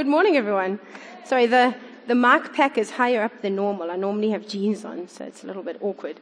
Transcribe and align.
Good 0.00 0.06
morning, 0.06 0.38
everyone. 0.38 0.80
Sorry, 1.26 1.44
the, 1.44 1.74
the 2.06 2.14
mic 2.14 2.54
pack 2.54 2.78
is 2.78 2.90
higher 2.90 3.22
up 3.22 3.42
than 3.42 3.54
normal. 3.54 3.90
I 3.90 3.96
normally 3.96 4.30
have 4.30 4.48
jeans 4.48 4.82
on, 4.82 5.08
so 5.08 5.26
it's 5.26 5.44
a 5.44 5.46
little 5.46 5.62
bit 5.62 5.76
awkward. 5.82 6.18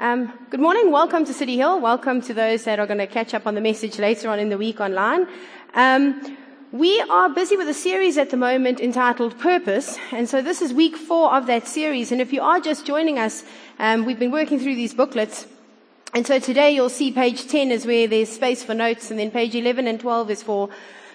Um, 0.00 0.32
good 0.50 0.58
morning. 0.58 0.90
Welcome 0.90 1.24
to 1.26 1.32
City 1.32 1.56
Hill. 1.56 1.80
Welcome 1.80 2.22
to 2.22 2.34
those 2.34 2.64
that 2.64 2.80
are 2.80 2.88
going 2.88 2.98
to 2.98 3.06
catch 3.06 3.32
up 3.32 3.46
on 3.46 3.54
the 3.54 3.60
message 3.60 4.00
later 4.00 4.30
on 4.30 4.40
in 4.40 4.48
the 4.48 4.58
week 4.58 4.80
online. 4.80 5.28
Um, 5.74 6.38
we 6.72 7.00
are 7.02 7.28
busy 7.28 7.56
with 7.56 7.68
a 7.68 7.72
series 7.72 8.18
at 8.18 8.30
the 8.30 8.36
moment 8.36 8.80
entitled 8.80 9.38
Purpose, 9.38 9.96
and 10.10 10.28
so 10.28 10.42
this 10.42 10.60
is 10.60 10.72
week 10.72 10.96
four 10.96 11.32
of 11.32 11.46
that 11.46 11.68
series. 11.68 12.10
And 12.10 12.20
if 12.20 12.32
you 12.32 12.42
are 12.42 12.58
just 12.58 12.84
joining 12.84 13.20
us, 13.20 13.44
um, 13.78 14.06
we've 14.06 14.18
been 14.18 14.32
working 14.32 14.58
through 14.58 14.74
these 14.74 14.92
booklets. 14.92 15.46
And 16.14 16.26
so 16.26 16.40
today 16.40 16.72
you'll 16.72 16.88
see 16.88 17.12
page 17.12 17.46
10 17.46 17.70
is 17.70 17.86
where 17.86 18.08
there's 18.08 18.28
space 18.28 18.64
for 18.64 18.74
notes, 18.74 19.12
and 19.12 19.20
then 19.20 19.30
page 19.30 19.54
11 19.54 19.86
and 19.86 20.00
12 20.00 20.30
is 20.32 20.42
for 20.42 20.68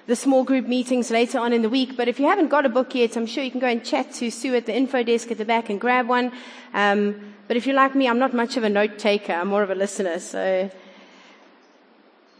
the 0.07 0.15
small 0.15 0.43
group 0.43 0.67
meetings 0.67 1.09
later 1.09 1.39
on 1.39 1.51
in 1.51 1.61
the 1.61 1.69
week. 1.69 1.97
But 1.97 2.07
if 2.07 2.19
you 2.19 2.27
haven't 2.27 2.49
got 2.49 2.65
a 2.65 2.69
book 2.69 2.93
yet, 2.93 3.15
I'm 3.17 3.25
sure 3.25 3.43
you 3.43 3.51
can 3.51 3.59
go 3.59 3.67
and 3.67 3.83
chat 3.83 4.13
to 4.13 4.29
Sue 4.29 4.55
at 4.55 4.65
the 4.65 4.75
info 4.75 5.03
desk 5.03 5.31
at 5.31 5.37
the 5.37 5.45
back 5.45 5.69
and 5.69 5.81
grab 5.81 6.07
one. 6.07 6.31
Um, 6.73 7.33
but 7.47 7.57
if 7.57 7.65
you're 7.65 7.75
like 7.75 7.95
me, 7.95 8.07
I'm 8.07 8.19
not 8.19 8.33
much 8.33 8.57
of 8.57 8.63
a 8.63 8.69
note 8.69 8.99
taker. 8.99 9.33
I'm 9.33 9.47
more 9.47 9.63
of 9.63 9.69
a 9.69 9.75
listener. 9.75 10.19
So 10.19 10.69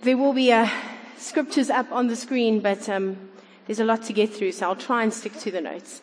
there 0.02 0.18
will 0.18 0.34
be 0.34 0.52
uh, 0.52 0.70
scriptures 1.18 1.70
up 1.70 1.92
on 1.92 2.08
the 2.08 2.16
screen, 2.16 2.60
but 2.60 2.88
um, 2.88 3.18
there's 3.66 3.80
a 3.80 3.86
lot 3.86 4.04
to 4.04 4.14
get 4.14 4.34
through. 4.34 4.52
So 4.52 4.68
I'll 4.68 4.76
try 4.76 5.04
and 5.04 5.14
stick 5.14 5.34
to 5.40 5.52
the 5.52 5.62
notes. 5.62 6.02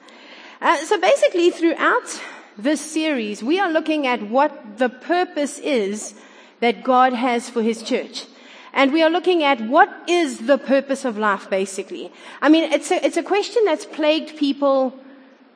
Uh, 0.60 0.76
so 0.78 1.00
basically, 1.00 1.50
throughout 1.50 2.20
this 2.58 2.80
series, 2.80 3.42
we 3.42 3.58
are 3.58 3.70
looking 3.70 4.06
at 4.06 4.22
what 4.22 4.78
the 4.78 4.88
purpose 4.88 5.58
is 5.58 6.14
that 6.60 6.84
God 6.84 7.12
has 7.12 7.48
for 7.50 7.62
His 7.62 7.82
church. 7.82 8.26
And 8.72 8.92
we 8.92 9.02
are 9.02 9.10
looking 9.10 9.42
at 9.42 9.60
what 9.60 9.90
is 10.08 10.46
the 10.46 10.58
purpose 10.58 11.04
of 11.04 11.18
life, 11.18 11.50
basically. 11.50 12.12
I 12.40 12.48
mean, 12.48 12.72
it's 12.72 12.90
a, 12.90 13.04
it's 13.04 13.16
a 13.16 13.22
question 13.22 13.64
that's 13.64 13.84
plagued 13.84 14.36
people 14.36 14.98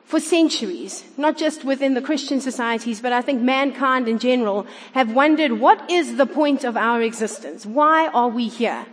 for 0.07 0.21
centuries, 0.21 1.03
not 1.17 1.37
just 1.37 1.65
within 1.65 1.93
the 1.93 2.01
Christian 2.01 2.39
societies, 2.39 3.01
but 3.01 3.11
I 3.11 3.21
think 3.21 3.41
mankind 3.41 4.07
in 4.07 4.19
general 4.19 4.65
have 4.93 5.13
wondered 5.13 5.53
what 5.59 5.91
is 5.91 6.15
the 6.15 6.25
point 6.25 6.63
of 6.63 6.77
our 6.77 7.01
existence? 7.01 7.65
Why 7.65 8.07
are 8.07 8.29
we 8.29 8.47
here? 8.47 8.85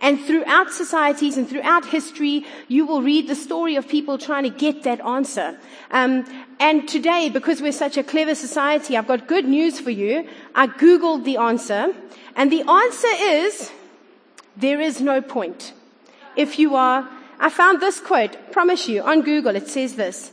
And 0.00 0.18
throughout 0.18 0.72
societies 0.72 1.36
and 1.36 1.48
throughout 1.48 1.84
history, 1.84 2.44
you 2.68 2.86
will 2.86 3.02
read 3.02 3.28
the 3.28 3.36
story 3.36 3.76
of 3.76 3.86
people 3.86 4.16
trying 4.18 4.44
to 4.44 4.50
get 4.50 4.82
that 4.82 5.00
answer. 5.00 5.58
Um, 5.90 6.24
and 6.58 6.88
today, 6.88 7.28
because 7.28 7.60
we're 7.60 7.70
such 7.70 7.96
a 7.96 8.02
clever 8.02 8.34
society, 8.34 8.96
I've 8.96 9.06
got 9.06 9.28
good 9.28 9.44
news 9.44 9.78
for 9.78 9.90
you. 9.90 10.26
I 10.54 10.66
Googled 10.66 11.24
the 11.24 11.36
answer, 11.36 11.94
and 12.34 12.50
the 12.50 12.62
answer 12.68 13.14
is, 13.20 13.70
there 14.56 14.80
is 14.80 15.00
no 15.00 15.20
point. 15.20 15.72
If 16.36 16.58
you 16.58 16.76
are, 16.76 17.08
I 17.38 17.50
found 17.50 17.80
this 17.80 18.00
quote, 18.00 18.52
promise 18.52 18.88
you, 18.88 19.02
on 19.02 19.22
Google, 19.22 19.56
it 19.56 19.68
says 19.68 19.96
this, 19.96 20.32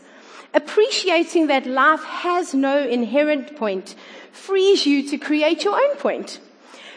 appreciating 0.54 1.48
that 1.48 1.66
life 1.66 2.04
has 2.04 2.54
no 2.54 2.78
inherent 2.80 3.56
point 3.56 3.96
frees 4.32 4.86
you 4.86 5.08
to 5.10 5.18
create 5.18 5.64
your 5.64 5.76
own 5.76 5.96
point, 5.98 6.40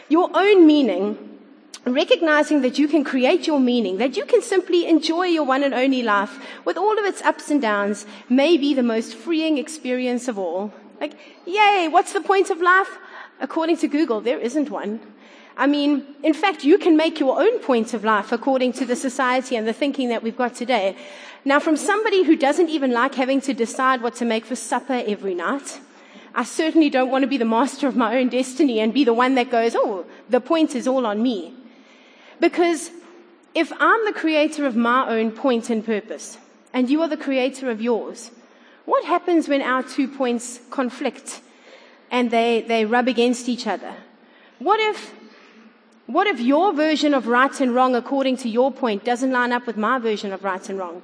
your 0.09 0.29
own 0.33 0.65
meaning, 0.65 1.17
recognizing 1.85 2.61
that 2.61 2.79
you 2.79 2.87
can 2.87 3.03
create 3.03 3.45
your 3.47 3.59
meaning, 3.59 3.97
that 3.97 4.15
you 4.15 4.25
can 4.25 4.41
simply 4.41 4.87
enjoy 4.87 5.25
your 5.25 5.43
one 5.43 5.63
and 5.63 5.73
only 5.73 6.01
life 6.01 6.39
with 6.65 6.77
all 6.77 6.97
of 6.97 7.05
its 7.05 7.21
ups 7.21 7.49
and 7.51 7.61
downs 7.61 8.05
may 8.29 8.57
be 8.57 8.73
the 8.73 8.83
most 8.83 9.15
freeing 9.15 9.57
experience 9.57 10.27
of 10.27 10.37
all. 10.37 10.73
Like, 11.01 11.13
yay, 11.45 11.87
what's 11.89 12.13
the 12.13 12.21
point 12.21 12.49
of 12.49 12.61
life? 12.61 12.97
According 13.41 13.77
to 13.77 13.87
Google, 13.87 14.21
there 14.21 14.39
isn't 14.39 14.69
one. 14.69 15.01
I 15.55 15.67
mean, 15.67 16.05
in 16.23 16.33
fact, 16.33 16.63
you 16.63 16.77
can 16.77 16.97
make 16.97 17.19
your 17.19 17.39
own 17.39 17.59
point 17.59 17.93
of 17.93 18.03
life 18.03 18.31
according 18.31 18.73
to 18.73 18.85
the 18.85 18.95
society 18.95 19.55
and 19.55 19.67
the 19.67 19.73
thinking 19.73 20.09
that 20.09 20.23
we've 20.23 20.37
got 20.37 20.55
today. 20.55 20.95
Now, 21.45 21.59
from 21.59 21.77
somebody 21.77 22.23
who 22.23 22.35
doesn't 22.35 22.69
even 22.69 22.91
like 22.91 23.15
having 23.15 23.41
to 23.41 23.53
decide 23.53 24.01
what 24.01 24.15
to 24.15 24.25
make 24.25 24.45
for 24.45 24.55
supper 24.55 25.03
every 25.05 25.35
night, 25.35 25.79
I 26.33 26.43
certainly 26.43 26.89
don't 26.89 27.11
want 27.11 27.23
to 27.23 27.27
be 27.27 27.37
the 27.37 27.45
master 27.45 27.87
of 27.87 27.95
my 27.95 28.17
own 28.17 28.29
destiny 28.29 28.79
and 28.79 28.93
be 28.93 29.03
the 29.03 29.13
one 29.13 29.35
that 29.35 29.51
goes, 29.51 29.75
oh, 29.75 30.05
the 30.29 30.41
point 30.41 30.73
is 30.73 30.87
all 30.87 31.05
on 31.05 31.21
me. 31.21 31.53
Because 32.39 32.89
if 33.53 33.71
I'm 33.79 34.05
the 34.05 34.13
creator 34.13 34.65
of 34.65 34.75
my 34.75 35.07
own 35.07 35.31
point 35.31 35.69
and 35.69 35.85
purpose, 35.85 36.37
and 36.73 36.89
you 36.89 37.01
are 37.03 37.07
the 37.07 37.17
creator 37.17 37.69
of 37.69 37.81
yours, 37.81 38.31
what 38.85 39.05
happens 39.05 39.47
when 39.47 39.61
our 39.61 39.83
two 39.83 40.07
points 40.07 40.59
conflict 40.71 41.41
and 42.09 42.31
they, 42.31 42.61
they 42.61 42.85
rub 42.85 43.07
against 43.07 43.47
each 43.47 43.67
other? 43.67 43.93
What 44.57 44.79
if, 44.79 45.13
what 46.07 46.27
if 46.27 46.39
your 46.39 46.73
version 46.73 47.13
of 47.13 47.27
right 47.27 47.59
and 47.61 47.73
wrong 47.73 47.95
according 47.95 48.37
to 48.37 48.49
your 48.49 48.71
point 48.71 49.05
doesn't 49.05 49.31
line 49.31 49.51
up 49.51 49.65
with 49.65 49.77
my 49.77 49.99
version 49.99 50.33
of 50.33 50.43
right 50.43 50.67
and 50.69 50.77
wrong? 50.77 51.01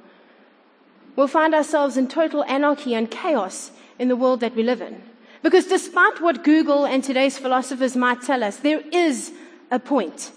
We'll 1.16 1.28
find 1.28 1.54
ourselves 1.54 1.96
in 1.96 2.08
total 2.08 2.44
anarchy 2.44 2.94
and 2.94 3.10
chaos 3.10 3.70
in 3.98 4.08
the 4.08 4.16
world 4.16 4.40
that 4.40 4.54
we 4.54 4.62
live 4.62 4.80
in. 4.80 5.02
Because 5.42 5.66
despite 5.66 6.20
what 6.20 6.44
Google 6.44 6.84
and 6.84 7.02
today's 7.02 7.38
philosophers 7.38 7.96
might 7.96 8.22
tell 8.22 8.44
us, 8.44 8.58
there 8.58 8.82
is 8.92 9.32
a 9.70 9.78
point. 9.78 10.32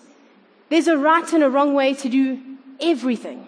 There's 0.70 0.88
a 0.88 0.98
right 0.98 1.32
and 1.34 1.44
a 1.44 1.50
wrong 1.50 1.74
way 1.74 1.94
to 1.96 2.10
do 2.10 2.42
everything. 2.80 3.48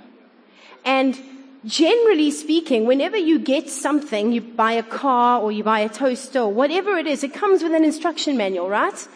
And 0.83 1.17
generally 1.65 2.29
speaking, 2.29 2.85
whenever 2.85 3.17
you 3.17 3.39
get 3.39 3.69
something, 3.69 4.31
you 4.31 4.41
buy 4.41 4.73
a 4.73 4.83
car 4.83 5.41
or 5.41 5.51
you 5.51 5.63
buy 5.63 5.79
a 5.79 5.89
toaster 5.89 6.41
or 6.41 6.53
whatever 6.53 6.97
it 6.97 7.07
is, 7.07 7.23
it 7.23 7.33
comes 7.33 7.63
with 7.63 7.73
an 7.73 7.83
instruction 7.83 8.37
manual, 8.37 8.69
right? 8.69 9.07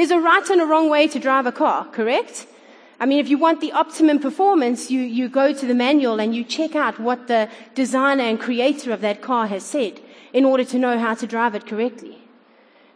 There's 0.00 0.10
a 0.10 0.18
right 0.18 0.48
and 0.48 0.62
a 0.62 0.64
wrong 0.64 0.88
way 0.88 1.08
to 1.08 1.18
drive 1.18 1.44
a 1.44 1.52
car, 1.52 1.84
correct? 1.84 2.46
I 2.98 3.04
mean, 3.04 3.18
if 3.18 3.28
you 3.28 3.36
want 3.36 3.60
the 3.60 3.72
optimum 3.72 4.18
performance, 4.18 4.90
you, 4.90 5.02
you 5.02 5.28
go 5.28 5.52
to 5.52 5.66
the 5.66 5.74
manual 5.74 6.20
and 6.20 6.34
you 6.34 6.42
check 6.42 6.74
out 6.74 6.98
what 6.98 7.26
the 7.26 7.50
designer 7.74 8.24
and 8.24 8.40
creator 8.40 8.94
of 8.94 9.02
that 9.02 9.20
car 9.20 9.46
has 9.48 9.62
said 9.62 10.00
in 10.32 10.46
order 10.46 10.64
to 10.64 10.78
know 10.78 10.98
how 10.98 11.12
to 11.12 11.26
drive 11.26 11.54
it 11.54 11.66
correctly. 11.66 12.19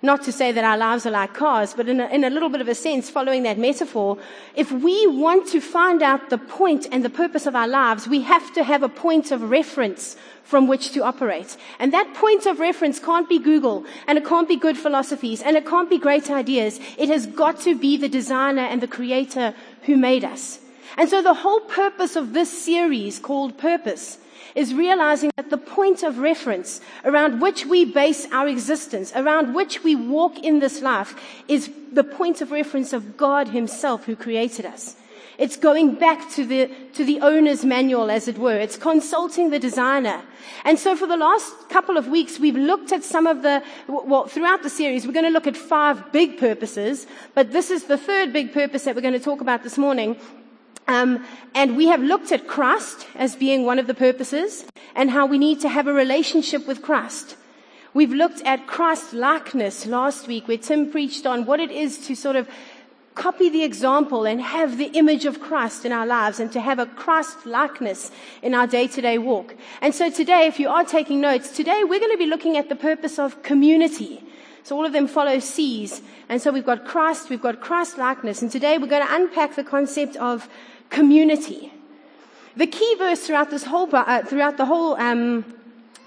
Not 0.04 0.22
to 0.24 0.32
say 0.32 0.52
that 0.52 0.64
our 0.64 0.76
lives 0.76 1.06
are 1.06 1.10
like 1.10 1.32
cars, 1.32 1.72
but 1.72 1.88
in 1.88 1.98
a, 1.98 2.06
in 2.08 2.24
a 2.24 2.28
little 2.28 2.50
bit 2.50 2.60
of 2.60 2.68
a 2.68 2.74
sense, 2.74 3.08
following 3.08 3.42
that 3.44 3.56
metaphor, 3.56 4.18
if 4.54 4.70
we 4.70 5.06
want 5.06 5.48
to 5.48 5.62
find 5.62 6.02
out 6.02 6.28
the 6.28 6.36
point 6.36 6.86
and 6.92 7.02
the 7.02 7.08
purpose 7.08 7.46
of 7.46 7.56
our 7.56 7.66
lives, 7.66 8.06
we 8.06 8.20
have 8.20 8.52
to 8.52 8.64
have 8.64 8.82
a 8.82 8.88
point 8.90 9.32
of 9.32 9.48
reference 9.48 10.14
from 10.42 10.66
which 10.66 10.92
to 10.92 11.02
operate. 11.02 11.56
And 11.78 11.90
that 11.94 12.12
point 12.12 12.44
of 12.44 12.60
reference 12.60 12.98
can't 12.98 13.30
be 13.30 13.38
Google, 13.38 13.86
and 14.06 14.18
it 14.18 14.26
can't 14.26 14.46
be 14.46 14.56
good 14.56 14.76
philosophies, 14.76 15.40
and 15.40 15.56
it 15.56 15.64
can't 15.64 15.88
be 15.88 15.98
great 15.98 16.30
ideas. 16.30 16.80
It 16.98 17.08
has 17.08 17.24
got 17.24 17.60
to 17.60 17.74
be 17.74 17.96
the 17.96 18.10
designer 18.10 18.60
and 18.60 18.82
the 18.82 18.86
creator 18.86 19.54
who 19.84 19.96
made 19.96 20.22
us. 20.22 20.58
And 20.98 21.08
so 21.08 21.22
the 21.22 21.32
whole 21.32 21.60
purpose 21.60 22.14
of 22.14 22.34
this 22.34 22.52
series 22.62 23.18
called 23.18 23.56
Purpose 23.56 24.18
is 24.54 24.74
realizing 24.74 25.30
that 25.36 25.50
the 25.50 25.58
point 25.58 26.02
of 26.02 26.18
reference 26.18 26.80
around 27.04 27.40
which 27.40 27.66
we 27.66 27.84
base 27.84 28.26
our 28.32 28.48
existence, 28.48 29.12
around 29.14 29.54
which 29.54 29.82
we 29.82 29.94
walk 29.94 30.38
in 30.38 30.60
this 30.60 30.80
life, 30.80 31.14
is 31.48 31.70
the 31.92 32.04
point 32.04 32.40
of 32.40 32.50
reference 32.50 32.92
of 32.92 33.16
God 33.16 33.48
Himself 33.48 34.04
who 34.04 34.16
created 34.16 34.66
us. 34.66 34.96
It's 35.36 35.56
going 35.56 35.96
back 35.96 36.30
to 36.32 36.46
the, 36.46 36.70
to 36.92 37.04
the 37.04 37.20
owner's 37.20 37.64
manual, 37.64 38.10
as 38.10 38.28
it 38.28 38.38
were. 38.38 38.56
It's 38.56 38.76
consulting 38.76 39.50
the 39.50 39.58
designer. 39.58 40.22
And 40.64 40.78
so 40.78 40.94
for 40.94 41.06
the 41.06 41.16
last 41.16 41.52
couple 41.70 41.96
of 41.96 42.06
weeks, 42.06 42.38
we've 42.38 42.56
looked 42.56 42.92
at 42.92 43.02
some 43.02 43.26
of 43.26 43.42
the, 43.42 43.62
well, 43.88 44.26
throughout 44.26 44.62
the 44.62 44.70
series, 44.70 45.06
we're 45.06 45.12
going 45.12 45.24
to 45.24 45.32
look 45.32 45.48
at 45.48 45.56
five 45.56 46.12
big 46.12 46.38
purposes, 46.38 47.08
but 47.34 47.50
this 47.52 47.70
is 47.70 47.84
the 47.84 47.98
third 47.98 48.32
big 48.32 48.52
purpose 48.52 48.84
that 48.84 48.94
we're 48.94 49.02
going 49.02 49.14
to 49.14 49.20
talk 49.20 49.40
about 49.40 49.64
this 49.64 49.76
morning. 49.76 50.16
Um, 50.86 51.24
and 51.54 51.76
we 51.76 51.86
have 51.86 52.02
looked 52.02 52.32
at 52.32 52.46
Christ 52.46 53.06
as 53.14 53.36
being 53.36 53.64
one 53.64 53.78
of 53.78 53.86
the 53.86 53.94
purposes 53.94 54.66
and 54.94 55.10
how 55.10 55.26
we 55.26 55.38
need 55.38 55.60
to 55.60 55.68
have 55.68 55.86
a 55.86 55.92
relationship 55.92 56.66
with 56.66 56.82
Christ. 56.82 57.36
We've 57.94 58.12
looked 58.12 58.42
at 58.42 58.66
Christ 58.66 59.14
likeness 59.14 59.86
last 59.86 60.26
week 60.26 60.48
where 60.48 60.58
Tim 60.58 60.90
preached 60.90 61.26
on 61.26 61.46
what 61.46 61.60
it 61.60 61.70
is 61.70 62.06
to 62.06 62.14
sort 62.14 62.36
of 62.36 62.48
copy 63.14 63.48
the 63.48 63.62
example 63.62 64.26
and 64.26 64.40
have 64.40 64.76
the 64.76 64.86
image 64.86 65.24
of 65.24 65.40
Christ 65.40 65.84
in 65.84 65.92
our 65.92 66.06
lives 66.06 66.40
and 66.40 66.50
to 66.52 66.60
have 66.60 66.80
a 66.80 66.86
Christ 66.86 67.46
likeness 67.46 68.10
in 68.42 68.52
our 68.52 68.66
day 68.66 68.88
to 68.88 69.00
day 69.00 69.18
walk. 69.18 69.54
And 69.80 69.94
so 69.94 70.10
today, 70.10 70.46
if 70.46 70.58
you 70.58 70.68
are 70.68 70.84
taking 70.84 71.20
notes, 71.20 71.50
today 71.50 71.84
we're 71.84 72.00
going 72.00 72.10
to 72.10 72.18
be 72.18 72.26
looking 72.26 72.56
at 72.56 72.68
the 72.68 72.76
purpose 72.76 73.18
of 73.18 73.42
community. 73.42 74.20
So 74.64 74.76
all 74.76 74.86
of 74.86 74.92
them 74.92 75.06
follow 75.06 75.38
C's. 75.38 76.02
And 76.28 76.40
so 76.42 76.50
we've 76.50 76.66
got 76.66 76.84
Christ, 76.84 77.30
we've 77.30 77.40
got 77.40 77.60
Christ 77.60 77.98
likeness. 77.98 78.42
And 78.42 78.50
today 78.50 78.78
we're 78.78 78.88
going 78.88 79.06
to 79.06 79.14
unpack 79.14 79.54
the 79.54 79.62
concept 79.62 80.16
of 80.16 80.48
community. 80.90 81.72
The 82.56 82.66
key 82.66 82.94
verse 82.96 83.26
throughout 83.26 83.50
this 83.50 83.64
whole, 83.64 83.88
uh, 83.92 84.22
throughout 84.22 84.56
the 84.56 84.66
whole 84.66 84.96
um, 84.96 85.44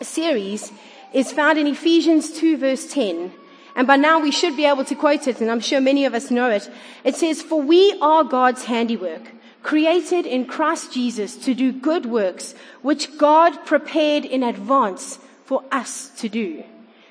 series 0.02 0.72
is 1.14 1.32
found 1.32 1.58
in 1.58 1.68
Ephesians 1.68 2.32
2 2.32 2.58
verse 2.58 2.92
10. 2.92 3.32
And 3.76 3.86
by 3.86 3.96
now 3.96 4.20
we 4.20 4.32
should 4.32 4.56
be 4.56 4.66
able 4.66 4.86
to 4.86 4.96
quote 4.96 5.28
it, 5.28 5.40
and 5.40 5.52
I'm 5.52 5.60
sure 5.60 5.80
many 5.80 6.06
of 6.06 6.16
us 6.16 6.32
know 6.32 6.50
it. 6.50 6.70
It 7.04 7.16
says, 7.16 7.44
For 7.44 7.62
we 7.62 7.98
are 8.02 8.24
God's 8.24 8.64
handiwork, 8.64 9.22
created 9.62 10.26
in 10.26 10.46
Christ 10.46 10.92
Jesus 10.92 11.36
to 11.46 11.54
do 11.54 11.72
good 11.72 12.08
works, 12.08 12.56
which 12.82 13.18
God 13.18 13.66
prepared 13.66 14.26
in 14.26 14.42
advance 14.42 15.20
for 15.46 15.64
us 15.72 16.10
to 16.18 16.28
do. 16.28 16.64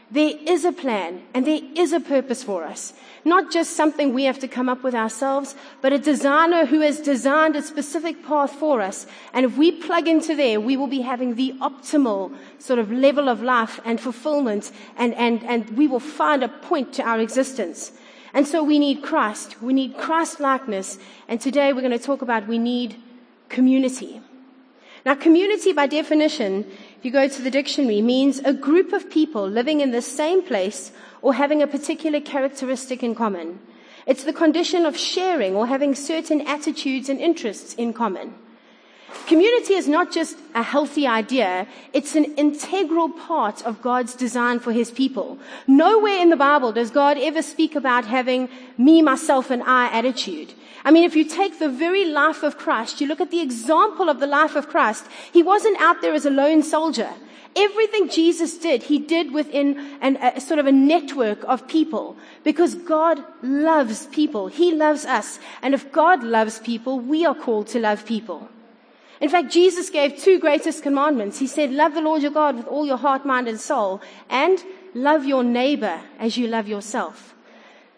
There 0.08 0.34
is 0.46 0.64
a 0.64 0.70
plan 0.70 1.22
and 1.34 1.44
there 1.44 1.60
is 1.74 1.92
a 1.92 1.98
purpose 1.98 2.44
for 2.44 2.62
us. 2.62 2.92
Not 3.24 3.50
just 3.50 3.74
something 3.74 4.14
we 4.14 4.22
have 4.24 4.38
to 4.38 4.46
come 4.46 4.68
up 4.68 4.84
with 4.84 4.94
ourselves, 4.94 5.56
but 5.82 5.92
a 5.92 5.98
designer 5.98 6.64
who 6.64 6.80
has 6.80 7.00
designed 7.00 7.56
a 7.56 7.62
specific 7.62 8.24
path 8.24 8.52
for 8.52 8.80
us. 8.80 9.08
And 9.32 9.44
if 9.44 9.56
we 9.56 9.72
plug 9.72 10.06
into 10.06 10.36
there, 10.36 10.60
we 10.60 10.76
will 10.76 10.86
be 10.86 11.00
having 11.00 11.34
the 11.34 11.54
optimal 11.60 12.32
sort 12.60 12.78
of 12.78 12.92
level 12.92 13.28
of 13.28 13.42
life 13.42 13.80
and 13.84 14.00
fulfillment 14.00 14.70
and, 14.96 15.12
and, 15.14 15.42
and 15.42 15.76
we 15.76 15.88
will 15.88 16.00
find 16.00 16.44
a 16.44 16.48
point 16.48 16.92
to 16.94 17.02
our 17.02 17.18
existence. 17.18 17.90
And 18.32 18.46
so 18.46 18.62
we 18.62 18.78
need 18.78 19.02
Christ. 19.02 19.60
We 19.60 19.72
need 19.72 19.96
Christ 19.96 20.38
likeness. 20.38 20.98
And 21.26 21.40
today 21.40 21.72
we're 21.72 21.80
going 21.80 21.90
to 21.90 21.98
talk 21.98 22.22
about 22.22 22.46
we 22.46 22.58
need 22.58 22.96
community. 23.48 24.20
Now 25.06 25.14
community 25.14 25.72
by 25.72 25.86
definition 25.86 26.66
if 26.98 27.04
you 27.04 27.12
go 27.12 27.28
to 27.28 27.42
the 27.42 27.50
dictionary, 27.50 28.02
means 28.02 28.40
a 28.40 28.52
group 28.52 28.92
of 28.92 29.08
people 29.08 29.46
living 29.46 29.80
in 29.80 29.92
the 29.92 30.02
same 30.02 30.42
place 30.42 30.90
or 31.22 31.34
having 31.34 31.62
a 31.62 31.68
particular 31.68 32.20
characteristic 32.20 33.04
in 33.04 33.14
common. 33.14 33.60
It's 34.06 34.24
the 34.24 34.32
condition 34.32 34.84
of 34.84 34.96
sharing 34.96 35.54
or 35.54 35.68
having 35.68 35.94
certain 35.94 36.40
attitudes 36.40 37.08
and 37.08 37.20
interests 37.20 37.74
in 37.74 37.92
common. 37.92 38.34
Community 39.26 39.74
is 39.74 39.88
not 39.88 40.12
just 40.12 40.38
a 40.54 40.62
healthy 40.62 41.06
idea, 41.06 41.66
it's 41.92 42.14
an 42.14 42.26
integral 42.36 43.08
part 43.08 43.64
of 43.66 43.82
God's 43.82 44.14
design 44.14 44.60
for 44.60 44.72
His 44.72 44.90
people. 44.90 45.38
Nowhere 45.66 46.20
in 46.22 46.30
the 46.30 46.36
Bible 46.36 46.72
does 46.72 46.90
God 46.90 47.18
ever 47.18 47.42
speak 47.42 47.74
about 47.74 48.04
having 48.04 48.48
me, 48.78 49.02
myself, 49.02 49.50
and 49.50 49.62
I 49.64 49.86
attitude. 49.88 50.54
I 50.84 50.92
mean, 50.92 51.02
if 51.02 51.16
you 51.16 51.24
take 51.24 51.58
the 51.58 51.68
very 51.68 52.04
life 52.04 52.44
of 52.44 52.56
Christ, 52.56 53.00
you 53.00 53.08
look 53.08 53.20
at 53.20 53.32
the 53.32 53.40
example 53.40 54.08
of 54.08 54.20
the 54.20 54.26
life 54.28 54.54
of 54.54 54.68
Christ, 54.68 55.04
He 55.32 55.42
wasn't 55.42 55.80
out 55.80 56.02
there 56.02 56.14
as 56.14 56.26
a 56.26 56.30
lone 56.30 56.62
soldier. 56.62 57.10
Everything 57.56 58.08
Jesus 58.08 58.56
did, 58.58 58.84
He 58.84 58.98
did 59.00 59.32
within 59.32 59.98
an, 60.00 60.16
a 60.18 60.40
sort 60.40 60.60
of 60.60 60.66
a 60.66 60.72
network 60.72 61.42
of 61.44 61.66
people 61.66 62.16
because 62.44 62.76
God 62.76 63.20
loves 63.42 64.06
people. 64.06 64.46
He 64.46 64.72
loves 64.72 65.04
us. 65.04 65.40
And 65.62 65.74
if 65.74 65.90
God 65.90 66.22
loves 66.22 66.60
people, 66.60 67.00
we 67.00 67.26
are 67.26 67.34
called 67.34 67.66
to 67.68 67.80
love 67.80 68.06
people. 68.06 68.48
In 69.20 69.28
fact, 69.28 69.50
Jesus 69.50 69.88
gave 69.88 70.18
two 70.18 70.38
greatest 70.38 70.82
commandments. 70.82 71.38
He 71.38 71.46
said, 71.46 71.70
love 71.70 71.94
the 71.94 72.02
Lord 72.02 72.22
your 72.22 72.30
God 72.30 72.56
with 72.56 72.66
all 72.66 72.86
your 72.86 72.98
heart, 72.98 73.24
mind, 73.24 73.48
and 73.48 73.58
soul, 73.58 74.02
and 74.28 74.62
love 74.94 75.24
your 75.24 75.42
neighbor 75.42 76.00
as 76.18 76.36
you 76.36 76.46
love 76.46 76.68
yourself. 76.68 77.34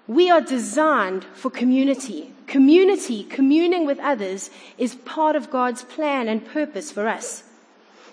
We 0.07 0.31
are 0.31 0.41
designed 0.41 1.25
for 1.35 1.51
community. 1.51 2.33
Community, 2.47 3.25
communing 3.25 3.85
with 3.85 3.99
others, 3.99 4.51
is 4.79 4.95
part 4.95 5.37
of 5.37 5.51
God's 5.51 5.83
plan 5.83 6.29
and 6.29 6.47
purpose 6.47 6.91
for 6.91 7.07
us. 7.07 7.43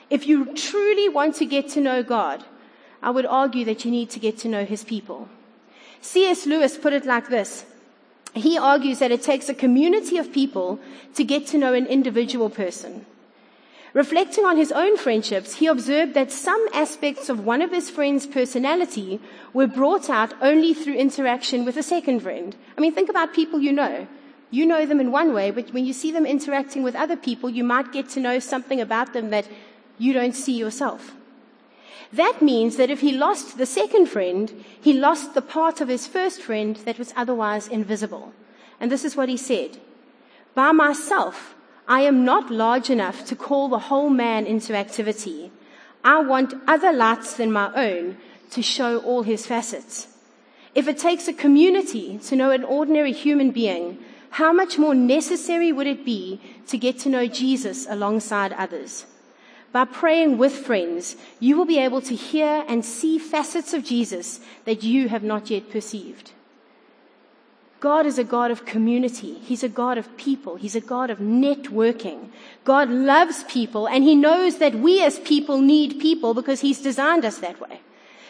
If 0.10 0.28
you 0.28 0.54
truly 0.56 1.08
want 1.08 1.36
to 1.36 1.46
get 1.46 1.70
to 1.70 1.82
know 1.82 2.04
God, 2.04 2.44
I 3.02 3.12
would 3.12 3.26
argue 3.26 3.66
that 3.66 3.86
you 3.86 3.92
need 3.92 4.10
to 4.12 4.20
get 4.20 4.38
to 4.40 4.50
know 4.50 4.66
His 4.66 4.84
people. 4.84 5.30
C.S. 6.02 6.46
Lewis 6.46 6.78
put 6.78 6.94
it 6.94 7.06
like 7.06 7.30
this 7.30 7.66
he 8.36 8.58
argues 8.58 9.00
that 9.00 9.12
it 9.12 9.24
takes 9.24 9.50
a 9.50 9.54
community 9.54 10.18
of 10.18 10.32
people 10.32 10.80
to 11.16 11.24
get 11.24 11.48
to 11.48 11.58
know 11.58 11.74
an 11.74 11.86
individual 11.86 12.50
person. 12.50 13.06
Reflecting 13.94 14.44
on 14.44 14.58
his 14.58 14.74
own 14.74 14.98
friendships, 14.98 15.56
he 15.56 15.68
observed 15.68 16.14
that 16.16 16.30
some 16.30 16.64
aspects 16.74 17.30
of 17.30 17.46
one 17.46 17.62
of 17.62 17.72
his 17.72 17.90
friend's 17.90 18.28
personality 18.28 19.22
were 19.54 19.68
brought 19.68 20.10
out 20.10 20.34
only 20.42 20.74
through 20.74 20.96
interaction 20.96 21.64
with 21.64 21.78
a 21.78 21.84
second 21.84 22.20
friend. 22.20 22.58
I 22.78 22.82
mean, 22.82 22.94
think 22.94 23.10
about 23.10 23.34
people 23.34 23.62
you 23.62 23.72
know. 23.72 24.06
You 24.52 24.66
know 24.66 24.86
them 24.86 25.00
in 25.00 25.14
one 25.14 25.34
way, 25.34 25.50
but 25.50 25.74
when 25.74 25.86
you 25.86 25.94
see 25.94 26.12
them 26.12 26.26
interacting 26.26 26.84
with 26.84 26.96
other 26.96 27.16
people, 27.16 27.50
you 27.50 27.64
might 27.64 27.94
get 27.94 28.10
to 28.10 28.20
know 28.20 28.40
something 28.40 28.82
about 28.82 29.14
them 29.14 29.30
that 29.30 29.48
you 29.98 30.12
don't 30.12 30.36
see 30.36 30.58
yourself. 30.58 31.16
That 32.16 32.42
means 32.42 32.78
that 32.78 32.90
if 32.90 33.02
he 33.02 33.12
lost 33.12 33.58
the 33.58 33.66
second 33.66 34.06
friend, 34.06 34.64
he 34.82 34.94
lost 34.94 35.34
the 35.34 35.42
part 35.42 35.82
of 35.82 35.90
his 35.90 36.08
first 36.08 36.42
friend 36.42 36.78
that 36.86 36.98
was 36.98 37.14
otherwise 37.18 37.68
invisible. 37.68 38.32
And 38.80 38.90
this 38.90 39.04
is 39.04 39.18
what 39.18 39.28
he 39.28 39.36
said. 39.36 39.80
By 40.54 40.72
myself, 40.72 41.56
I 41.90 42.02
am 42.02 42.24
not 42.24 42.50
large 42.50 42.90
enough 42.90 43.26
to 43.26 43.36
call 43.36 43.68
the 43.68 43.90
whole 43.90 44.10
man 44.10 44.46
into 44.46 44.74
activity. 44.74 45.52
I 46.06 46.22
want 46.22 46.54
other 46.68 46.94
lights 46.94 47.36
than 47.36 47.52
my 47.52 47.70
own 47.76 48.18
to 48.52 48.62
show 48.62 49.00
all 49.00 49.24
his 49.24 49.46
facets. 49.46 50.08
If 50.74 50.88
it 50.88 50.98
takes 50.98 51.28
a 51.28 51.34
community 51.34 52.18
to 52.20 52.36
know 52.38 52.52
an 52.52 52.64
ordinary 52.64 53.12
human 53.12 53.52
being, 53.52 53.98
how 54.30 54.54
much 54.54 54.78
more 54.78 54.96
necessary 54.96 55.74
would 55.74 55.88
it 55.88 56.06
be 56.06 56.40
to 56.68 56.78
get 56.78 56.98
to 57.00 57.10
know 57.10 57.28
Jesus 57.28 57.86
alongside 57.90 58.54
others? 58.54 59.06
By 59.76 59.84
praying 59.84 60.38
with 60.38 60.54
friends, 60.54 61.18
you 61.42 61.58
will 61.58 61.66
be 61.66 61.80
able 61.80 62.00
to 62.00 62.16
hear 62.16 62.64
and 62.66 62.86
see 62.86 63.20
facets 63.20 63.74
of 63.74 63.84
Jesus 63.84 64.40
that 64.64 64.84
you 64.84 65.10
have 65.10 65.22
not 65.22 65.50
yet 65.50 65.70
perceived. 65.70 66.32
God 67.82 68.06
is 68.06 68.18
a 68.18 68.24
God 68.24 68.52
of 68.52 68.66
community. 68.66 69.34
He's 69.40 69.64
a 69.64 69.68
God 69.84 69.98
of 69.98 70.16
people. 70.16 70.56
He's 70.56 70.78
a 70.78 70.80
God 70.80 71.10
of 71.10 71.18
networking. 71.18 72.30
God 72.64 72.90
loves 72.90 73.44
people 73.50 73.86
and 73.86 74.06
He 74.06 74.16
knows 74.16 74.60
that 74.60 74.76
we 74.76 75.04
as 75.04 75.20
people 75.20 75.60
need 75.60 76.00
people 76.00 76.34
because 76.34 76.62
He's 76.62 76.80
designed 76.80 77.26
us 77.26 77.40
that 77.40 77.60
way. 77.60 77.82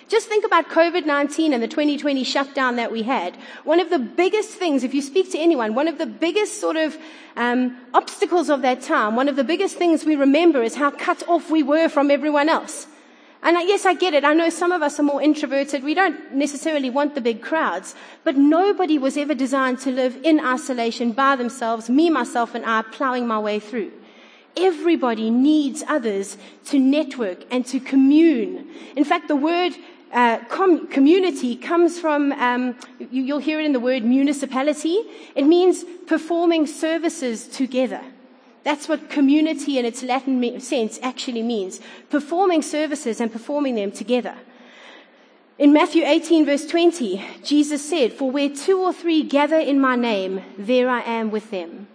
Just 0.07 0.27
think 0.27 0.45
about 0.45 0.69
COVID-19 0.69 1.51
and 1.51 1.63
the 1.63 1.67
2020 1.67 2.23
shutdown 2.23 2.75
that 2.75 2.91
we 2.91 3.01
had. 3.01 3.35
One 3.63 3.79
of 3.79 3.89
the 3.89 3.97
biggest 3.97 4.51
things, 4.51 4.83
if 4.83 4.93
you 4.93 5.01
speak 5.01 5.31
to 5.31 5.39
anyone, 5.39 5.73
one 5.73 5.87
of 5.87 5.97
the 5.97 6.05
biggest 6.05 6.61
sort 6.61 6.75
of 6.75 6.95
um, 7.35 7.75
obstacles 7.93 8.49
of 8.49 8.61
that 8.61 8.81
time, 8.81 9.15
one 9.15 9.27
of 9.27 9.35
the 9.35 9.43
biggest 9.43 9.77
things 9.77 10.05
we 10.05 10.15
remember 10.15 10.61
is 10.61 10.75
how 10.75 10.91
cut 10.91 11.27
off 11.27 11.49
we 11.49 11.63
were 11.63 11.89
from 11.89 12.11
everyone 12.11 12.49
else. 12.49 12.85
And 13.41 13.57
yes, 13.67 13.85
I 13.85 13.93
get 13.93 14.13
it. 14.13 14.23
I 14.23 14.33
know 14.33 14.49
some 14.49 14.71
of 14.71 14.81
us 14.81 14.99
are 14.99 15.03
more 15.03 15.21
introverted. 15.21 15.83
We 15.83 15.93
don't 15.93 16.33
necessarily 16.33 16.89
want 16.89 17.13
the 17.13 17.21
big 17.21 17.41
crowds, 17.41 17.95
but 18.23 18.35
nobody 18.35 18.97
was 18.97 19.17
ever 19.17 19.35
designed 19.35 19.79
to 19.81 19.91
live 19.91 20.17
in 20.23 20.39
isolation 20.39 21.11
by 21.11 21.35
themselves, 21.35 21.89
me, 21.89 22.09
myself, 22.09 22.55
and 22.55 22.65
I 22.65 22.83
plowing 22.83 23.27
my 23.27 23.39
way 23.39 23.59
through. 23.59 23.91
Everybody 24.57 25.29
needs 25.29 25.83
others 25.87 26.37
to 26.65 26.79
network 26.79 27.43
and 27.51 27.65
to 27.67 27.79
commune. 27.79 28.67
In 28.95 29.03
fact, 29.03 29.27
the 29.27 29.35
word 29.35 29.75
uh, 30.11 30.39
com- 30.49 30.87
community 30.87 31.55
comes 31.55 31.99
from, 31.99 32.31
um, 32.33 32.75
you, 33.11 33.33
will 33.33 33.41
hear 33.41 33.59
it 33.59 33.65
in 33.65 33.73
the 33.73 33.79
word 33.79 34.03
municipality. 34.03 35.01
It 35.35 35.45
means 35.45 35.83
performing 36.07 36.67
services 36.67 37.47
together. 37.47 38.01
That's 38.63 38.87
what 38.87 39.09
community 39.09 39.77
in 39.77 39.85
its 39.85 40.01
Latin 40.01 40.59
sense 40.59 40.99
actually 41.03 41.43
means. 41.43 41.79
Performing 42.09 42.61
services 42.61 43.21
and 43.21 43.31
performing 43.31 43.75
them 43.75 43.91
together. 43.91 44.35
In 45.57 45.71
Matthew 45.71 46.03
18 46.03 46.45
verse 46.45 46.65
20, 46.65 47.23
Jesus 47.43 47.87
said, 47.87 48.11
For 48.11 48.29
where 48.29 48.49
two 48.49 48.79
or 48.79 48.91
three 48.91 49.23
gather 49.23 49.59
in 49.59 49.79
my 49.79 49.95
name, 49.95 50.41
there 50.57 50.89
I 50.89 51.01
am 51.01 51.31
with 51.31 51.51
them. 51.51 51.87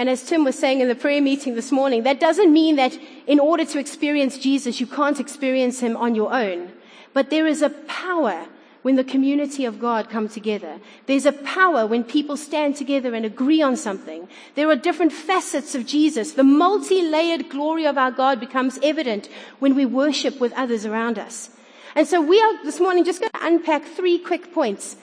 And 0.00 0.08
as 0.08 0.22
Tim 0.22 0.44
was 0.44 0.58
saying 0.58 0.80
in 0.80 0.88
the 0.88 0.94
prayer 0.94 1.20
meeting 1.20 1.56
this 1.56 1.70
morning, 1.70 2.04
that 2.04 2.20
doesn't 2.20 2.50
mean 2.50 2.76
that 2.76 2.98
in 3.26 3.38
order 3.38 3.66
to 3.66 3.78
experience 3.78 4.38
Jesus, 4.38 4.80
you 4.80 4.86
can't 4.86 5.20
experience 5.20 5.80
him 5.80 5.94
on 5.94 6.14
your 6.14 6.32
own. 6.32 6.72
But 7.12 7.28
there 7.28 7.46
is 7.46 7.60
a 7.60 7.68
power 7.68 8.46
when 8.80 8.96
the 8.96 9.04
community 9.04 9.66
of 9.66 9.78
God 9.78 10.08
come 10.08 10.26
together. 10.26 10.80
There's 11.04 11.26
a 11.26 11.32
power 11.32 11.86
when 11.86 12.02
people 12.02 12.38
stand 12.38 12.76
together 12.76 13.14
and 13.14 13.26
agree 13.26 13.60
on 13.60 13.76
something. 13.76 14.26
There 14.54 14.70
are 14.70 14.74
different 14.74 15.12
facets 15.12 15.74
of 15.74 15.84
Jesus. 15.84 16.32
The 16.32 16.44
multi-layered 16.44 17.50
glory 17.50 17.84
of 17.84 17.98
our 17.98 18.10
God 18.10 18.40
becomes 18.40 18.78
evident 18.82 19.28
when 19.58 19.74
we 19.74 19.84
worship 19.84 20.40
with 20.40 20.54
others 20.54 20.86
around 20.86 21.18
us. 21.18 21.50
And 21.94 22.06
so 22.06 22.20
we 22.20 22.40
are 22.40 22.64
this 22.64 22.80
morning 22.80 23.04
just 23.04 23.20
going 23.20 23.32
to 23.32 23.46
unpack 23.46 23.84
three 23.84 24.18
quick 24.18 24.52
points 24.54 24.96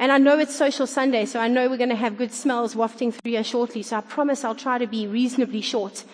and 0.00 0.12
I 0.12 0.18
know 0.18 0.38
it's 0.38 0.54
Social 0.54 0.86
Sunday, 0.86 1.24
so 1.24 1.40
I 1.40 1.48
know 1.48 1.68
we're 1.68 1.76
going 1.76 1.88
to 1.90 1.96
have 1.96 2.16
good 2.16 2.32
smells 2.32 2.76
wafting 2.76 3.10
through 3.10 3.32
here 3.32 3.42
shortly, 3.42 3.82
so 3.82 3.96
I 3.96 4.00
promise 4.00 4.44
I'll 4.44 4.54
try 4.54 4.78
to 4.78 4.86
be 4.86 5.08
reasonably 5.08 5.60
short. 5.60 6.04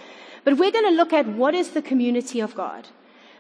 But 0.43 0.57
we're 0.57 0.73
going 0.73 0.89
to 0.89 0.97
look 0.97 1.13
at 1.13 1.29
what 1.29 1.55
is 1.55 1.73
the 1.73 1.83
community 1.83 2.41
of 2.41 2.55
God. 2.55 2.89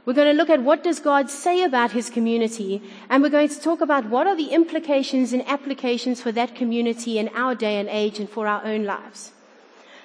We're 0.04 0.12
going 0.12 0.30
to 0.30 0.36
look 0.36 0.50
at 0.50 0.62
what 0.62 0.84
does 0.84 1.00
God 1.00 1.30
say 1.30 1.62
about 1.62 1.92
his 1.92 2.10
community, 2.10 2.82
and 3.08 3.22
we're 3.22 3.30
going 3.30 3.48
to 3.48 3.58
talk 3.58 3.80
about 3.80 4.10
what 4.10 4.26
are 4.26 4.36
the 4.36 4.48
implications 4.48 5.32
and 5.32 5.48
applications 5.48 6.20
for 6.20 6.30
that 6.32 6.54
community 6.54 7.18
in 7.18 7.30
our 7.30 7.54
day 7.54 7.78
and 7.80 7.88
age 7.88 8.18
and 8.18 8.28
for 8.28 8.46
our 8.46 8.62
own 8.66 8.84
lives. 8.84 9.32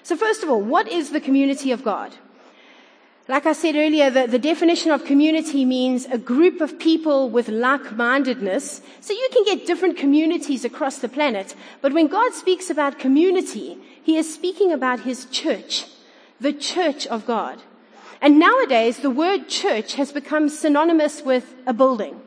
So 0.03 0.15
first 0.15 0.41
of 0.41 0.49
all, 0.49 0.61
what 0.61 0.87
is 0.87 1.09
the 1.09 1.19
community 1.19 1.73
of 1.73 1.83
God? 1.83 2.15
Like 3.29 3.45
I 3.45 3.53
said 3.53 3.75
earlier, 3.75 4.09
the, 4.09 4.25
the, 4.25 4.39
definition 4.39 4.89
of 4.89 5.05
community 5.05 5.63
means 5.63 6.07
a 6.07 6.17
group 6.17 6.61
of 6.61 6.79
people 6.79 7.29
with 7.29 7.47
like-mindedness. 7.47 8.81
So 9.01 9.13
you 9.13 9.29
can 9.31 9.43
get 9.45 9.67
different 9.67 9.97
communities 9.97 10.65
across 10.65 10.97
the 10.97 11.09
planet. 11.09 11.53
But 11.79 11.93
when 11.93 12.07
God 12.07 12.33
speaks 12.33 12.71
about 12.71 12.97
community, 12.97 13.77
He 14.01 14.17
is 14.17 14.33
speaking 14.33 14.71
about 14.71 15.01
His 15.01 15.25
church, 15.25 15.85
the 16.41 16.51
church 16.51 17.05
of 17.05 17.27
God. 17.27 17.61
And 18.19 18.39
nowadays, 18.39 18.97
the 18.97 19.11
word 19.11 19.47
church 19.47 19.93
has 19.93 20.11
become 20.11 20.49
synonymous 20.49 21.21
with 21.21 21.53
a 21.67 21.73
building. 21.73 22.19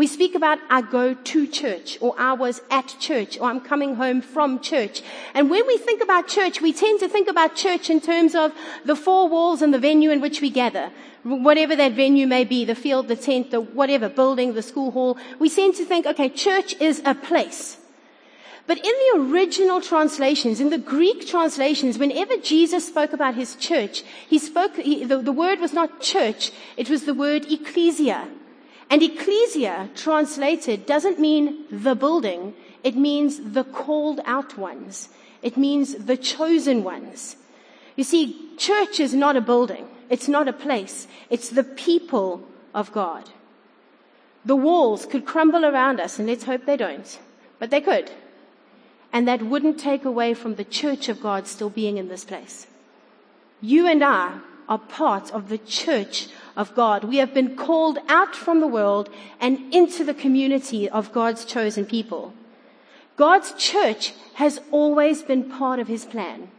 We 0.00 0.06
speak 0.06 0.34
about 0.34 0.58
I 0.70 0.80
go 0.80 1.12
to 1.12 1.46
church 1.46 1.98
or 2.00 2.14
I 2.18 2.32
was 2.32 2.62
at 2.70 2.96
church 2.98 3.38
or 3.38 3.50
I'm 3.50 3.60
coming 3.60 3.96
home 3.96 4.22
from 4.22 4.60
church. 4.60 5.02
And 5.34 5.50
when 5.50 5.66
we 5.66 5.76
think 5.76 6.02
about 6.02 6.26
church, 6.26 6.62
we 6.62 6.72
tend 6.72 7.00
to 7.00 7.08
think 7.10 7.28
about 7.28 7.54
church 7.54 7.90
in 7.90 8.00
terms 8.00 8.34
of 8.34 8.54
the 8.86 8.96
four 8.96 9.28
walls 9.28 9.60
and 9.60 9.74
the 9.74 9.78
venue 9.78 10.10
in 10.10 10.22
which 10.22 10.40
we 10.40 10.48
gather. 10.48 10.90
Whatever 11.22 11.76
that 11.76 11.92
venue 11.92 12.26
may 12.26 12.44
be, 12.44 12.64
the 12.64 12.74
field, 12.74 13.08
the 13.08 13.14
tent, 13.14 13.50
the 13.50 13.60
whatever 13.60 14.08
building, 14.08 14.54
the 14.54 14.62
school 14.62 14.90
hall. 14.90 15.18
We 15.38 15.50
tend 15.50 15.74
to 15.74 15.84
think, 15.84 16.06
okay, 16.06 16.30
church 16.30 16.80
is 16.80 17.02
a 17.04 17.14
place. 17.14 17.76
But 18.66 18.78
in 18.78 18.94
the 19.04 19.20
original 19.20 19.82
translations, 19.82 20.60
in 20.62 20.70
the 20.70 20.78
Greek 20.78 21.26
translations, 21.26 21.98
whenever 21.98 22.38
Jesus 22.38 22.86
spoke 22.86 23.12
about 23.12 23.34
his 23.34 23.54
church, 23.54 24.02
he 24.26 24.38
spoke, 24.38 24.76
he, 24.76 25.04
the, 25.04 25.18
the 25.18 25.30
word 25.30 25.60
was 25.60 25.74
not 25.74 26.00
church, 26.00 26.52
it 26.78 26.88
was 26.88 27.04
the 27.04 27.12
word 27.12 27.52
ecclesia. 27.52 28.26
And 28.90 29.02
ecclesia 29.02 29.88
translated 29.94 30.84
doesn't 30.84 31.20
mean 31.20 31.64
the 31.70 31.94
building. 31.94 32.54
It 32.82 32.96
means 32.96 33.52
the 33.52 33.62
called 33.64 34.20
out 34.24 34.58
ones. 34.58 35.08
It 35.42 35.56
means 35.56 35.94
the 35.94 36.16
chosen 36.16 36.82
ones. 36.82 37.36
You 37.94 38.02
see, 38.02 38.50
church 38.58 38.98
is 38.98 39.14
not 39.14 39.36
a 39.36 39.40
building. 39.40 39.88
It's 40.10 40.26
not 40.26 40.48
a 40.48 40.52
place. 40.52 41.06
It's 41.30 41.50
the 41.50 41.62
people 41.62 42.42
of 42.74 42.92
God. 42.92 43.30
The 44.44 44.56
walls 44.56 45.06
could 45.06 45.24
crumble 45.24 45.64
around 45.64 46.00
us, 46.00 46.18
and 46.18 46.26
let's 46.26 46.44
hope 46.44 46.64
they 46.64 46.76
don't, 46.76 47.18
but 47.58 47.70
they 47.70 47.80
could. 47.80 48.10
And 49.12 49.28
that 49.28 49.42
wouldn't 49.42 49.78
take 49.78 50.04
away 50.04 50.34
from 50.34 50.56
the 50.56 50.64
church 50.64 51.08
of 51.08 51.20
God 51.20 51.46
still 51.46 51.70
being 51.70 51.96
in 51.96 52.08
this 52.08 52.24
place. 52.24 52.66
You 53.60 53.86
and 53.86 54.02
I 54.02 54.40
are 54.68 54.78
part 54.78 55.30
of 55.32 55.48
the 55.48 55.58
church 55.58 56.28
of 56.60 56.74
God. 56.74 57.04
We 57.04 57.16
have 57.16 57.32
been 57.32 57.56
called 57.56 57.98
out 58.06 58.36
from 58.36 58.60
the 58.60 58.66
world 58.66 59.08
and 59.40 59.74
into 59.74 60.04
the 60.04 60.12
community 60.12 60.88
of 60.88 61.10
God's 61.10 61.46
chosen 61.46 61.86
people. 61.86 62.34
God's 63.16 63.52
church 63.52 64.12
has 64.34 64.60
always 64.70 65.22
been 65.22 65.50
part 65.50 65.78
of 65.80 65.88
his 65.88 66.04
plan. 66.04 66.50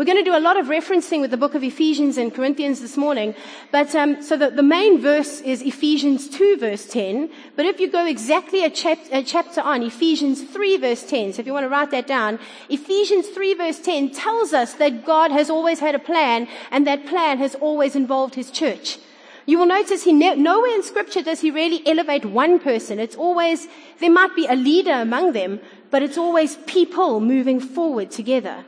We're 0.00 0.06
going 0.06 0.16
to 0.16 0.30
do 0.30 0.34
a 0.34 0.40
lot 0.40 0.56
of 0.56 0.68
referencing 0.68 1.20
with 1.20 1.30
the 1.30 1.36
book 1.36 1.54
of 1.54 1.62
Ephesians 1.62 2.16
and 2.16 2.34
Corinthians 2.34 2.80
this 2.80 2.96
morning. 2.96 3.34
But 3.70 3.94
um, 3.94 4.22
so 4.22 4.34
the, 4.34 4.48
the 4.48 4.62
main 4.62 4.98
verse 4.98 5.42
is 5.42 5.60
Ephesians 5.60 6.26
2 6.30 6.56
verse 6.56 6.86
10. 6.86 7.28
But 7.54 7.66
if 7.66 7.78
you 7.78 7.92
go 7.92 8.06
exactly 8.06 8.64
a, 8.64 8.70
chap- 8.70 9.12
a 9.12 9.22
chapter 9.22 9.60
on, 9.60 9.82
Ephesians 9.82 10.42
3 10.42 10.78
verse 10.78 11.02
10. 11.02 11.34
So 11.34 11.40
if 11.40 11.46
you 11.46 11.52
want 11.52 11.64
to 11.64 11.68
write 11.68 11.90
that 11.90 12.06
down, 12.06 12.38
Ephesians 12.70 13.28
3 13.28 13.52
verse 13.52 13.78
10 13.78 14.12
tells 14.12 14.54
us 14.54 14.72
that 14.72 15.04
God 15.04 15.32
has 15.32 15.50
always 15.50 15.80
had 15.80 15.94
a 15.94 15.98
plan 15.98 16.48
and 16.70 16.86
that 16.86 17.04
plan 17.04 17.36
has 17.36 17.54
always 17.56 17.94
involved 17.94 18.36
his 18.36 18.50
church. 18.50 18.98
You 19.44 19.58
will 19.58 19.66
notice 19.66 20.04
he 20.04 20.14
ne- 20.14 20.34
nowhere 20.34 20.74
in 20.76 20.82
scripture 20.82 21.20
does 21.20 21.40
he 21.40 21.50
really 21.50 21.86
elevate 21.86 22.24
one 22.24 22.58
person. 22.58 22.98
It's 22.98 23.16
always, 23.16 23.68
there 23.98 24.10
might 24.10 24.34
be 24.34 24.46
a 24.46 24.56
leader 24.56 24.94
among 24.94 25.32
them, 25.34 25.60
but 25.90 26.02
it's 26.02 26.16
always 26.16 26.56
people 26.64 27.20
moving 27.20 27.60
forward 27.60 28.10
together. 28.10 28.64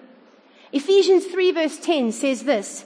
Ephesians 0.73 1.27
3 1.27 1.53
verse 1.53 1.79
10 1.79 2.13
says 2.13 2.45
this, 2.45 2.85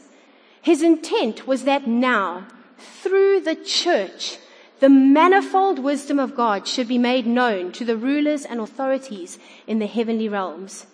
His 0.60 0.82
intent 0.82 1.46
was 1.46 1.64
that 1.64 1.86
now, 1.86 2.46
through 2.78 3.40
the 3.40 3.54
church, 3.54 4.38
the 4.80 4.88
manifold 4.88 5.78
wisdom 5.78 6.18
of 6.18 6.36
God 6.36 6.68
should 6.68 6.88
be 6.88 6.98
made 6.98 7.26
known 7.26 7.72
to 7.72 7.84
the 7.84 7.96
rulers 7.96 8.44
and 8.44 8.60
authorities 8.60 9.38
in 9.66 9.78
the 9.78 9.86
heavenly 9.86 10.28
realms. 10.28 10.86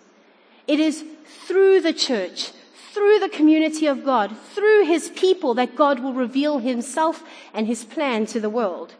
It 0.67 0.79
is 0.79 1.03
through 1.45 1.81
the 1.81 1.91
church, 1.91 2.51
through 2.93 3.19
the 3.19 3.29
community 3.29 3.87
of 3.87 4.05
God, 4.05 4.37
through 4.53 4.85
His 4.85 5.09
people 5.09 5.53
that 5.55 5.75
God 5.75 5.99
will 5.99 6.13
reveal 6.13 6.59
Himself 6.59 7.23
and 7.53 7.67
His 7.67 7.83
plan 7.83 8.25
to 8.27 8.39
the 8.39 8.49
world. 8.49 8.93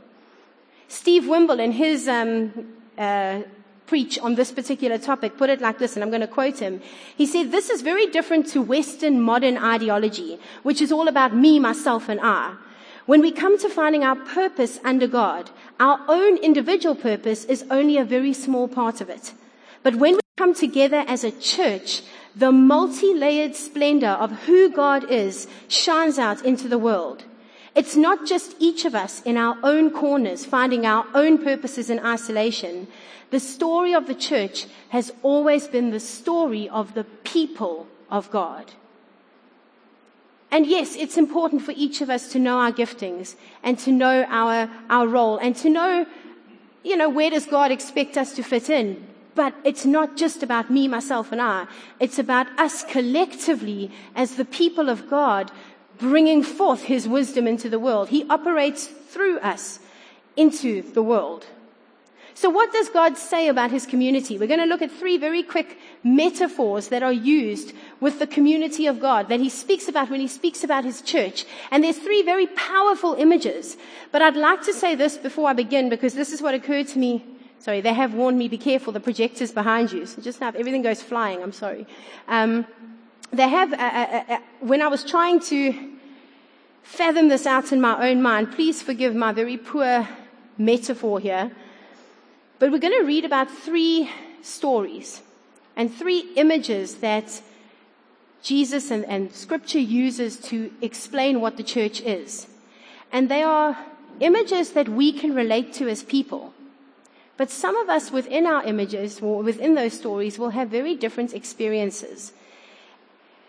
Steve 0.94 1.28
Wimble 1.28 1.60
in 1.60 1.72
his 1.72 2.08
um, 2.08 2.76
uh, 3.00 3.42
preach 3.86 4.18
on 4.20 4.36
this 4.36 4.52
particular 4.52 4.98
topic 4.98 5.38
put 5.38 5.50
it 5.50 5.62
like 5.62 5.80
this, 5.80 5.96
and 5.96 6.04
I'm 6.04 6.10
going 6.10 6.22
to 6.22 6.28
quote 6.28 6.60
him. 6.60 6.82
He 7.16 7.26
said, 7.26 7.52
this 7.52 7.70
is 7.70 7.82
very 7.82 8.08
different 8.08 8.48
to 8.48 8.62
Western 8.62 9.22
modern 9.22 9.58
ideology, 9.58 10.40
which 10.64 10.82
is 10.82 10.92
all 10.92 11.08
about 11.08 11.36
me, 11.36 11.60
myself, 11.60 12.10
and 12.10 12.20
I. 12.22 12.56
When 13.06 13.22
we 13.22 13.32
come 13.32 13.60
to 13.60 13.70
finding 13.70 14.04
our 14.04 14.16
purpose 14.16 14.80
under 14.84 15.08
God, 15.08 15.50
our 15.80 16.00
own 16.08 16.38
individual 16.38 16.96
purpose 16.96 17.44
is 17.46 17.66
only 17.70 17.98
a 17.98 18.06
very 18.06 18.34
small 18.34 18.68
part 18.68 19.02
of 19.02 19.10
it. 19.10 19.34
But 19.84 19.96
when 19.96 20.14
we 20.14 20.22
come 20.38 20.54
together 20.54 21.04
as 21.08 21.26
a 21.26 21.32
church, 21.32 22.02
the 22.36 22.52
multi-layered 22.52 23.56
splendor 23.56 24.08
of 24.08 24.32
who 24.44 24.70
God 24.70 25.12
is 25.12 25.48
shines 25.68 26.18
out 26.18 26.46
into 26.46 26.70
the 26.70 26.78
world. 26.78 27.26
It's 27.76 27.96
not 27.96 28.28
just 28.28 28.56
each 28.60 28.86
of 28.86 28.94
us 28.94 29.22
in 29.24 29.36
our 29.36 29.58
own 29.64 29.90
corners 29.90 30.46
finding 30.46 30.86
our 30.86 31.06
own 31.14 31.44
purposes 31.44 31.90
in 31.90 32.00
isolation. 32.00 32.88
The 33.32 33.40
story 33.40 33.96
of 33.96 34.06
the 34.06 34.16
church 34.16 34.68
has 34.90 35.12
always 35.24 35.68
been 35.68 35.90
the 35.90 36.00
story 36.00 36.70
of 36.70 36.94
the 36.94 37.04
people 37.04 37.88
of 38.12 38.30
God. 38.30 38.74
And 40.52 40.68
yes, 40.68 40.96
it's 40.96 41.18
important 41.18 41.64
for 41.64 41.74
each 41.76 42.02
of 42.02 42.12
us 42.12 42.32
to 42.34 42.38
know 42.38 42.60
our 42.60 42.72
giftings 42.72 43.34
and 43.64 43.80
to 43.80 43.92
know 43.92 44.24
our, 44.30 44.70
our 44.88 45.08
role 45.08 45.38
and 45.38 45.56
to 45.56 45.70
know, 45.70 46.06
you 46.84 46.96
know, 46.96 47.10
where 47.10 47.32
does 47.32 47.48
God 47.48 47.72
expect 47.72 48.18
us 48.18 48.36
to 48.36 48.44
fit 48.44 48.70
in? 48.70 49.08
But 49.34 49.56
it's 49.64 49.84
not 49.84 50.16
just 50.16 50.44
about 50.44 50.70
me, 50.70 50.88
myself, 50.88 51.32
and 51.32 51.42
I. 51.42 51.66
It's 52.00 52.20
about 52.20 52.48
us 52.60 52.84
collectively 52.84 53.90
as 54.16 54.36
the 54.36 54.46
people 54.46 54.90
of 54.90 55.10
God 55.10 55.52
bringing 56.00 56.44
forth 56.44 56.84
His 56.84 57.08
wisdom 57.08 57.48
into 57.48 57.70
the 57.70 57.80
world. 57.80 58.10
He 58.10 58.26
operates 58.30 58.88
through 58.88 59.40
us 59.40 59.80
into 60.36 60.82
the 60.94 61.04
world. 61.04 61.46
So 62.36 62.50
what 62.50 62.74
does 62.74 62.90
God 62.90 63.18
say 63.18 63.48
about 63.48 63.72
his 63.72 63.86
community? 63.86 64.38
We're 64.38 64.48
going 64.48 64.60
to 64.60 64.66
look 64.66 64.82
at 64.82 64.92
three 64.92 65.18
very 65.18 65.44
quick 65.44 65.78
metaphors 66.04 66.88
that 66.88 67.04
are 67.04 67.14
used 67.14 67.74
with 68.00 68.18
the 68.20 68.28
community 68.28 68.88
of 68.88 69.00
God 69.00 69.30
that 69.30 69.40
he 69.40 69.50
speaks 69.50 69.88
about 69.88 70.10
when 70.10 70.20
he 70.20 70.28
speaks 70.28 70.64
about 70.64 70.84
his 70.84 71.02
church. 71.02 71.46
And 71.70 71.84
there's 71.84 72.00
three 72.00 72.24
very 72.24 72.48
powerful 72.48 73.14
images. 73.14 73.78
But 74.12 74.24
I'd 74.24 74.36
like 74.36 74.64
to 74.64 74.74
say 74.74 74.96
this 74.96 75.16
before 75.16 75.48
I 75.48 75.54
begin 75.54 75.90
because 75.90 76.16
this 76.16 76.34
is 76.34 76.42
what 76.42 76.56
occurred 76.56 76.88
to 76.90 77.00
me. 77.00 77.24
Sorry, 77.60 77.82
they 77.82 77.94
have 77.94 78.14
warned 78.14 78.38
me, 78.38 78.48
be 78.48 78.58
careful, 78.58 78.92
the 78.92 79.00
projector's 79.00 79.52
behind 79.52 79.92
you. 79.92 80.06
So 80.06 80.22
just 80.22 80.42
now, 80.42 80.50
everything 80.50 80.82
goes 80.82 81.02
flying, 81.02 81.42
I'm 81.42 81.54
sorry. 81.54 81.86
Um, 82.28 82.66
they 83.34 83.50
have, 83.50 83.74
uh, 83.74 83.78
uh, 83.78 84.24
uh, 84.30 84.38
when 84.60 84.82
I 84.82 84.88
was 84.88 85.04
trying 85.04 85.40
to 85.42 85.74
fathom 86.84 87.30
this 87.30 87.48
out 87.48 87.72
in 87.72 87.82
my 87.82 88.10
own 88.10 88.22
mind, 88.22 88.52
please 88.52 88.82
forgive 88.82 89.16
my 89.16 89.32
very 89.32 89.58
poor 89.58 90.08
metaphor 90.58 91.20
here. 91.20 91.52
But 92.60 92.72
we're 92.72 92.78
going 92.78 93.00
to 93.00 93.06
read 93.06 93.26
about 93.26 93.50
three 93.50 94.10
stories 94.44 95.22
and 95.76 95.92
three 95.92 96.32
images 96.36 96.96
that 96.98 97.42
Jesus 98.44 98.92
and, 98.92 99.04
and 99.06 99.34
scripture 99.34 99.80
uses 99.80 100.38
to 100.38 100.72
explain 100.82 101.42
what 101.42 101.58
the 101.58 101.64
church 101.64 102.02
is. 102.02 102.48
And 103.12 103.30
they 103.30 103.42
are 103.42 103.78
images 104.20 104.72
that 104.72 104.90
we 104.90 105.12
can 105.12 105.34
relate 105.34 105.74
to 105.74 105.90
as 105.90 106.04
people. 106.04 106.54
But 107.36 107.50
some 107.50 107.76
of 107.76 107.90
us 107.90 108.12
within 108.12 108.46
our 108.46 108.64
images 108.64 109.22
or 109.22 109.42
within 109.42 109.74
those 109.74 109.94
stories 109.94 110.38
will 110.38 110.52
have 110.52 110.70
very 110.70 110.94
different 110.94 111.34
experiences. 111.34 112.32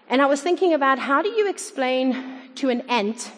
And 0.09 0.21
I 0.21 0.27
was 0.27 0.43
thinking 0.43 0.75
about 0.75 0.99
how 0.99 1.23
do 1.23 1.29
you 1.29 1.49
explain 1.49 2.41
to 2.57 2.69
an 2.69 2.83
ant 2.83 3.33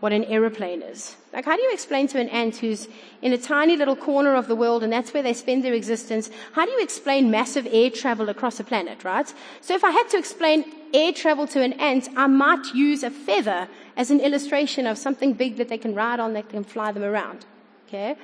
what 0.00 0.12
an 0.12 0.24
aeroplane 0.24 0.82
is. 0.82 1.16
Like, 1.32 1.46
how 1.46 1.56
do 1.56 1.62
you 1.62 1.72
explain 1.72 2.08
to 2.08 2.20
an 2.20 2.28
ant 2.28 2.56
who's 2.56 2.88
in 3.22 3.32
a 3.32 3.38
tiny 3.38 3.74
little 3.74 3.96
corner 3.96 4.34
of 4.34 4.48
the 4.48 4.54
world 4.54 4.82
and 4.82 4.92
that's 4.92 5.14
where 5.14 5.22
they 5.22 5.32
spend 5.32 5.64
their 5.64 5.72
existence? 5.72 6.28
How 6.52 6.66
do 6.66 6.72
you 6.72 6.82
explain 6.82 7.30
massive 7.30 7.66
air 7.70 7.88
travel 7.88 8.28
across 8.28 8.60
a 8.60 8.64
planet, 8.64 9.02
right? 9.02 9.32
So 9.62 9.74
if 9.74 9.82
I 9.82 9.92
had 9.92 10.08
to 10.10 10.18
explain 10.18 10.66
air 10.92 11.12
travel 11.12 11.46
to 11.46 11.62
an 11.62 11.72
ant, 11.74 12.10
I 12.16 12.26
might 12.26 12.74
use 12.74 13.02
a 13.02 13.10
feather 13.10 13.66
as 13.96 14.10
an 14.10 14.20
illustration 14.20 14.86
of 14.86 14.98
something 14.98 15.32
big 15.32 15.56
that 15.56 15.70
they 15.70 15.78
can 15.78 15.94
ride 15.94 16.20
on 16.20 16.34
that 16.34 16.50
can 16.50 16.64
fly 16.64 16.92
them 16.92 17.02
around. 17.02 17.46
Okay? 17.88 18.16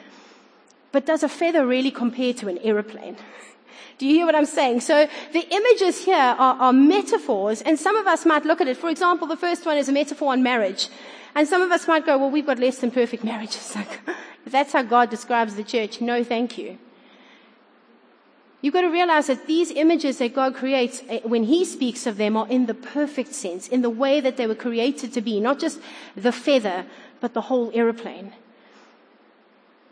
But 0.93 1.07
does 1.07 1.23
a 1.23 1.31
feather 1.31 1.65
really 1.67 1.91
compare 1.91 2.35
to 2.35 2.49
an 2.49 2.59
aeroplane? 2.59 3.17
Do 3.99 4.07
you 4.07 4.15
hear 4.15 4.27
what 4.27 4.35
I'm 4.35 4.47
saying? 4.47 4.81
So 4.81 5.09
the 5.33 5.47
images 5.55 6.05
here 6.05 6.17
are, 6.17 6.55
are, 6.55 6.73
metaphors, 6.73 7.63
and 7.63 7.79
some 7.79 7.97
of 7.97 8.07
us 8.07 8.25
might 8.25 8.45
look 8.45 8.61
at 8.61 8.69
it. 8.69 8.77
For 8.77 8.89
example, 8.89 9.27
the 9.27 9.37
first 9.37 9.67
one 9.67 9.77
is 9.77 9.89
a 9.89 9.93
metaphor 9.93 10.33
on 10.33 10.43
marriage. 10.43 10.89
And 11.35 11.47
some 11.47 11.63
of 11.63 11.71
us 11.71 11.87
might 11.87 12.07
go, 12.07 12.19
well, 12.19 12.31
we've 12.31 12.47
got 12.47 12.59
less 12.59 12.79
than 12.79 12.91
perfect 12.91 13.25
marriages. 13.33 13.75
Like, 13.77 14.01
that's 14.47 14.73
how 14.73 14.83
God 14.83 15.11
describes 15.11 15.55
the 15.55 15.65
church, 15.65 16.01
no 16.01 16.25
thank 16.25 16.59
you. 16.59 16.79
You've 18.63 18.75
got 18.75 18.83
to 18.83 18.91
realize 18.91 19.29
that 19.29 19.47
these 19.47 19.71
images 19.71 20.19
that 20.19 20.35
God 20.35 20.55
creates, 20.55 21.03
eh, 21.09 21.21
when 21.23 21.45
He 21.45 21.65
speaks 21.65 22.07
of 22.07 22.19
them, 22.19 22.37
are 22.37 22.49
in 22.49 22.67
the 22.67 22.75
perfect 22.75 23.35
sense, 23.35 23.69
in 23.69 23.81
the 23.81 23.91
way 23.91 24.21
that 24.21 24.37
they 24.37 24.47
were 24.47 24.55
created 24.55 25.15
to 25.15 25.21
be, 25.23 25.41
not 25.41 25.59
just 25.59 25.81
the 26.15 26.33
feather, 26.33 26.85
but 27.21 27.33
the 27.33 27.43
whole 27.43 27.71
aeroplane. 27.73 28.33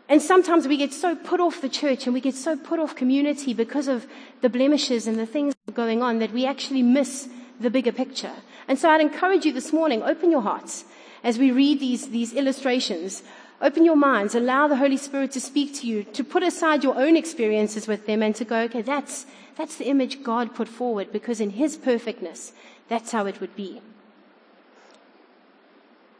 And 0.09 0.21
sometimes 0.21 0.67
we 0.67 0.75
get 0.75 0.91
so 0.91 1.15
put 1.15 1.39
off 1.39 1.61
the 1.61 1.69
church 1.69 2.05
and 2.05 2.13
we 2.13 2.19
get 2.19 2.35
so 2.35 2.57
put 2.57 2.79
off 2.79 2.95
community 2.95 3.53
because 3.53 3.87
of 3.87 4.07
the 4.41 4.49
blemishes 4.49 5.07
and 5.07 5.17
the 5.17 5.25
things 5.25 5.53
going 5.73 6.01
on 6.01 6.19
that 6.19 6.33
we 6.33 6.45
actually 6.45 6.81
miss 6.81 7.29
the 7.59 7.69
bigger 7.69 7.91
picture. 7.91 8.33
And 8.67 8.77
so 8.77 8.89
I'd 8.89 9.01
encourage 9.01 9.45
you 9.45 9.53
this 9.53 9.71
morning, 9.71 10.01
open 10.01 10.31
your 10.31 10.41
hearts 10.41 10.83
as 11.23 11.37
we 11.37 11.51
read 11.51 11.79
these, 11.79 12.09
these 12.09 12.33
illustrations 12.33 13.23
Open 13.61 13.83
your 13.83 13.97
minds. 13.97 14.35
Allow 14.35 14.67
the 14.67 14.77
Holy 14.77 14.95
Spirit 14.95 15.31
to 15.31 15.41
speak 15.41 15.75
to 15.75 15.87
you, 15.87 16.03
to 16.03 16.23
put 16.23 16.43
aside 16.43 16.83
your 16.83 16.97
own 16.97 17.17
experiences 17.17 17.87
with 17.87 18.05
them 18.05 18.23
and 18.23 18.33
to 18.35 18.45
go, 18.45 18.61
okay, 18.61 18.81
that's, 18.81 19.25
that's 19.57 19.75
the 19.75 19.87
image 19.89 20.23
God 20.23 20.55
put 20.55 20.69
forward 20.69 21.11
because 21.11 21.41
in 21.41 21.51
His 21.51 21.75
perfectness, 21.75 22.53
that's 22.87 23.11
how 23.11 23.25
it 23.25 23.41
would 23.41 23.55
be. 23.55 23.81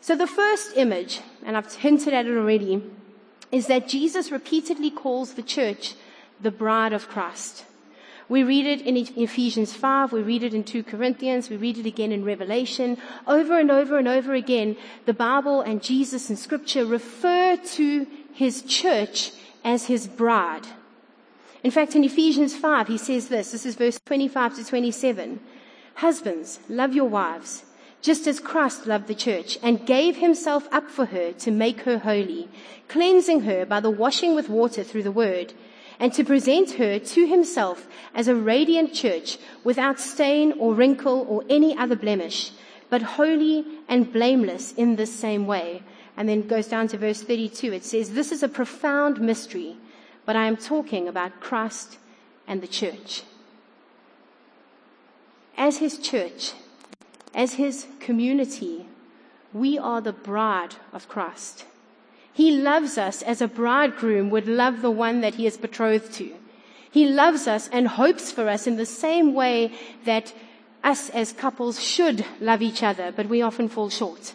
So 0.02 0.16
the 0.16 0.28
first 0.28 0.76
image, 0.76 1.22
and 1.46 1.56
I've 1.56 1.74
hinted 1.74 2.14
at 2.14 2.26
it 2.26 2.36
already, 2.36 2.84
is 3.52 3.68
that 3.68 3.88
Jesus 3.88 4.32
repeatedly 4.32 4.92
calls 4.92 5.34
the 5.34 5.42
church 5.42 5.96
the 6.42 6.52
bride 6.52 6.94
of 6.94 7.08
Christ. 7.08 7.66
We 8.30 8.44
read 8.44 8.68
it 8.68 8.82
in 8.82 8.96
Ephesians 8.96 9.74
5, 9.74 10.12
we 10.12 10.22
read 10.22 10.44
it 10.44 10.54
in 10.54 10.64
2 10.64 10.84
Corinthians, 10.84 11.50
we 11.50 11.58
read 11.58 11.80
it 11.80 11.88
again 11.88 12.12
in 12.12 12.24
Revelation. 12.24 12.98
Over 13.26 13.60
and 13.60 13.72
over 13.72 13.98
and 13.98 14.08
over 14.08 14.36
again, 14.36 14.78
the 15.08 15.16
Bible 15.16 15.62
and 15.62 15.82
Jesus 15.82 16.30
and 16.30 16.38
scripture 16.38 16.86
refer 16.86 17.58
to 17.58 18.06
his 18.32 18.62
church 18.62 19.32
as 19.66 19.88
his 19.88 20.08
bride. 20.08 20.68
In 21.64 21.72
fact, 21.72 21.96
in 21.96 22.04
Ephesians 22.04 22.56
5, 22.56 22.88
he 22.88 22.98
says 23.00 23.30
this, 23.30 23.52
this 23.52 23.66
is 23.66 23.76
verse 23.76 24.00
25 24.06 24.58
to 24.58 24.66
27. 24.66 25.40
Husbands, 25.96 26.60
love 26.70 26.94
your 26.94 27.10
wives, 27.10 27.66
just 28.02 28.28
as 28.28 28.40
Christ 28.40 28.88
loved 28.88 29.08
the 29.08 29.16
church 29.16 29.58
and 29.62 29.86
gave 29.86 30.18
himself 30.18 30.68
up 30.72 30.90
for 30.90 31.06
her 31.06 31.34
to 31.34 31.52
make 31.52 31.82
her 31.82 32.00
holy, 32.00 32.48
cleansing 32.88 33.42
her 33.42 33.66
by 33.66 33.80
the 33.80 33.90
washing 33.90 34.36
with 34.36 34.50
water 34.50 34.84
through 34.84 35.04
the 35.04 35.12
word 35.12 35.54
and 36.00 36.14
to 36.14 36.24
present 36.24 36.72
her 36.72 36.98
to 36.98 37.28
himself 37.28 37.88
as 38.16 38.28
a 38.28 38.36
radiant 38.36 38.94
church 38.94 39.38
without 39.64 40.00
stain 40.00 40.54
or 40.54 40.74
wrinkle 40.74 41.26
or 41.28 41.44
any 41.50 41.78
other 41.78 41.96
blemish, 41.96 42.52
but 42.90 43.02
holy 43.02 43.66
and 43.90 44.12
blameless 44.14 44.72
in 44.74 44.96
this 44.96 45.14
same 45.14 45.46
way. 45.46 45.84
And 46.16 46.28
then 46.28 46.48
goes 46.48 46.68
down 46.68 46.88
to 46.90 46.98
verse 46.98 47.22
32. 47.22 47.74
It 47.74 47.86
says, 47.86 48.12
this 48.12 48.32
is 48.32 48.44
a 48.44 48.50
profound 48.50 49.22
mystery, 49.22 49.78
but 50.26 50.36
I 50.36 50.48
am 50.48 50.58
talking 50.58 51.08
about 51.08 51.40
Christ 51.40 51.98
and 52.48 52.62
the 52.62 52.68
church. 52.68 53.24
As 55.58 55.78
his 55.78 55.98
church, 55.98 56.54
as 57.34 57.54
his 57.54 57.88
community, 58.00 58.86
we 59.54 59.78
are 59.78 60.02
the 60.02 60.14
bride 60.14 60.76
of 60.94 61.08
Christ. 61.08 61.66
He 62.32 62.52
loves 62.52 62.98
us 62.98 63.22
as 63.22 63.42
a 63.42 63.48
bridegroom 63.48 64.30
would 64.30 64.48
love 64.48 64.82
the 64.82 64.92
one 64.92 65.22
that 65.22 65.36
he 65.36 65.46
is 65.46 65.58
betrothed 65.58 66.14
to. 66.14 66.34
He 66.92 67.06
loves 67.06 67.48
us 67.48 67.70
and 67.72 67.88
hopes 67.88 68.32
for 68.32 68.48
us 68.48 68.66
in 68.66 68.78
the 68.78 68.86
same 68.86 69.34
way 69.34 69.74
that 70.06 70.34
us 70.84 71.10
as 71.10 71.34
couples 71.34 71.84
should 71.84 72.26
love 72.40 72.62
each 72.62 72.82
other, 72.82 73.12
but 73.12 73.28
we 73.28 73.42
often 73.42 73.68
fall 73.68 73.90
short. 73.90 74.34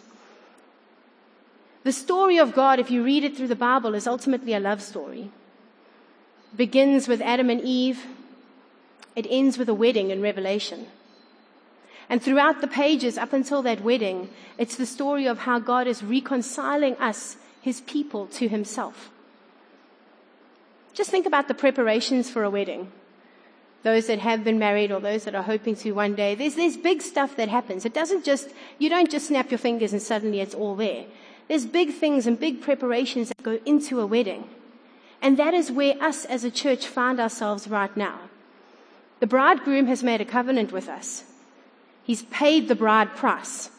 The 1.83 1.91
story 1.91 2.37
of 2.37 2.53
God, 2.53 2.79
if 2.79 2.89
you 2.89 3.03
read 3.03 3.23
it 3.23 3.35
through 3.35 3.47
the 3.47 3.55
Bible, 3.55 3.93
is 3.93 4.07
ultimately 4.07 4.53
a 4.53 4.59
love 4.59 4.81
story. 4.81 5.29
It 6.51 6.57
begins 6.57 7.07
with 7.07 7.21
Adam 7.21 7.49
and 7.49 7.61
Eve. 7.61 8.05
It 9.15 9.27
ends 9.29 9.57
with 9.57 9.69
a 9.69 9.73
wedding 9.73 10.09
in 10.09 10.21
Revelation. 10.21 10.87
And 12.09 12.21
throughout 12.21 12.61
the 12.61 12.67
pages 12.67 13.17
up 13.17 13.33
until 13.33 13.61
that 13.63 13.81
wedding, 13.81 14.29
it's 14.57 14.75
the 14.75 14.85
story 14.85 15.27
of 15.27 15.39
how 15.39 15.59
God 15.59 15.87
is 15.87 16.03
reconciling 16.03 16.95
us 16.97 17.37
his 17.61 17.81
people 17.81 18.27
to 18.27 18.47
himself. 18.47 19.09
Just 20.93 21.09
think 21.09 21.25
about 21.25 21.47
the 21.47 21.53
preparations 21.53 22.29
for 22.29 22.43
a 22.43 22.49
wedding. 22.49 22.91
Those 23.83 24.07
that 24.07 24.19
have 24.19 24.43
been 24.43 24.59
married 24.59 24.91
or 24.91 24.99
those 24.99 25.25
that 25.25 25.35
are 25.35 25.43
hoping 25.43 25.75
to 25.77 25.91
one 25.91 26.15
day. 26.15 26.35
There's, 26.35 26.55
there's 26.55 26.77
big 26.77 27.01
stuff 27.01 27.35
that 27.35 27.49
happens. 27.49 27.85
It 27.85 27.93
doesn't 27.93 28.23
just, 28.23 28.49
you 28.79 28.89
don't 28.89 29.11
just 29.11 29.27
snap 29.27 29.51
your 29.51 29.57
fingers 29.57 29.93
and 29.93 30.01
suddenly 30.01 30.39
it's 30.39 30.55
all 30.55 30.75
there. 30.75 31.05
There's 31.47 31.65
big 31.65 31.91
things 31.93 32.25
and 32.25 32.39
big 32.39 32.61
preparations 32.61 33.29
that 33.29 33.43
go 33.43 33.59
into 33.65 33.99
a 33.99 34.05
wedding. 34.05 34.47
And 35.21 35.37
that 35.37 35.53
is 35.53 35.71
where 35.71 36.01
us 36.01 36.25
as 36.25 36.43
a 36.43 36.51
church 36.51 36.87
find 36.87 37.19
ourselves 37.19 37.67
right 37.67 37.95
now. 37.97 38.19
The 39.19 39.27
bridegroom 39.27 39.87
has 39.87 40.03
made 40.03 40.21
a 40.21 40.25
covenant 40.25 40.71
with 40.71 40.87
us. 40.87 41.23
He's 42.05 42.21
paid 42.23 42.67
the 42.67 42.75
bride 42.75 43.15
price. 43.15 43.71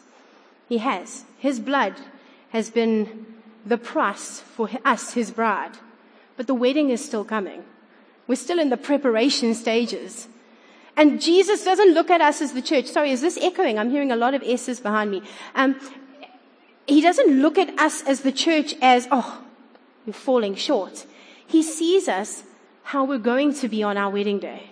He 0.67 0.79
has. 0.79 1.23
His 1.37 1.61
blood 1.61 1.95
has 2.49 2.69
been 2.69 3.25
the 3.65 3.77
price 3.77 4.41
for 4.41 4.69
us, 4.83 5.13
his 5.13 5.31
bride. 5.31 5.77
But 6.35 6.45
the 6.45 6.53
wedding 6.53 6.89
is 6.89 7.03
still 7.03 7.23
coming. 7.23 7.63
We're 8.27 8.35
still 8.35 8.59
in 8.59 8.69
the 8.69 8.77
preparation 8.77 9.53
stages. 9.53 10.27
And 10.97 11.21
Jesus 11.21 11.63
doesn't 11.63 11.93
look 11.93 12.09
at 12.09 12.19
us 12.19 12.41
as 12.41 12.51
the 12.51 12.61
church. 12.61 12.87
Sorry, 12.87 13.11
is 13.11 13.21
this 13.21 13.37
echoing? 13.41 13.79
I'm 13.79 13.91
hearing 13.91 14.11
a 14.11 14.17
lot 14.17 14.33
of 14.33 14.43
S's 14.43 14.81
behind 14.81 15.09
me. 15.09 15.21
Um, 15.55 15.79
he 16.85 16.99
doesn't 16.99 17.41
look 17.41 17.57
at 17.57 17.79
us 17.79 18.03
as 18.03 18.21
the 18.21 18.31
church 18.33 18.75
as, 18.81 19.07
oh, 19.09 19.41
we're 20.05 20.13
falling 20.13 20.55
short. 20.55 21.05
He 21.45 21.63
sees 21.63 22.09
us 22.09 22.43
how 22.83 23.05
we're 23.05 23.19
going 23.19 23.53
to 23.53 23.69
be 23.69 23.83
on 23.83 23.95
our 23.95 24.09
wedding 24.09 24.39
day. 24.39 24.71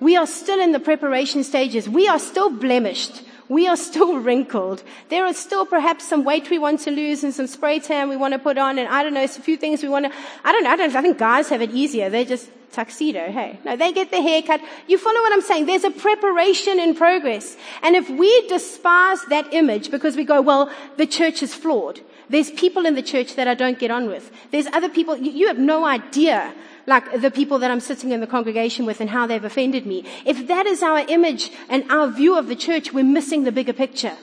We 0.00 0.16
are 0.16 0.26
still 0.26 0.60
in 0.60 0.72
the 0.72 0.80
preparation 0.80 1.44
stages. 1.44 1.88
We 1.88 2.08
are 2.08 2.18
still 2.18 2.50
blemished 2.50 3.22
we 3.48 3.66
are 3.66 3.76
still 3.76 4.18
wrinkled. 4.20 4.82
There 5.08 5.24
are 5.24 5.34
still 5.34 5.66
perhaps 5.66 6.06
some 6.06 6.24
weight 6.24 6.50
we 6.50 6.58
want 6.58 6.80
to 6.80 6.90
lose 6.90 7.24
and 7.24 7.34
some 7.34 7.46
spray 7.46 7.80
tan 7.80 8.08
we 8.08 8.16
want 8.16 8.32
to 8.32 8.38
put 8.38 8.58
on 8.58 8.78
and 8.78 8.88
I 8.88 9.02
don't 9.02 9.14
know, 9.14 9.22
it's 9.22 9.38
a 9.38 9.42
few 9.42 9.56
things 9.56 9.82
we 9.82 9.88
want 9.88 10.06
to, 10.06 10.12
I 10.44 10.52
don't 10.52 10.64
know, 10.64 10.70
I 10.70 10.76
don't 10.76 10.94
I 10.94 11.02
think 11.02 11.18
guys 11.18 11.48
have 11.48 11.62
it 11.62 11.70
easier. 11.70 12.10
They're 12.10 12.24
just 12.24 12.50
tuxedo, 12.72 13.30
hey. 13.30 13.58
No, 13.64 13.76
they 13.76 13.92
get 13.92 14.10
the 14.10 14.20
haircut. 14.20 14.60
You 14.86 14.98
follow 14.98 15.20
what 15.20 15.32
I'm 15.32 15.40
saying? 15.40 15.66
There's 15.66 15.84
a 15.84 15.90
preparation 15.90 16.78
in 16.78 16.94
progress. 16.94 17.56
And 17.82 17.96
if 17.96 18.10
we 18.10 18.46
despise 18.48 19.24
that 19.30 19.52
image 19.54 19.90
because 19.90 20.16
we 20.16 20.24
go, 20.24 20.42
well, 20.42 20.70
the 20.96 21.06
church 21.06 21.42
is 21.42 21.54
flawed. 21.54 22.00
There's 22.28 22.50
people 22.50 22.84
in 22.84 22.94
the 22.94 23.02
church 23.02 23.36
that 23.36 23.48
I 23.48 23.54
don't 23.54 23.78
get 23.78 23.90
on 23.90 24.08
with. 24.08 24.30
There's 24.50 24.66
other 24.66 24.90
people, 24.90 25.16
you 25.16 25.46
have 25.46 25.58
no 25.58 25.86
idea 25.86 26.52
like 26.88 27.20
the 27.20 27.30
people 27.30 27.58
that 27.58 27.70
I'm 27.70 27.80
sitting 27.80 28.12
in 28.12 28.20
the 28.20 28.26
congregation 28.26 28.86
with 28.86 29.00
and 29.02 29.10
how 29.10 29.26
they've 29.26 29.44
offended 29.44 29.84
me. 29.84 30.04
If 30.24 30.48
that 30.48 30.64
is 30.66 30.82
our 30.82 31.00
image 31.00 31.52
and 31.68 31.84
our 31.90 32.08
view 32.08 32.36
of 32.36 32.48
the 32.48 32.56
church, 32.56 32.94
we're 32.94 33.04
missing 33.04 33.44
the 33.44 33.52
bigger 33.52 33.74
picture. 33.74 34.16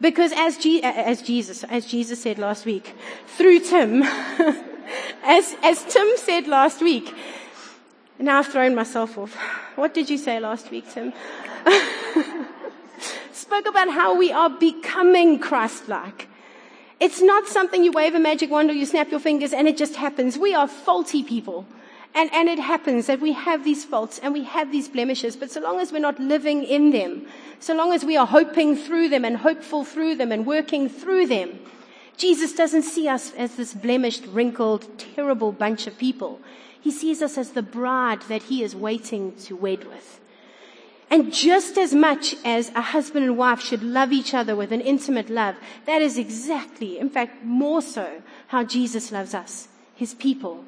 Because 0.00 0.32
as, 0.34 0.56
G- 0.56 0.82
as 0.82 1.20
Jesus, 1.20 1.64
as 1.64 1.86
Jesus 1.86 2.22
said 2.22 2.38
last 2.38 2.64
week, 2.64 2.94
through 3.26 3.60
Tim, 3.60 4.02
as, 5.22 5.54
as 5.62 5.84
Tim 5.84 6.08
said 6.16 6.48
last 6.48 6.80
week, 6.80 7.14
now 8.18 8.38
I've 8.38 8.46
thrown 8.46 8.74
myself 8.74 9.18
off. 9.18 9.34
What 9.76 9.92
did 9.92 10.08
you 10.08 10.16
say 10.16 10.40
last 10.40 10.70
week, 10.70 10.90
Tim? 10.90 11.12
Spoke 13.32 13.66
about 13.68 13.90
how 13.90 14.16
we 14.16 14.32
are 14.32 14.48
becoming 14.48 15.38
Christ-like. 15.38 16.28
It's 17.00 17.20
not 17.20 17.46
something 17.46 17.84
you 17.84 17.92
wave 17.92 18.14
a 18.14 18.18
magic 18.18 18.50
wand 18.50 18.70
or 18.70 18.72
you 18.72 18.86
snap 18.86 19.10
your 19.10 19.20
fingers 19.20 19.52
and 19.52 19.68
it 19.68 19.76
just 19.76 19.96
happens. 19.96 20.38
We 20.38 20.54
are 20.54 20.66
faulty 20.66 21.22
people. 21.22 21.66
And, 22.14 22.32
and 22.34 22.48
it 22.48 22.58
happens 22.58 23.06
that 23.06 23.20
we 23.20 23.32
have 23.32 23.64
these 23.64 23.84
faults 23.84 24.18
and 24.22 24.34
we 24.34 24.44
have 24.44 24.70
these 24.70 24.88
blemishes, 24.88 25.34
but 25.34 25.50
so 25.50 25.60
long 25.60 25.80
as 25.80 25.92
we're 25.92 25.98
not 25.98 26.20
living 26.20 26.62
in 26.62 26.90
them, 26.90 27.26
so 27.58 27.74
long 27.74 27.92
as 27.92 28.04
we 28.04 28.18
are 28.18 28.26
hoping 28.26 28.76
through 28.76 29.08
them 29.08 29.24
and 29.24 29.38
hopeful 29.38 29.84
through 29.84 30.16
them 30.16 30.30
and 30.30 30.46
working 30.46 30.90
through 30.90 31.26
them, 31.26 31.58
Jesus 32.18 32.52
doesn't 32.52 32.82
see 32.82 33.08
us 33.08 33.32
as 33.32 33.56
this 33.56 33.72
blemished, 33.72 34.26
wrinkled, 34.26 34.98
terrible 34.98 35.52
bunch 35.52 35.86
of 35.86 35.96
people. 35.96 36.40
He 36.80 36.90
sees 36.90 37.22
us 37.22 37.38
as 37.38 37.50
the 37.50 37.62
bride 37.62 38.22
that 38.22 38.44
he 38.44 38.62
is 38.62 38.76
waiting 38.76 39.34
to 39.44 39.56
wed 39.56 39.84
with. 39.84 40.20
And 41.10 41.32
just 41.32 41.78
as 41.78 41.94
much 41.94 42.34
as 42.44 42.70
a 42.70 42.80
husband 42.80 43.24
and 43.24 43.36
wife 43.36 43.60
should 43.60 43.82
love 43.82 44.12
each 44.12 44.34
other 44.34 44.56
with 44.56 44.72
an 44.72 44.80
intimate 44.80 45.30
love, 45.30 45.56
that 45.86 46.02
is 46.02 46.18
exactly, 46.18 46.98
in 46.98 47.10
fact, 47.10 47.44
more 47.44 47.82
so 47.82 48.22
how 48.48 48.64
Jesus 48.64 49.12
loves 49.12 49.34
us, 49.34 49.68
his 49.94 50.14
people. 50.14 50.64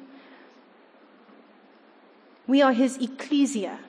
We 2.47 2.61
are 2.61 2.73
his 2.73 2.97
ecclesia. 2.97 3.79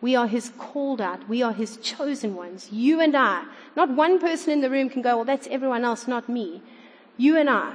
We 0.00 0.16
are 0.16 0.26
his 0.26 0.50
called 0.58 1.00
out. 1.00 1.28
We 1.28 1.42
are 1.42 1.52
his 1.52 1.76
chosen 1.76 2.34
ones. 2.34 2.68
You 2.72 3.00
and 3.00 3.16
I. 3.16 3.44
Not 3.76 3.90
one 3.90 4.18
person 4.18 4.50
in 4.52 4.60
the 4.60 4.70
room 4.70 4.88
can 4.88 5.02
go, 5.02 5.16
well, 5.16 5.24
that's 5.24 5.46
everyone 5.48 5.84
else, 5.84 6.08
not 6.08 6.28
me. 6.28 6.62
You 7.16 7.36
and 7.36 7.50
I 7.50 7.74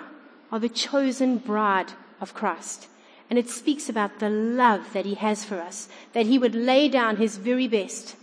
are 0.51 0.59
the 0.59 0.69
chosen 0.69 1.37
bride 1.37 1.93
of 2.19 2.33
Christ. 2.33 2.87
And 3.29 3.39
it 3.39 3.49
speaks 3.49 3.89
about 3.89 4.19
the 4.19 4.29
love 4.29 4.93
that 4.93 5.05
he 5.05 5.15
has 5.15 5.43
for 5.43 5.59
us, 5.59 5.87
that 6.13 6.25
he 6.25 6.37
would 6.37 6.55
lay 6.55 6.89
down 6.89 7.17
his 7.17 7.37
very 7.37 7.67
best, 7.67 8.15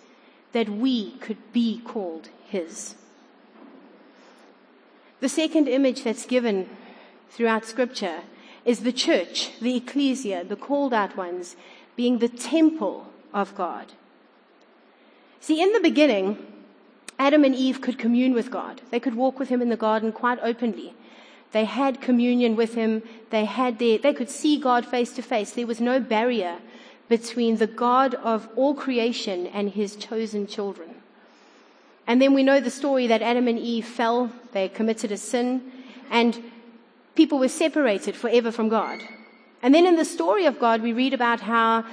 that 0.53 0.69
we 0.69 1.13
could 1.13 1.53
be 1.53 1.81
called 1.85 2.29
his. 2.45 2.95
The 5.21 5.29
second 5.29 5.69
image 5.69 6.03
that's 6.03 6.27
given 6.27 6.69
throughout 7.31 7.65
scripture 7.65 8.21
is 8.65 8.81
the 8.81 8.93
church, 8.93 9.59
the 9.61 9.77
ecclesia, 9.77 10.45
the 10.45 10.57
called 10.57 10.95
out 10.95 11.17
ones, 11.17 11.57
being 11.97 12.19
the 12.19 12.29
temple 12.29 13.07
of 13.33 13.55
God. 13.55 13.93
See, 15.41 15.61
in 15.61 15.73
the 15.73 15.81
beginning, 15.81 16.39
Adam 17.19 17.45
and 17.45 17.55
Eve 17.55 17.81
could 17.81 17.99
commune 17.99 18.33
with 18.33 18.51
God. 18.51 18.81
They 18.91 19.01
could 19.01 19.15
walk 19.15 19.39
with 19.39 19.49
him 19.49 19.63
in 19.63 19.69
the 19.69 19.77
garden 19.77 20.13
quite 20.13 20.39
openly. 20.43 20.95
They 21.53 21.65
had 21.65 22.01
communion 22.01 22.57
with 22.57 22.75
him. 22.75 23.03
They 23.31 23.45
had 23.45 23.79
their, 23.79 23.99
they 23.99 24.15
could 24.15 24.31
see 24.31 24.59
God 24.59 24.87
face 24.87 25.13
to 25.13 25.23
face. 25.23 25.53
There 25.53 25.67
was 25.67 25.81
no 25.81 26.01
barrier 26.01 26.59
between 27.09 27.59
the 27.59 27.67
God 27.67 28.15
of 28.15 28.49
all 28.57 28.75
creation 28.75 29.47
and 29.49 29.71
his 29.71 29.97
chosen 29.97 30.47
children. 30.47 30.95
And 32.07 32.21
then 32.21 32.35
we 32.35 32.43
know 32.43 32.59
the 32.59 32.71
story 32.71 33.07
that 33.07 33.23
Adam 33.23 33.49
and 33.49 33.59
Eve 33.59 33.87
fell. 33.87 34.33
They 34.53 34.69
committed 34.69 35.13
a 35.13 35.17
sin 35.17 35.73
and 36.11 36.43
people 37.15 37.39
were 37.39 37.49
separated 37.49 38.17
forever 38.17 38.51
from 38.51 38.69
God. 38.69 39.01
And 39.63 39.75
then 39.75 39.87
in 39.87 39.97
the 39.97 40.05
story 40.05 40.47
of 40.47 40.59
God, 40.59 40.83
we 40.83 40.93
read 40.93 41.15
about 41.15 41.41
how 41.41 41.85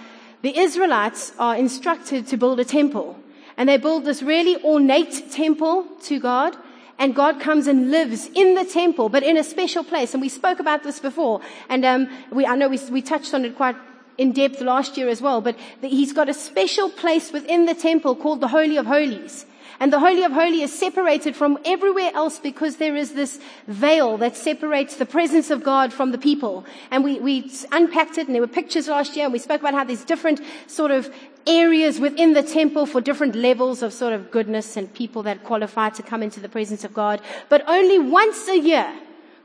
the 0.42 0.58
Israelites 0.58 1.34
are 1.38 1.56
instructed 1.56 2.28
to 2.28 2.38
build 2.38 2.60
a 2.60 2.66
temple. 2.66 3.18
And 3.58 3.70
they 3.70 3.78
build 3.78 4.06
this 4.06 4.24
really 4.24 4.62
ornate 4.64 5.32
temple 5.32 5.86
to 6.04 6.20
God. 6.20 6.56
And 6.98 7.16
God 7.16 7.40
comes 7.40 7.68
and 7.68 7.92
lives 7.92 8.30
in 8.34 8.56
the 8.56 8.66
temple, 8.66 9.08
but 9.10 9.24
in 9.24 9.38
a 9.38 9.44
special 9.44 9.84
place. 9.84 10.14
And 10.14 10.22
we 10.22 10.30
spoke 10.30 10.60
about 10.60 10.84
this 10.84 11.00
before. 11.00 11.42
And 11.70 11.86
um, 11.86 12.10
we, 12.32 12.46
I 12.46 12.56
know 12.56 12.68
we, 12.68 12.80
we 12.90 13.02
touched 13.02 13.34
on 13.34 13.46
it 13.46 13.56
quite 13.56 13.76
in 14.18 14.34
depth 14.34 14.60
last 14.60 14.98
year 14.98 15.08
as 15.08 15.22
well. 15.22 15.40
But 15.40 15.56
he's 15.82 16.12
got 16.12 16.28
a 16.28 16.34
special 16.34 16.90
place 16.90 17.32
within 17.32 17.66
the 17.68 17.76
temple 17.76 18.16
called 18.16 18.42
the 18.42 18.48
Holy 18.48 18.78
of 18.78 18.86
Holies. 18.86 19.46
And 19.82 19.94
the 19.94 20.00
Holy 20.00 20.24
of 20.24 20.34
Holies 20.34 20.64
is 20.64 20.78
separated 20.78 21.38
from 21.38 21.58
everywhere 21.64 22.12
else 22.14 22.38
because 22.38 22.76
there 22.76 22.98
is 22.98 23.14
this 23.14 23.40
veil 23.68 24.18
that 24.18 24.36
separates 24.36 24.98
the 24.98 25.06
presence 25.06 25.50
of 25.50 25.64
God 25.64 25.94
from 25.94 26.12
the 26.12 26.18
people. 26.18 26.66
And 26.92 27.02
we, 27.02 27.18
we 27.20 27.50
unpacked 27.72 28.18
it 28.18 28.28
and 28.28 28.36
there 28.36 28.42
were 28.42 28.48
pictures 28.48 28.90
last 28.90 29.16
year 29.16 29.26
and 29.26 29.32
we 29.34 29.40
spoke 29.40 29.62
about 29.62 29.74
how 29.74 29.86
there's 29.86 30.04
different 30.04 30.42
sort 30.68 30.92
of 30.92 31.14
areas 31.48 31.98
within 31.98 32.34
the 32.34 32.44
temple 32.44 32.86
for 32.86 33.00
different 33.00 33.36
levels 33.36 33.82
of 33.82 33.94
sort 33.94 34.12
of 34.12 34.32
goodness 34.32 34.76
and 34.76 34.94
people 34.94 35.24
that 35.24 35.46
qualify 35.46 35.90
to 35.92 36.04
come 36.04 36.22
into 36.22 36.42
the 36.42 36.50
presence 36.50 36.84
of 36.84 36.94
God. 36.94 37.22
But 37.48 37.64
only 37.66 38.00
once 38.00 38.50
a 38.50 38.60
year 38.60 38.94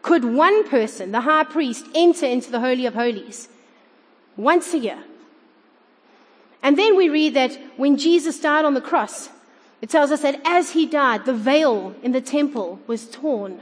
could 0.03 0.25
one 0.25 0.69
person, 0.69 1.13
the 1.13 1.21
high 1.21 1.45
priest, 1.45 1.87
enter 1.95 2.27
into 2.27 2.51
the 2.51 2.61
Holy 2.61 2.87
of 2.87 2.95
Holies. 2.95 3.49
Once 4.37 4.75
a 4.75 4.79
year. 4.79 4.99
And 6.61 6.77
then 6.77 6.97
we 6.97 7.09
read 7.09 7.35
that 7.35 7.57
when 7.77 7.97
Jesus 7.97 8.41
died 8.41 8.65
on 8.65 8.75
the 8.75 8.81
cross, 8.81 9.29
it 9.81 9.91
tells 9.91 10.11
us 10.11 10.23
that 10.23 10.41
as 10.45 10.71
he 10.71 10.87
died, 10.87 11.25
the 11.25 11.35
veil 11.35 11.95
in 12.03 12.13
the 12.13 12.21
temple 12.21 12.81
was 12.87 13.09
torn. 13.11 13.61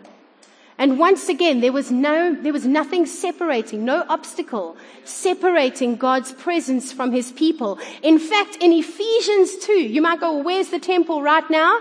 And 0.79 0.99
once 0.99 1.29
again, 1.29 1.61
there 1.61 1.73
was 1.73 1.91
no, 1.91 2.35
there 2.35 2.53
was 2.53 2.67
nothing 2.67 3.07
separating, 3.07 3.85
no 3.85 4.05
obstacle 4.09 4.77
separating 5.05 5.97
God's 5.97 6.33
presence 6.33 6.93
from 6.93 7.13
his 7.13 7.31
people. 7.33 7.79
In 8.03 8.19
fact, 8.19 8.57
in 8.61 8.73
Ephesians 8.73 9.57
2, 9.59 9.73
you 9.73 10.03
might 10.03 10.21
go, 10.21 10.35
well, 10.35 10.45
where's 10.45 10.71
the 10.71 10.79
temple 10.79 11.23
right 11.23 11.49
now? 11.51 11.79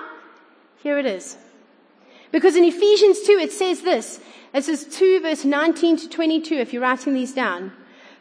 Here 0.83 0.97
it 0.97 1.05
is. 1.05 1.37
Because 2.31 2.55
in 2.55 2.63
Ephesians 2.63 3.21
2, 3.21 3.33
it 3.33 3.51
says 3.51 3.81
this. 3.81 4.19
It 4.53 4.65
says 4.65 4.85
2 4.85 5.21
verse 5.21 5.45
19 5.45 5.97
to 5.97 6.09
22, 6.09 6.55
if 6.55 6.73
you're 6.73 6.81
writing 6.81 7.13
these 7.13 7.33
down. 7.33 7.71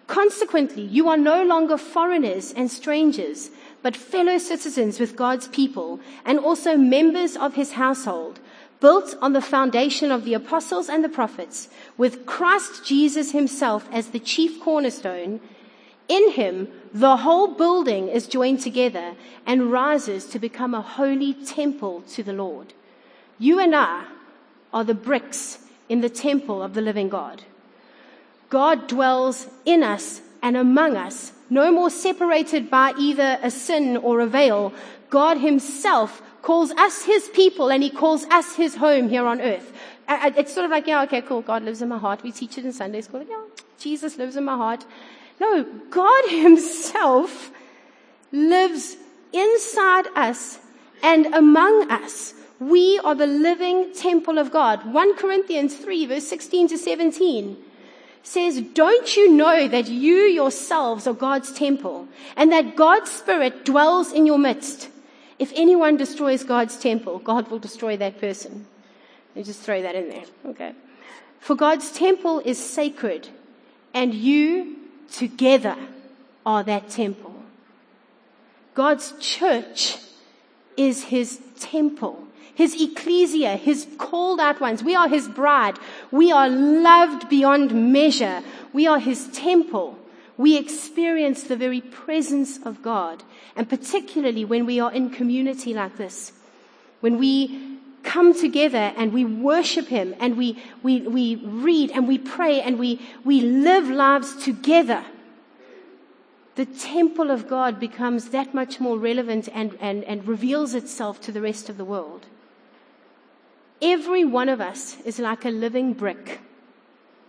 Consequently, 0.06 0.82
you 0.82 1.08
are 1.08 1.16
no 1.16 1.44
longer 1.44 1.76
foreigners 1.76 2.52
and 2.52 2.70
strangers, 2.70 3.50
but 3.82 3.96
fellow 3.96 4.38
citizens 4.38 5.00
with 5.00 5.16
God's 5.16 5.48
people 5.48 6.00
and 6.24 6.38
also 6.38 6.76
members 6.76 7.36
of 7.36 7.54
his 7.54 7.72
household, 7.72 8.40
built 8.80 9.16
on 9.20 9.32
the 9.32 9.42
foundation 9.42 10.10
of 10.10 10.24
the 10.24 10.34
apostles 10.34 10.88
and 10.88 11.04
the 11.04 11.08
prophets, 11.08 11.68
with 11.96 12.26
Christ 12.26 12.84
Jesus 12.84 13.32
himself 13.32 13.88
as 13.92 14.08
the 14.08 14.18
chief 14.18 14.60
cornerstone. 14.60 15.40
In 16.08 16.30
him, 16.32 16.68
the 16.92 17.18
whole 17.18 17.54
building 17.54 18.08
is 18.08 18.26
joined 18.26 18.60
together 18.60 19.14
and 19.46 19.70
rises 19.70 20.26
to 20.26 20.38
become 20.38 20.74
a 20.74 20.82
holy 20.82 21.34
temple 21.34 22.02
to 22.12 22.22
the 22.22 22.32
Lord. 22.32 22.72
You 23.38 23.58
and 23.58 23.74
I 23.74 24.06
are 24.72 24.84
the 24.84 24.94
bricks 24.94 25.58
in 25.88 26.00
the 26.00 26.10
temple 26.10 26.62
of 26.62 26.74
the 26.74 26.80
living 26.80 27.08
God. 27.08 27.42
God 28.48 28.88
dwells 28.88 29.46
in 29.64 29.82
us 29.82 30.20
and 30.42 30.56
among 30.56 30.96
us 30.96 31.32
no 31.50 31.72
more 31.72 31.90
separated 31.90 32.70
by 32.70 32.94
either 32.96 33.38
a 33.42 33.50
sin 33.50 33.96
or 33.96 34.20
a 34.20 34.26
veil. 34.26 34.72
God 35.10 35.38
himself 35.38 36.22
calls 36.42 36.70
us 36.72 37.04
his 37.04 37.28
people 37.28 37.70
and 37.70 37.82
he 37.82 37.90
calls 37.90 38.24
us 38.26 38.54
his 38.54 38.76
home 38.76 39.08
here 39.08 39.26
on 39.26 39.40
earth. 39.40 39.72
It's 40.08 40.54
sort 40.54 40.64
of 40.64 40.70
like, 40.70 40.86
yeah, 40.86 41.02
okay, 41.02 41.22
cool. 41.22 41.42
God 41.42 41.64
lives 41.64 41.82
in 41.82 41.88
my 41.88 41.98
heart. 41.98 42.22
We 42.22 42.32
teach 42.32 42.56
it 42.56 42.64
in 42.64 42.72
Sunday 42.72 43.00
school. 43.00 43.24
Yeah, 43.28 43.42
Jesus 43.78 44.16
lives 44.16 44.36
in 44.36 44.44
my 44.44 44.56
heart. 44.56 44.84
No, 45.40 45.64
God 45.90 46.24
himself 46.30 47.50
lives 48.32 48.96
inside 49.32 50.06
us 50.14 50.58
and 51.02 51.26
among 51.34 51.90
us. 51.90 52.34
We 52.58 53.00
are 53.04 53.14
the 53.14 53.26
living 53.26 53.92
temple 53.94 54.38
of 54.38 54.50
God. 54.50 54.92
1 54.92 55.16
Corinthians 55.16 55.76
3 55.76 56.06
verse 56.06 56.26
16 56.26 56.68
to 56.68 56.78
17 56.78 57.56
says, 58.22 58.60
don't 58.60 59.16
you 59.16 59.32
know 59.32 59.66
that 59.68 59.88
you 59.88 60.14
yourselves 60.14 61.06
are 61.06 61.14
God's 61.14 61.52
temple 61.52 62.06
and 62.36 62.52
that 62.52 62.76
God's 62.76 63.10
spirit 63.10 63.64
dwells 63.64 64.12
in 64.12 64.26
your 64.26 64.38
midst? 64.38 64.88
If 65.38 65.52
anyone 65.54 65.96
destroys 65.96 66.44
God's 66.44 66.76
temple, 66.78 67.18
God 67.18 67.50
will 67.50 67.58
destroy 67.58 67.96
that 67.96 68.20
person. 68.20 68.66
You 69.34 69.42
just 69.42 69.60
throw 69.60 69.80
that 69.82 69.94
in 69.94 70.08
there. 70.10 70.24
Okay. 70.46 70.74
For 71.38 71.54
God's 71.54 71.90
temple 71.92 72.42
is 72.44 72.62
sacred 72.62 73.28
and 73.94 74.14
you 74.14 74.76
together 75.10 75.76
are 76.44 76.62
that 76.64 76.90
temple. 76.90 77.34
God's 78.74 79.14
church 79.18 79.96
is 80.76 81.04
his 81.04 81.40
temple 81.58 82.26
his 82.54 82.80
ecclesia, 82.80 83.56
his 83.56 83.86
called 83.98 84.40
out 84.40 84.60
ones. 84.60 84.82
We 84.82 84.94
are 84.94 85.08
his 85.08 85.28
bride. 85.28 85.78
We 86.10 86.32
are 86.32 86.48
loved 86.48 87.28
beyond 87.28 87.92
measure. 87.92 88.42
We 88.72 88.86
are 88.86 88.98
his 88.98 89.28
temple. 89.28 89.98
We 90.36 90.56
experience 90.56 91.44
the 91.44 91.56
very 91.56 91.80
presence 91.80 92.58
of 92.64 92.82
God. 92.82 93.22
And 93.56 93.68
particularly 93.68 94.44
when 94.44 94.66
we 94.66 94.80
are 94.80 94.92
in 94.92 95.10
community 95.10 95.74
like 95.74 95.96
this, 95.96 96.32
when 97.00 97.18
we 97.18 97.78
come 98.02 98.32
together 98.32 98.92
and 98.96 99.12
we 99.12 99.24
worship 99.24 99.88
him 99.88 100.14
and 100.18 100.36
we, 100.36 100.62
we, 100.82 101.02
we 101.02 101.36
read 101.36 101.90
and 101.90 102.08
we 102.08 102.18
pray 102.18 102.60
and 102.62 102.78
we, 102.78 103.00
we 103.24 103.40
live 103.40 103.88
lives 103.88 104.42
together 104.42 105.04
the 106.60 106.66
temple 106.66 107.30
of 107.30 107.48
God 107.48 107.80
becomes 107.80 108.30
that 108.30 108.52
much 108.52 108.80
more 108.80 108.98
relevant 108.98 109.48
and, 109.54 109.78
and, 109.80 110.04
and 110.04 110.28
reveals 110.28 110.74
itself 110.74 111.18
to 111.22 111.32
the 111.32 111.40
rest 111.40 111.70
of 111.70 111.78
the 111.78 111.86
world. 111.86 112.26
Every 113.82 114.24
one 114.24 114.48
of 114.48 114.60
us 114.60 115.00
is 115.02 115.18
like 115.18 115.44
a 115.44 115.50
living 115.50 115.94
brick. 115.94 116.40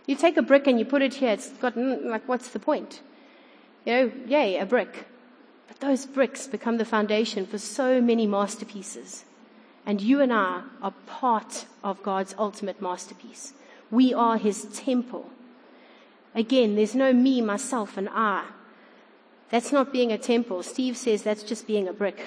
You 0.06 0.16
take 0.16 0.36
a 0.36 0.42
brick 0.42 0.66
and 0.66 0.78
you 0.78 0.84
put 0.84 1.02
it 1.02 1.14
here, 1.14 1.30
it's 1.30 1.48
got, 1.48 1.74
mm, 1.74 2.04
like, 2.04 2.28
what's 2.28 2.48
the 2.48 2.58
point? 2.58 3.00
You 3.84 3.92
know, 3.92 4.12
yay, 4.26 4.58
a 4.58 4.66
brick. 4.66 5.06
But 5.68 5.80
those 5.80 6.06
bricks 6.06 6.46
become 6.46 6.78
the 6.78 6.84
foundation 6.84 7.46
for 7.46 7.58
so 7.58 8.00
many 8.00 8.26
masterpieces. 8.26 9.24
And 9.86 10.00
you 10.00 10.20
and 10.20 10.32
I 10.32 10.62
are 10.82 10.92
part 11.06 11.66
of 11.82 12.02
God's 12.02 12.34
ultimate 12.38 12.82
masterpiece. 12.82 13.54
We 13.90 14.12
are 14.12 14.36
His 14.36 14.64
temple. 14.72 15.30
Again, 16.34 16.76
there's 16.76 16.94
no 16.94 17.12
me, 17.12 17.40
myself, 17.40 17.96
and 17.96 18.08
I. 18.10 18.44
That's 19.50 19.72
not 19.72 19.92
being 19.92 20.12
a 20.12 20.18
temple. 20.18 20.62
Steve 20.62 20.96
says 20.96 21.22
that's 21.22 21.42
just 21.42 21.66
being 21.66 21.88
a 21.88 21.92
brick. 21.92 22.24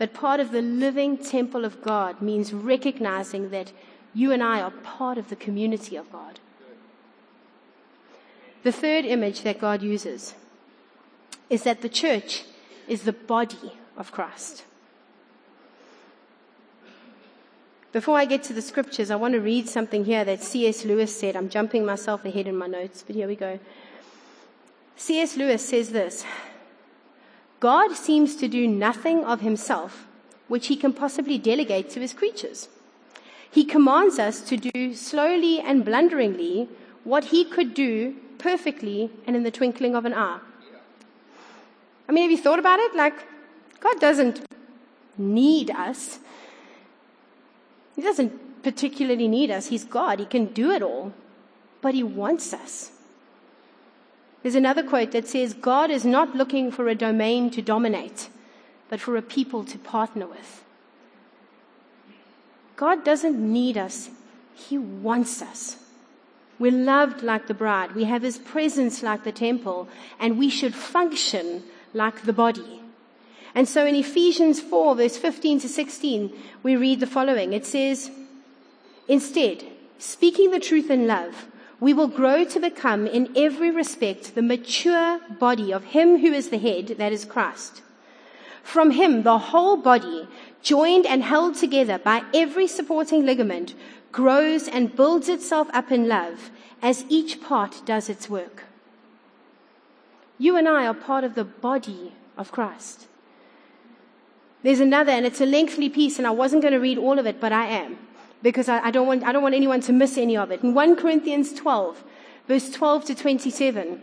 But 0.00 0.14
part 0.14 0.40
of 0.40 0.50
the 0.50 0.62
living 0.62 1.18
temple 1.18 1.66
of 1.66 1.82
God 1.82 2.22
means 2.22 2.54
recognizing 2.54 3.50
that 3.50 3.70
you 4.14 4.32
and 4.32 4.42
I 4.42 4.62
are 4.62 4.70
part 4.70 5.18
of 5.18 5.28
the 5.28 5.36
community 5.36 5.94
of 5.94 6.10
God. 6.10 6.40
The 8.62 8.72
third 8.72 9.04
image 9.04 9.42
that 9.42 9.60
God 9.60 9.82
uses 9.82 10.34
is 11.50 11.64
that 11.64 11.82
the 11.82 11.90
church 11.90 12.44
is 12.88 13.02
the 13.02 13.12
body 13.12 13.74
of 13.98 14.10
Christ. 14.10 14.64
Before 17.92 18.16
I 18.16 18.24
get 18.24 18.42
to 18.44 18.54
the 18.54 18.62
scriptures, 18.62 19.10
I 19.10 19.16
want 19.16 19.34
to 19.34 19.40
read 19.40 19.68
something 19.68 20.06
here 20.06 20.24
that 20.24 20.42
C.S. 20.42 20.86
Lewis 20.86 21.14
said. 21.14 21.36
I'm 21.36 21.50
jumping 21.50 21.84
myself 21.84 22.24
ahead 22.24 22.46
in 22.46 22.56
my 22.56 22.68
notes, 22.68 23.04
but 23.06 23.16
here 23.16 23.28
we 23.28 23.36
go. 23.36 23.58
C.S. 24.96 25.36
Lewis 25.36 25.68
says 25.68 25.90
this 25.90 26.24
God 27.60 27.94
seems 27.94 28.36
to 28.36 28.48
do 28.48 28.66
nothing 28.66 29.24
of 29.24 29.42
himself 29.42 30.06
which 30.48 30.66
he 30.66 30.76
can 30.76 30.92
possibly 30.92 31.38
delegate 31.38 31.90
to 31.90 32.00
his 32.00 32.12
creatures. 32.12 32.68
He 33.48 33.64
commands 33.64 34.18
us 34.18 34.40
to 34.40 34.56
do 34.56 34.94
slowly 34.94 35.60
and 35.60 35.84
blunderingly 35.84 36.68
what 37.04 37.26
he 37.26 37.44
could 37.44 37.74
do 37.74 38.16
perfectly 38.38 39.10
and 39.26 39.36
in 39.36 39.44
the 39.44 39.50
twinkling 39.50 39.94
of 39.94 40.04
an 40.04 40.14
eye. 40.14 40.40
I 42.08 42.12
mean, 42.12 42.24
have 42.24 42.30
you 42.32 42.38
thought 42.38 42.58
about 42.58 42.80
it? 42.80 42.96
Like, 42.96 43.14
God 43.78 44.00
doesn't 44.00 44.44
need 45.16 45.70
us. 45.70 46.18
He 47.94 48.02
doesn't 48.02 48.62
particularly 48.64 49.28
need 49.28 49.50
us. 49.50 49.66
He's 49.66 49.84
God. 49.84 50.18
He 50.18 50.26
can 50.26 50.46
do 50.46 50.70
it 50.70 50.82
all. 50.82 51.12
But 51.80 51.94
He 51.94 52.02
wants 52.02 52.52
us. 52.52 52.90
There's 54.42 54.54
another 54.54 54.82
quote 54.82 55.12
that 55.12 55.28
says, 55.28 55.52
God 55.52 55.90
is 55.90 56.04
not 56.04 56.34
looking 56.34 56.70
for 56.70 56.88
a 56.88 56.94
domain 56.94 57.50
to 57.50 57.62
dominate, 57.62 58.28
but 58.88 59.00
for 59.00 59.16
a 59.16 59.22
people 59.22 59.64
to 59.64 59.78
partner 59.78 60.26
with. 60.26 60.64
God 62.76 63.04
doesn't 63.04 63.38
need 63.38 63.76
us. 63.76 64.08
He 64.54 64.78
wants 64.78 65.42
us. 65.42 65.76
We're 66.58 66.72
loved 66.72 67.22
like 67.22 67.46
the 67.46 67.54
bride. 67.54 67.94
We 67.94 68.04
have 68.04 68.22
His 68.22 68.38
presence 68.38 69.02
like 69.02 69.24
the 69.24 69.32
temple 69.32 69.88
and 70.18 70.38
we 70.38 70.48
should 70.48 70.74
function 70.74 71.62
like 71.92 72.22
the 72.22 72.32
body. 72.32 72.80
And 73.54 73.68
so 73.68 73.84
in 73.84 73.94
Ephesians 73.94 74.60
4 74.60 74.94
verse 74.96 75.16
15 75.16 75.60
to 75.60 75.68
16, 75.68 76.32
we 76.62 76.76
read 76.76 77.00
the 77.00 77.06
following. 77.06 77.52
It 77.52 77.66
says, 77.66 78.10
instead, 79.08 79.64
speaking 79.98 80.50
the 80.50 80.60
truth 80.60 80.90
in 80.90 81.06
love, 81.06 81.46
we 81.80 81.94
will 81.94 82.08
grow 82.08 82.44
to 82.44 82.60
become 82.60 83.06
in 83.06 83.32
every 83.34 83.70
respect 83.70 84.34
the 84.34 84.42
mature 84.42 85.18
body 85.38 85.72
of 85.72 85.84
Him 85.84 86.18
who 86.18 86.32
is 86.32 86.50
the 86.50 86.58
head, 86.58 86.88
that 86.98 87.12
is 87.12 87.24
Christ. 87.24 87.80
From 88.62 88.90
Him, 88.90 89.22
the 89.22 89.38
whole 89.38 89.78
body, 89.78 90.28
joined 90.62 91.06
and 91.06 91.22
held 91.22 91.54
together 91.54 91.98
by 91.98 92.22
every 92.34 92.66
supporting 92.66 93.24
ligament, 93.24 93.74
grows 94.12 94.68
and 94.68 94.94
builds 94.94 95.28
itself 95.28 95.68
up 95.72 95.90
in 95.90 96.06
love 96.06 96.50
as 96.82 97.04
each 97.08 97.40
part 97.40 97.82
does 97.86 98.10
its 98.10 98.28
work. 98.28 98.64
You 100.38 100.56
and 100.56 100.68
I 100.68 100.86
are 100.86 100.94
part 100.94 101.24
of 101.24 101.34
the 101.34 101.44
body 101.44 102.12
of 102.36 102.52
Christ. 102.52 103.06
There's 104.62 104.80
another, 104.80 105.12
and 105.12 105.24
it's 105.24 105.40
a 105.40 105.46
lengthy 105.46 105.88
piece, 105.88 106.18
and 106.18 106.26
I 106.26 106.30
wasn't 106.30 106.60
going 106.60 106.74
to 106.74 106.80
read 106.80 106.98
all 106.98 107.18
of 107.18 107.26
it, 107.26 107.40
but 107.40 107.52
I 107.52 107.66
am 107.66 107.98
because 108.42 108.68
I, 108.68 108.80
I, 108.86 108.90
don't 108.90 109.06
want, 109.06 109.24
I 109.24 109.32
don't 109.32 109.42
want 109.42 109.54
anyone 109.54 109.80
to 109.82 109.92
miss 109.92 110.16
any 110.16 110.36
of 110.36 110.50
it. 110.50 110.62
In 110.62 110.74
1 110.74 110.96
Corinthians 110.96 111.52
12, 111.52 112.02
verse 112.48 112.70
12 112.70 113.04
to 113.06 113.14
27, 113.14 114.02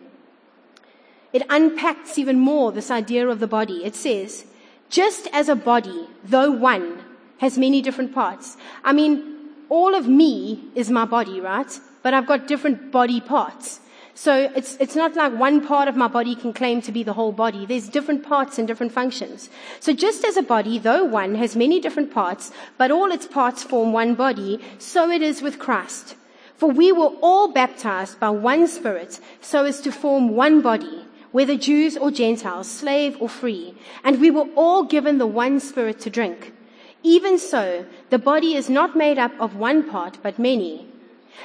it 1.33 1.43
unpacks 1.49 2.17
even 2.17 2.39
more 2.39 2.71
this 2.71 2.89
idea 2.89 3.27
of 3.27 3.39
the 3.39 3.47
body. 3.47 3.83
It 3.85 3.95
says, 3.95 4.45
just 4.89 5.27
as 5.33 5.49
a 5.49 5.55
body, 5.55 6.07
though 6.23 6.51
one, 6.51 7.03
has 7.39 7.57
many 7.57 7.81
different 7.81 8.13
parts. 8.13 8.57
I 8.83 8.93
mean, 8.93 9.35
all 9.69 9.93
of 9.93 10.07
me 10.07 10.63
is 10.75 10.89
my 10.89 11.05
body, 11.05 11.41
right? 11.41 11.79
But 12.01 12.13
I've 12.13 12.25
got 12.25 12.47
different 12.47 12.91
body 12.91 13.19
parts. 13.19 13.81
So 14.17 14.51
it's, 14.55 14.77
it's 14.77 14.95
not 14.95 15.15
like 15.15 15.37
one 15.37 15.63
part 15.63 15.87
of 15.87 15.95
my 15.95 16.07
body 16.07 16.35
can 16.35 16.51
claim 16.51 16.81
to 16.81 16.91
be 16.91 17.03
the 17.03 17.13
whole 17.13 17.31
body. 17.31 17.67
There's 17.67 17.87
different 17.87 18.23
parts 18.23 18.57
and 18.57 18.67
different 18.67 18.91
functions. 18.91 19.47
So 19.79 19.93
just 19.93 20.25
as 20.25 20.37
a 20.37 20.41
body, 20.41 20.79
though 20.79 21.03
one 21.03 21.35
has 21.35 21.55
many 21.55 21.79
different 21.79 22.11
parts, 22.11 22.51
but 22.79 22.89
all 22.89 23.11
its 23.11 23.27
parts 23.27 23.61
form 23.61 23.93
one 23.93 24.15
body, 24.15 24.59
so 24.79 25.11
it 25.11 25.21
is 25.21 25.43
with 25.43 25.59
Christ. 25.59 26.15
For 26.55 26.67
we 26.67 26.91
were 26.91 27.13
all 27.21 27.53
baptized 27.53 28.19
by 28.19 28.31
one 28.31 28.67
spirit 28.67 29.19
so 29.39 29.65
as 29.65 29.81
to 29.81 29.91
form 29.91 30.29
one 30.29 30.61
body, 30.61 31.05
whether 31.31 31.55
Jews 31.55 31.95
or 31.95 32.09
Gentiles, 32.09 32.67
slave 32.67 33.17
or 33.19 33.29
free. 33.29 33.75
And 34.03 34.19
we 34.19 34.31
were 34.31 34.49
all 34.55 34.83
given 34.83 35.19
the 35.19 35.27
one 35.27 35.59
spirit 35.59 35.99
to 35.99 36.09
drink. 36.09 36.53
Even 37.03 37.37
so, 37.37 37.85
the 38.09 38.17
body 38.17 38.55
is 38.55 38.67
not 38.67 38.97
made 38.97 39.19
up 39.19 39.33
of 39.39 39.57
one 39.57 39.87
part, 39.87 40.17
but 40.23 40.39
many. 40.39 40.87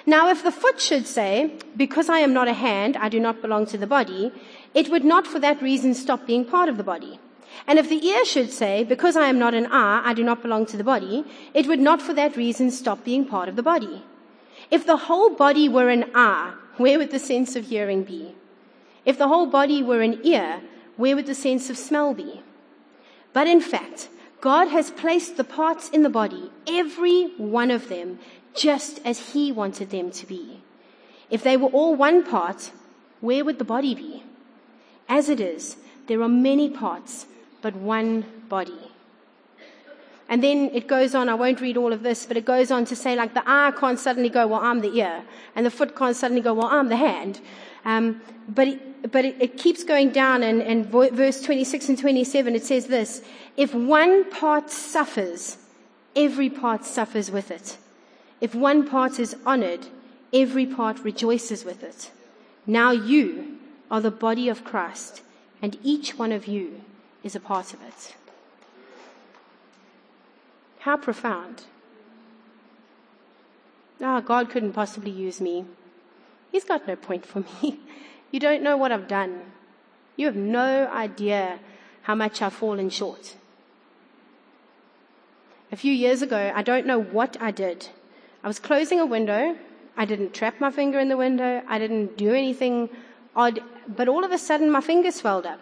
Now, 0.07 0.29
if 0.31 0.43
the 0.43 0.51
foot 0.51 0.81
should 0.81 1.07
say, 1.07 1.53
because 1.77 2.09
I 2.09 2.19
am 2.19 2.33
not 2.33 2.49
a 2.49 2.55
hand, 2.55 2.97
I 2.97 3.09
do 3.09 3.21
not 3.21 3.43
belong 3.43 3.67
to 3.67 3.79
the 3.79 3.87
body, 3.87 4.33
it 4.75 4.91
would 4.91 5.05
not 5.05 5.27
for 5.27 5.39
that 5.39 5.63
reason 5.63 5.95
stop 5.95 6.27
being 6.27 6.45
part 6.45 6.69
of 6.69 6.77
the 6.77 6.85
body. 6.85 7.21
And 7.67 7.79
if 7.79 7.89
the 7.89 8.05
ear 8.05 8.25
should 8.25 8.51
say, 8.51 8.83
because 8.83 9.17
I 9.17 9.27
am 9.27 9.39
not 9.39 9.55
an 9.55 9.67
eye, 9.67 10.03
I 10.05 10.15
do 10.15 10.25
not 10.25 10.43
belong 10.43 10.67
to 10.67 10.77
the 10.77 10.85
body, 10.85 11.25
it 11.55 11.67
would 11.67 11.79
not 11.79 12.03
for 12.03 12.15
that 12.15 12.37
reason 12.37 12.71
stop 12.71 13.05
being 13.05 13.25
part 13.25 13.49
of 13.49 13.57
the 13.57 13.63
body. 13.63 14.03
If 14.71 14.87
the 14.87 14.97
whole 14.97 15.31
body 15.31 15.69
were 15.69 15.91
an 15.91 16.11
eye, 16.15 16.55
where 16.79 16.99
would 16.99 17.11
the 17.11 17.19
sense 17.19 17.55
of 17.55 17.67
hearing 17.67 18.03
be? 18.05 18.35
If 19.05 19.19
the 19.19 19.29
whole 19.29 19.47
body 19.47 19.83
were 19.83 20.01
an 20.01 20.21
ear, 20.25 20.63
where 20.97 21.15
would 21.15 21.27
the 21.27 21.35
sense 21.35 21.69
of 21.71 21.77
smell 21.77 22.15
be? 22.15 22.43
But 23.33 23.47
in 23.47 23.61
fact, 23.61 24.09
God 24.41 24.69
has 24.69 24.91
placed 24.91 25.37
the 25.37 25.45
parts 25.45 25.89
in 25.91 26.03
the 26.03 26.11
body, 26.11 26.51
every 26.67 27.29
one 27.37 27.71
of 27.71 27.89
them, 27.89 28.19
just 28.55 29.01
as 29.05 29.33
He 29.33 29.53
wanted 29.53 29.91
them 29.91 30.11
to 30.13 30.27
be. 30.27 30.61
If 31.31 31.43
they 31.43 31.57
were 31.57 31.69
all 31.69 31.95
one 31.95 32.25
part, 32.25 32.71
where 33.21 33.45
would 33.45 33.59
the 33.59 33.65
body 33.65 33.95
be? 33.95 34.25
As 35.09 35.29
it 35.29 35.41
is, 35.41 35.77
there 36.07 36.21
are 36.23 36.29
many 36.29 36.69
parts, 36.69 37.27
but 37.63 37.75
one 37.75 38.25
body. 38.49 38.93
And 40.29 40.43
then 40.43 40.71
it 40.73 40.87
goes 40.87 41.15
on, 41.15 41.29
I 41.29 41.35
won't 41.35 41.61
read 41.61 41.77
all 41.77 41.93
of 41.93 42.03
this, 42.03 42.25
but 42.25 42.37
it 42.37 42.45
goes 42.45 42.71
on 42.71 42.85
to 42.87 42.97
say 42.97 43.15
like 43.15 43.35
the 43.35 43.43
eye 43.47 43.73
can't 43.79 43.99
suddenly 43.99 44.31
go, 44.31 44.47
well, 44.47 44.61
I'm 44.61 44.81
the 44.81 44.93
ear. 44.97 45.25
And 45.55 45.67
the 45.67 45.71
foot 45.71 45.95
can't 45.95 46.17
suddenly 46.17 46.41
go, 46.41 46.55
well, 46.55 46.69
I'm 46.69 46.89
the 46.89 46.97
hand. 46.97 47.41
Um, 47.85 48.23
but 48.49 48.69
it, 48.69 49.13
but 49.13 49.25
it, 49.25 49.37
it, 49.41 49.59
keeps 49.59 49.85
going 49.85 50.11
down 50.11 50.43
and, 50.43 50.63
and 50.63 50.87
verse 50.87 51.43
26 51.43 51.89
and 51.91 51.99
27, 51.99 52.55
it 52.55 52.65
says 52.65 52.87
this, 52.87 53.23
if 53.57 53.75
one 53.75 54.31
part 54.31 54.71
suffers, 54.71 55.59
every 56.17 56.49
part 56.49 56.85
suffers 56.85 57.31
with 57.31 57.51
it. 57.51 57.77
If 58.43 58.57
one 58.57 58.89
part 58.89 59.21
is 59.21 59.37
honored, 59.47 59.87
every 60.35 60.67
part 60.67 61.05
rejoices 61.05 61.65
with 61.65 61.85
it. 61.85 62.11
Now 62.67 62.91
you 62.91 63.59
are 63.89 64.01
the 64.01 64.11
body 64.11 64.49
of 64.49 64.65
Christ, 64.65 65.23
and 65.63 65.79
each 65.85 66.19
one 66.19 66.33
of 66.33 66.49
you 66.49 66.81
is 67.23 67.37
a 67.37 67.41
part 67.41 67.73
of 67.73 67.81
it. 67.83 68.17
How 70.81 70.97
profound. 70.97 71.67
Ah, 74.03 74.17
oh, 74.17 74.21
God 74.21 74.51
couldn't 74.51 74.73
possibly 74.73 75.13
use 75.13 75.41
me. 75.41 75.65
He's 76.51 76.65
got 76.65 76.89
no 76.89 76.97
point 76.97 77.25
for 77.25 77.45
me. 77.63 77.79
You 78.33 78.41
don't 78.41 78.63
know 78.63 78.79
what 78.79 78.93
I've 78.93 79.09
done. 79.09 79.43
You 80.17 80.25
have 80.25 80.37
no 80.37 80.87
idea 80.91 81.59
how 82.05 82.15
much 82.15 82.41
I've 82.41 82.55
fallen 82.55 82.89
short. 82.89 83.37
A 85.71 85.77
few 85.77 85.93
years 85.93 86.23
ago, 86.23 86.51
I 86.55 86.63
don't 86.63 86.87
know 86.87 86.99
what 86.99 87.37
I 87.43 87.51
did, 87.51 87.91
I 88.43 88.49
was 88.49 88.59
closing 88.59 88.99
a 88.99 89.07
window. 89.07 89.57
I 89.97 90.05
didn't 90.05 90.35
trap 90.35 90.61
my 90.61 90.71
finger 90.71 90.99
in 90.99 91.09
the 91.09 91.17
window. 91.17 91.63
I 91.69 91.79
didn't 91.79 92.17
do 92.17 92.35
anything 92.35 92.89
odd. 93.37 93.61
But 93.87 94.09
all 94.09 94.25
of 94.25 94.33
a 94.33 94.39
sudden, 94.39 94.71
my 94.71 94.81
finger 94.81 95.11
swelled 95.11 95.47
up. 95.47 95.61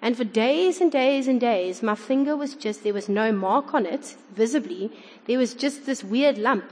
And 0.00 0.16
for 0.16 0.24
days 0.24 0.80
and 0.80 0.90
days 0.90 1.28
and 1.28 1.40
days, 1.40 1.82
my 1.82 1.94
finger 1.94 2.36
was 2.36 2.54
just, 2.54 2.82
there 2.82 2.92
was 2.92 3.08
no 3.08 3.30
mark 3.32 3.72
on 3.72 3.86
it, 3.86 4.16
visibly. 4.34 4.90
There 5.26 5.38
was 5.38 5.54
just 5.54 5.86
this 5.86 6.02
weird 6.02 6.38
lump. 6.38 6.70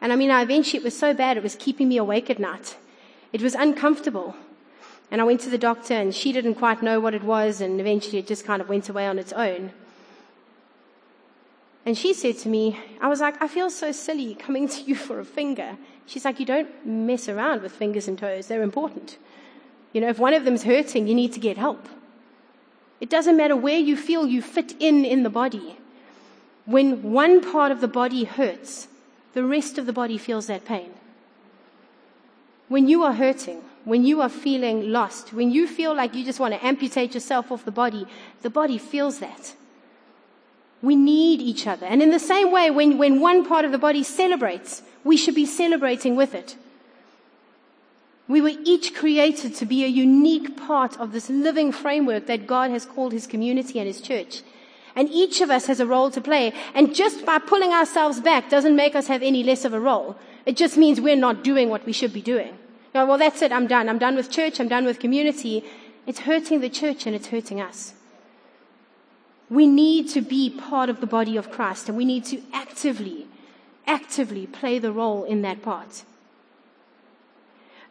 And 0.00 0.12
I 0.12 0.16
mean, 0.16 0.30
I 0.30 0.42
eventually, 0.42 0.80
it 0.80 0.84
was 0.84 0.98
so 0.98 1.14
bad, 1.14 1.36
it 1.36 1.42
was 1.42 1.56
keeping 1.56 1.88
me 1.88 1.96
awake 1.96 2.28
at 2.28 2.40
night. 2.40 2.76
It 3.32 3.40
was 3.40 3.54
uncomfortable. 3.54 4.34
And 5.10 5.20
I 5.20 5.24
went 5.24 5.40
to 5.42 5.50
the 5.50 5.58
doctor 5.58 5.94
and 5.94 6.14
she 6.14 6.32
didn't 6.32 6.56
quite 6.56 6.82
know 6.82 6.98
what 6.98 7.14
it 7.14 7.22
was 7.22 7.60
and 7.60 7.80
eventually 7.80 8.18
it 8.18 8.26
just 8.26 8.44
kind 8.44 8.60
of 8.60 8.68
went 8.68 8.88
away 8.88 9.06
on 9.06 9.18
its 9.18 9.32
own. 9.32 9.70
And 11.86 11.96
she 11.96 12.12
said 12.12 12.36
to 12.38 12.48
me, 12.48 12.78
I 13.00 13.06
was 13.06 13.20
like, 13.20 13.40
I 13.40 13.46
feel 13.46 13.70
so 13.70 13.92
silly 13.92 14.34
coming 14.34 14.68
to 14.68 14.82
you 14.82 14.96
for 14.96 15.20
a 15.20 15.24
finger. 15.24 15.78
She's 16.04 16.24
like, 16.24 16.40
you 16.40 16.44
don't 16.44 16.68
mess 16.84 17.28
around 17.28 17.62
with 17.62 17.70
fingers 17.70 18.08
and 18.08 18.18
toes. 18.18 18.48
They're 18.48 18.62
important. 18.62 19.18
You 19.92 20.00
know, 20.00 20.08
if 20.08 20.18
one 20.18 20.34
of 20.34 20.44
them's 20.44 20.64
hurting, 20.64 21.06
you 21.06 21.14
need 21.14 21.32
to 21.34 21.40
get 21.40 21.56
help. 21.56 21.88
It 23.00 23.08
doesn't 23.08 23.36
matter 23.36 23.54
where 23.54 23.78
you 23.78 23.96
feel 23.96 24.26
you 24.26 24.42
fit 24.42 24.74
in 24.80 25.04
in 25.04 25.22
the 25.22 25.30
body. 25.30 25.78
When 26.64 27.12
one 27.12 27.40
part 27.40 27.70
of 27.70 27.80
the 27.80 27.88
body 27.88 28.24
hurts, 28.24 28.88
the 29.34 29.44
rest 29.44 29.78
of 29.78 29.86
the 29.86 29.92
body 29.92 30.18
feels 30.18 30.48
that 30.48 30.64
pain. 30.64 30.90
When 32.66 32.88
you 32.88 33.04
are 33.04 33.12
hurting, 33.12 33.62
when 33.84 34.04
you 34.04 34.20
are 34.22 34.28
feeling 34.28 34.90
lost, 34.90 35.32
when 35.32 35.52
you 35.52 35.68
feel 35.68 35.94
like 35.94 36.16
you 36.16 36.24
just 36.24 36.40
want 36.40 36.52
to 36.54 36.66
amputate 36.66 37.14
yourself 37.14 37.52
off 37.52 37.64
the 37.64 37.70
body, 37.70 38.06
the 38.42 38.50
body 38.50 38.76
feels 38.76 39.20
that. 39.20 39.54
We 40.86 40.94
need 40.94 41.42
each 41.42 41.66
other. 41.66 41.84
And 41.84 42.00
in 42.00 42.12
the 42.12 42.20
same 42.20 42.52
way, 42.52 42.70
when, 42.70 42.96
when 42.96 43.18
one 43.18 43.44
part 43.44 43.64
of 43.64 43.72
the 43.72 43.78
body 43.86 44.04
celebrates, 44.04 44.82
we 45.02 45.16
should 45.16 45.34
be 45.34 45.44
celebrating 45.44 46.14
with 46.14 46.32
it. 46.32 46.54
We 48.28 48.40
were 48.40 48.52
each 48.62 48.94
created 48.94 49.56
to 49.56 49.66
be 49.66 49.82
a 49.82 49.88
unique 49.88 50.56
part 50.56 50.96
of 51.00 51.10
this 51.10 51.28
living 51.28 51.72
framework 51.72 52.26
that 52.26 52.46
God 52.46 52.70
has 52.70 52.86
called 52.86 53.12
His 53.12 53.26
community 53.26 53.80
and 53.80 53.88
His 53.88 54.00
church. 54.00 54.42
And 54.94 55.10
each 55.10 55.40
of 55.40 55.50
us 55.50 55.66
has 55.66 55.80
a 55.80 55.86
role 55.86 56.12
to 56.12 56.20
play. 56.20 56.52
And 56.72 56.94
just 56.94 57.26
by 57.26 57.40
pulling 57.40 57.72
ourselves 57.72 58.20
back 58.20 58.48
doesn't 58.48 58.76
make 58.76 58.94
us 58.94 59.08
have 59.08 59.24
any 59.24 59.42
less 59.42 59.64
of 59.64 59.74
a 59.74 59.80
role. 59.80 60.14
It 60.46 60.56
just 60.56 60.76
means 60.76 61.00
we're 61.00 61.16
not 61.16 61.42
doing 61.42 61.68
what 61.68 61.84
we 61.84 61.92
should 61.92 62.12
be 62.12 62.22
doing. 62.22 62.56
well, 62.94 63.18
that's 63.18 63.42
it. 63.42 63.50
I'm 63.50 63.66
done. 63.66 63.88
I'm 63.88 63.98
done 63.98 64.14
with 64.14 64.30
church. 64.30 64.60
I'm 64.60 64.68
done 64.68 64.84
with 64.84 65.00
community. 65.00 65.64
It's 66.06 66.20
hurting 66.20 66.60
the 66.60 66.70
church 66.70 67.06
and 67.06 67.16
it's 67.16 67.26
hurting 67.26 67.60
us. 67.60 67.95
We 69.48 69.66
need 69.66 70.08
to 70.10 70.20
be 70.20 70.50
part 70.50 70.90
of 70.90 71.00
the 71.00 71.06
body 71.06 71.36
of 71.36 71.50
Christ 71.50 71.88
and 71.88 71.96
we 71.96 72.04
need 72.04 72.24
to 72.26 72.42
actively, 72.52 73.26
actively 73.86 74.46
play 74.46 74.78
the 74.78 74.92
role 74.92 75.24
in 75.24 75.42
that 75.42 75.62
part. 75.62 76.04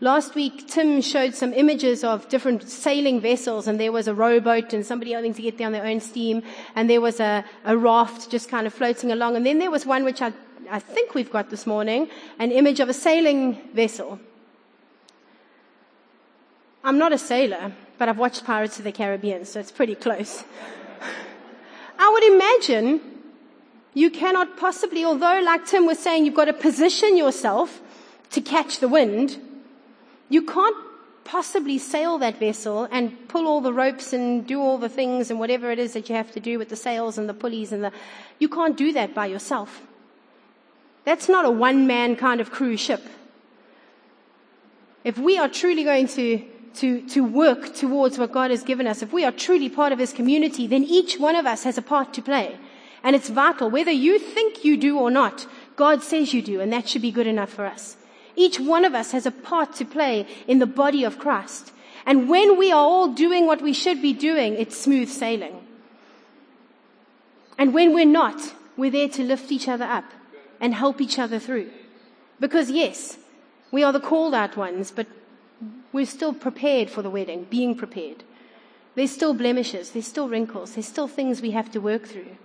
Last 0.02 0.36
week, 0.36 0.68
Tim 0.68 1.02
showed 1.02 1.36
some 1.36 1.54
images 1.54 2.04
of 2.04 2.28
different 2.28 2.68
sailing 2.68 3.22
vessels, 3.22 3.66
and 3.66 3.80
there 3.80 3.94
was 3.94 4.10
a 4.10 4.14
rowboat 4.14 4.74
and 4.74 4.86
somebody 4.86 5.14
having 5.14 5.34
to 5.34 5.42
get 5.42 5.58
there 5.58 5.68
on 5.68 5.74
their 5.74 5.86
own 5.86 6.02
steam, 6.02 6.44
and 6.76 6.90
there 6.90 7.00
was 7.00 7.22
a, 7.22 7.46
a 7.64 7.78
raft 7.78 8.30
just 8.30 8.50
kind 8.50 8.68
of 8.68 8.74
floating 8.74 9.14
along, 9.14 9.38
and 9.38 9.46
then 9.46 9.58
there 9.58 9.72
was 9.72 9.86
one 9.86 10.04
which 10.04 10.22
I, 10.22 10.34
I 10.70 10.80
think 10.80 11.16
we've 11.16 11.32
got 11.32 11.50
this 11.50 11.66
morning, 11.66 12.10
an 12.40 12.52
image 12.52 12.82
of 12.82 12.90
a 12.90 12.94
sailing 12.94 13.62
vessel. 13.74 14.20
I'm 16.84 16.98
not 16.98 17.14
a 17.14 17.18
sailor, 17.18 17.72
but 17.98 18.10
I've 18.10 18.18
watched 18.18 18.44
Pirates 18.44 18.78
of 18.78 18.84
the 18.84 18.92
Caribbean, 18.92 19.46
so 19.46 19.62
it's 19.62 19.72
pretty 19.72 19.96
close. 19.96 20.44
I 21.98 22.10
would 22.10 22.24
imagine 22.24 23.02
you 23.94 24.10
cannot 24.10 24.58
possibly, 24.58 25.06
although 25.06 25.42
like 25.44 25.66
Tim 25.66 25.86
was 25.86 26.00
saying, 26.00 26.26
you've 26.26 26.36
got 26.36 26.46
to 26.46 26.54
position 26.54 27.18
yourself 27.18 27.82
to 28.32 28.42
catch 28.42 28.80
the 28.80 28.88
wind, 28.88 29.40
you 30.30 30.42
can't 30.42 30.76
possibly 31.24 31.78
sail 31.78 32.18
that 32.20 32.38
vessel 32.38 32.88
and 32.92 33.28
pull 33.28 33.48
all 33.48 33.62
the 33.62 33.74
ropes 33.74 34.14
and 34.14 34.46
do 34.46 34.62
all 34.62 34.78
the 34.78 34.90
things 34.90 35.32
and 35.32 35.40
whatever 35.40 35.72
it 35.72 35.80
is 35.80 35.94
that 35.94 36.08
you 36.08 36.16
have 36.16 36.32
to 36.32 36.40
do 36.40 36.60
with 36.60 36.70
the 36.70 36.76
sails 36.76 37.18
and 37.18 37.28
the 37.28 37.34
pulleys 37.34 37.72
and 37.72 37.84
the, 37.84 37.92
you 38.38 38.48
can't 38.48 38.78
do 38.78 38.94
that 38.94 39.16
by 39.16 39.26
yourself. 39.26 39.82
That's 41.04 41.28
not 41.30 41.46
a 41.46 41.52
one 41.52 41.88
man 41.88 42.16
kind 42.16 42.42
of 42.42 42.52
cruise 42.52 42.80
ship. 42.80 43.04
If 45.04 45.18
we 45.18 45.38
are 45.38 45.48
truly 45.48 45.84
going 45.84 46.08
to, 46.10 46.44
to, 46.78 47.02
to 47.10 47.24
work 47.24 47.74
towards 47.74 48.18
what 48.18 48.32
God 48.32 48.52
has 48.52 48.64
given 48.64 48.88
us, 48.88 49.02
if 49.02 49.14
we 49.14 49.24
are 49.24 49.32
truly 49.32 49.70
part 49.70 49.92
of 49.92 50.00
His 50.00 50.14
community, 50.14 50.68
then 50.68 50.84
each 50.84 51.20
one 51.20 51.36
of 51.36 51.46
us 51.46 51.64
has 51.64 51.78
a 51.78 51.82
part 51.82 52.14
to 52.14 52.22
play. 52.22 52.58
And 53.04 53.16
it's 53.16 53.30
vital, 53.30 53.70
whether 53.70 53.92
you 53.92 54.18
think 54.18 54.66
you 54.66 54.78
do 54.78 54.98
or 54.98 55.12
not, 55.12 55.46
God 55.76 56.02
says 56.02 56.34
you 56.34 56.42
do, 56.42 56.60
and 56.60 56.74
that 56.74 56.90
should 56.90 57.02
be 57.02 57.12
good 57.12 57.28
enough 57.28 57.52
for 57.52 57.66
us. 57.66 57.98
Each 58.36 58.60
one 58.60 58.84
of 58.84 58.96
us 58.96 59.12
has 59.12 59.26
a 59.26 59.32
part 59.32 59.74
to 59.76 59.86
play 59.86 60.28
in 60.48 60.60
the 60.60 60.66
body 60.66 61.04
of 61.04 61.20
Christ. 61.20 61.72
And 62.06 62.30
when 62.30 62.58
we 62.58 62.72
are 62.72 62.80
all 62.80 63.08
doing 63.08 63.46
what 63.46 63.62
we 63.62 63.74
should 63.74 64.02
be 64.02 64.14
doing, 64.14 64.56
it's 64.56 64.78
smooth 64.78 65.10
sailing. 65.10 65.60
And 67.58 67.74
when 67.74 67.94
we're 67.94 68.06
not, 68.06 68.54
we're 68.76 68.92
there 68.92 69.10
to 69.10 69.24
lift 69.24 69.52
each 69.52 69.68
other 69.68 69.86
up 69.86 70.06
and 70.60 70.74
help 70.74 71.00
each 71.00 71.18
other 71.18 71.40
through. 71.40 71.70
Because 72.40 72.70
yes, 72.70 73.18
we 73.72 73.84
are 73.84 73.94
the 73.94 74.00
called 74.00 74.34
out 74.34 74.58
ones, 74.58 74.92
but 74.92 75.08
we're 75.92 76.06
still 76.06 76.34
prepared 76.34 76.90
for 76.90 77.02
the 77.02 77.10
wedding, 77.10 77.48
being 77.50 77.76
prepared. 77.76 78.24
There's 78.96 79.12
still 79.12 79.34
blemishes, 79.34 79.92
there's 79.92 80.08
still 80.08 80.30
wrinkles, 80.30 80.76
there's 80.76 80.88
still 80.88 81.08
things 81.08 81.42
we 81.42 81.52
have 81.52 81.72
to 81.72 81.80
work 81.80 82.06
through. 82.08 82.38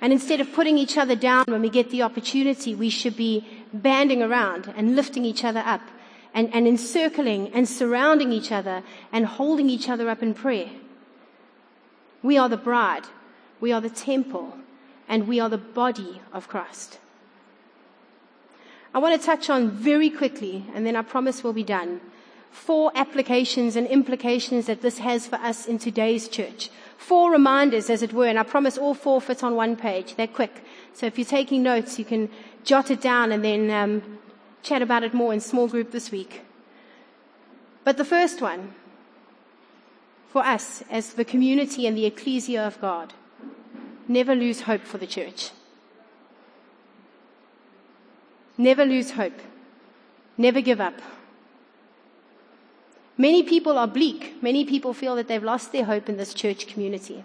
And 0.00 0.12
instead 0.12 0.40
of 0.40 0.52
putting 0.52 0.76
each 0.78 0.98
other 0.98 1.16
down 1.16 1.44
when 1.48 1.62
we 1.62 1.70
get 1.70 1.90
the 1.90 2.02
opportunity, 2.02 2.74
we 2.74 2.90
should 2.90 3.16
be 3.16 3.46
banding 3.72 4.22
around 4.22 4.72
and 4.76 4.94
lifting 4.94 5.24
each 5.24 5.44
other 5.44 5.62
up 5.64 5.82
and, 6.34 6.52
and 6.54 6.68
encircling 6.68 7.50
and 7.54 7.66
surrounding 7.66 8.32
each 8.32 8.52
other 8.52 8.82
and 9.10 9.24
holding 9.24 9.70
each 9.70 9.88
other 9.88 10.10
up 10.10 10.22
in 10.22 10.34
prayer. 10.34 10.68
We 12.22 12.36
are 12.36 12.48
the 12.48 12.58
bride. 12.58 13.04
We 13.58 13.72
are 13.72 13.80
the 13.80 13.90
temple 13.90 14.58
and 15.08 15.26
we 15.26 15.40
are 15.40 15.48
the 15.48 15.58
body 15.58 16.20
of 16.32 16.48
Christ. 16.48 16.98
I 18.94 18.98
want 18.98 19.18
to 19.20 19.26
touch 19.26 19.50
on 19.50 19.70
very 19.70 20.08
quickly, 20.08 20.64
and 20.74 20.86
then 20.86 20.96
I 20.96 21.02
promise 21.02 21.44
we'll 21.44 21.52
be 21.52 21.62
done, 21.62 22.00
four 22.56 22.90
applications 22.94 23.76
and 23.76 23.86
implications 23.86 24.66
that 24.66 24.80
this 24.80 24.98
has 24.98 25.26
for 25.26 25.36
us 25.36 25.66
in 25.66 25.78
today's 25.78 26.26
church. 26.26 26.70
Four 26.96 27.30
reminders, 27.30 27.90
as 27.90 28.02
it 28.02 28.12
were, 28.12 28.26
and 28.26 28.38
I 28.38 28.42
promise 28.42 28.78
all 28.78 28.94
four 28.94 29.20
fit 29.20 29.44
on 29.44 29.54
one 29.54 29.76
page. 29.76 30.16
They're 30.16 30.26
quick. 30.26 30.64
So 30.94 31.06
if 31.06 31.18
you're 31.18 31.26
taking 31.26 31.62
notes, 31.62 31.98
you 31.98 32.04
can 32.04 32.30
jot 32.64 32.90
it 32.90 33.00
down 33.00 33.30
and 33.30 33.44
then 33.44 33.70
um, 33.70 34.18
chat 34.62 34.82
about 34.82 35.04
it 35.04 35.12
more 35.12 35.34
in 35.34 35.40
small 35.40 35.68
group 35.68 35.92
this 35.92 36.10
week. 36.10 36.42
But 37.84 37.98
the 37.98 38.04
first 38.04 38.40
one, 38.40 38.74
for 40.28 40.44
us 40.44 40.82
as 40.90 41.12
the 41.12 41.24
community 41.24 41.86
and 41.86 41.96
the 41.96 42.06
ecclesia 42.06 42.66
of 42.66 42.80
God, 42.80 43.12
never 44.08 44.34
lose 44.34 44.62
hope 44.62 44.82
for 44.82 44.98
the 44.98 45.06
church. 45.06 45.50
Never 48.58 48.86
lose 48.86 49.12
hope. 49.12 49.38
Never 50.38 50.62
give 50.62 50.80
up. 50.80 51.00
Many 53.18 53.42
people 53.42 53.78
are 53.78 53.86
bleak. 53.88 54.42
Many 54.42 54.64
people 54.64 54.92
feel 54.92 55.16
that 55.16 55.28
they've 55.28 55.42
lost 55.42 55.72
their 55.72 55.84
hope 55.84 56.08
in 56.08 56.16
this 56.16 56.34
church 56.34 56.66
community 56.66 57.24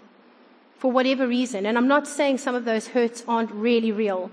for 0.78 0.90
whatever 0.90 1.28
reason. 1.28 1.66
And 1.66 1.76
I'm 1.76 1.88
not 1.88 2.08
saying 2.08 2.38
some 2.38 2.54
of 2.54 2.64
those 2.64 2.88
hurts 2.88 3.22
aren't 3.28 3.50
really 3.52 3.92
real. 3.92 4.30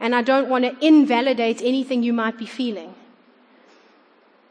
And 0.00 0.14
I 0.14 0.22
don't 0.22 0.48
want 0.48 0.64
to 0.64 0.86
invalidate 0.86 1.62
anything 1.62 2.02
you 2.02 2.12
might 2.12 2.36
be 2.36 2.46
feeling. 2.46 2.94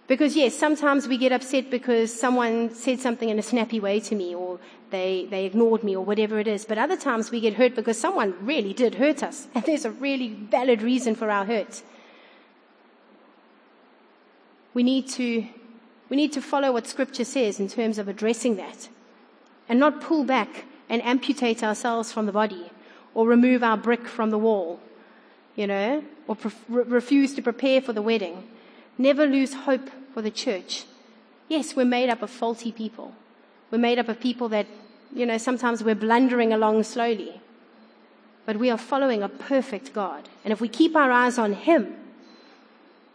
Because 0.07 0.35
yes, 0.35 0.55
sometimes 0.55 1.07
we 1.07 1.17
get 1.17 1.31
upset 1.31 1.69
because 1.69 2.13
someone 2.13 2.73
said 2.73 2.99
something 2.99 3.29
in 3.29 3.37
a 3.39 3.41
snappy 3.41 3.79
way 3.79 3.99
to 3.99 4.15
me 4.15 4.33
or 4.33 4.59
they, 4.89 5.27
they 5.29 5.45
ignored 5.45 5.83
me 5.83 5.95
or 5.95 6.03
whatever 6.03 6.39
it 6.39 6.47
is. 6.47 6.65
But 6.65 6.77
other 6.77 6.97
times 6.97 7.31
we 7.31 7.39
get 7.39 7.53
hurt 7.53 7.75
because 7.75 7.99
someone 7.99 8.33
really 8.45 8.73
did 8.73 8.95
hurt 8.95 9.23
us. 9.23 9.47
And 9.55 9.63
there's 9.65 9.85
a 9.85 9.91
really 9.91 10.29
valid 10.29 10.81
reason 10.81 11.15
for 11.15 11.29
our 11.29 11.45
hurt. 11.45 11.81
We 14.73 14.83
need 14.83 15.07
to, 15.09 15.45
we 16.11 16.17
need 16.17 16.33
to 16.33 16.41
follow 16.41 16.73
what 16.73 16.85
scripture 16.85 17.23
says 17.23 17.57
in 17.57 17.69
terms 17.69 17.97
of 17.97 18.09
addressing 18.09 18.57
that 18.57 18.89
and 19.69 19.79
not 19.79 20.01
pull 20.01 20.25
back 20.25 20.65
and 20.89 21.01
amputate 21.03 21.63
ourselves 21.63 22.11
from 22.11 22.25
the 22.25 22.33
body 22.33 22.69
or 23.13 23.25
remove 23.25 23.63
our 23.63 23.77
brick 23.77 24.05
from 24.05 24.29
the 24.29 24.37
wall, 24.37 24.81
you 25.55 25.65
know, 25.65 26.03
or 26.27 26.35
pre- 26.35 26.51
refuse 26.67 27.33
to 27.33 27.41
prepare 27.41 27.79
for 27.79 27.93
the 27.93 28.01
wedding. 28.01 28.43
Never 28.97 29.25
lose 29.25 29.53
hope 29.53 29.89
for 30.13 30.21
the 30.21 30.29
church. 30.29 30.83
Yes, 31.47 31.77
we're 31.77 31.85
made 31.85 32.09
up 32.09 32.21
of 32.21 32.29
faulty 32.29 32.73
people. 32.73 33.15
We're 33.71 33.77
made 33.77 33.97
up 33.97 34.09
of 34.09 34.19
people 34.19 34.49
that, 34.49 34.67
you 35.15 35.25
know, 35.25 35.37
sometimes 35.37 35.81
we're 35.81 35.95
blundering 35.95 36.51
along 36.51 36.83
slowly. 36.83 37.39
But 38.45 38.57
we 38.57 38.69
are 38.69 38.77
following 38.77 39.23
a 39.23 39.29
perfect 39.29 39.93
God. 39.93 40.27
And 40.43 40.51
if 40.51 40.59
we 40.59 40.67
keep 40.67 40.93
our 40.93 41.09
eyes 41.09 41.37
on 41.37 41.53
Him, 41.53 41.95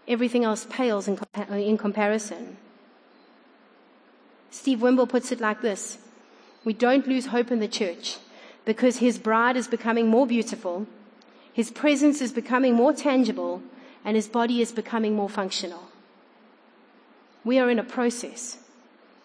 everything 0.09 0.45
else 0.45 0.67
pales 0.71 1.07
in, 1.09 1.19
in 1.51 1.77
comparison. 1.77 2.57
Steve 4.51 4.81
Wimble 4.81 5.09
puts 5.09 5.33
it 5.33 5.41
like 5.41 5.63
this. 5.63 5.99
We 6.65 6.73
don't 6.73 7.07
lose 7.07 7.27
hope 7.27 7.51
in 7.51 7.61
the 7.61 7.69
church 7.69 8.19
because 8.65 8.99
His 8.99 9.19
bride 9.19 9.57
is 9.57 9.69
becoming 9.69 10.09
more 10.09 10.27
beautiful, 10.27 10.87
His 11.53 11.71
presence 11.71 12.21
is 12.21 12.33
becoming 12.33 12.75
more 12.75 12.93
tangible, 12.93 13.63
and 14.05 14.17
His 14.17 14.29
body 14.29 14.61
is 14.61 14.73
becoming 14.73 15.15
more 15.15 15.29
functional. 15.29 15.85
We 17.45 17.59
are 17.59 17.71
in 17.71 17.79
a 17.79 17.85
process. 17.85 18.59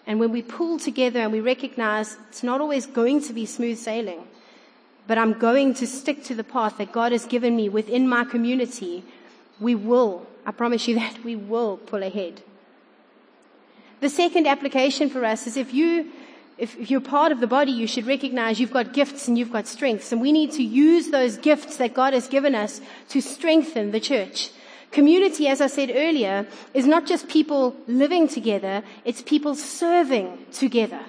And 0.05 0.19
when 0.19 0.31
we 0.31 0.41
pull 0.41 0.79
together 0.79 1.19
and 1.19 1.31
we 1.31 1.39
recognize 1.39 2.17
it's 2.29 2.43
not 2.43 2.61
always 2.61 2.85
going 2.85 3.21
to 3.23 3.33
be 3.33 3.45
smooth 3.45 3.77
sailing, 3.77 4.27
but 5.07 5.17
I'm 5.17 5.33
going 5.33 5.73
to 5.75 5.87
stick 5.87 6.23
to 6.25 6.35
the 6.35 6.43
path 6.43 6.77
that 6.77 6.91
God 6.91 7.11
has 7.11 7.25
given 7.25 7.55
me 7.55 7.69
within 7.69 8.07
my 8.07 8.23
community, 8.23 9.03
we 9.59 9.75
will, 9.75 10.27
I 10.45 10.51
promise 10.51 10.87
you 10.87 10.95
that, 10.99 11.23
we 11.23 11.35
will 11.35 11.77
pull 11.77 12.03
ahead. 12.03 12.41
The 14.01 14.09
second 14.09 14.47
application 14.47 15.11
for 15.11 15.23
us 15.23 15.45
is 15.45 15.57
if 15.57 15.75
you, 15.75 16.07
if 16.57 16.89
you're 16.89 16.99
part 16.99 17.31
of 17.31 17.39
the 17.39 17.45
body, 17.47 17.71
you 17.71 17.85
should 17.85 18.07
recognize 18.07 18.59
you've 18.59 18.73
got 18.73 18.93
gifts 18.93 19.27
and 19.27 19.37
you've 19.37 19.51
got 19.51 19.67
strengths, 19.67 20.11
and 20.11 20.19
we 20.19 20.31
need 20.31 20.51
to 20.53 20.63
use 20.63 21.09
those 21.09 21.37
gifts 21.37 21.77
that 21.77 21.93
God 21.93 22.13
has 22.13 22.27
given 22.27 22.55
us 22.55 22.81
to 23.09 23.21
strengthen 23.21 23.91
the 23.91 23.99
church. 23.99 24.49
Community, 24.89 25.47
as 25.47 25.61
I 25.61 25.67
said 25.67 25.91
earlier, 25.93 26.47
is 26.73 26.87
not 26.87 27.05
just 27.05 27.29
people 27.29 27.75
living 27.87 28.27
together, 28.27 28.83
it's 29.05 29.21
people 29.21 29.53
serving 29.53 30.45
together. 30.51 30.99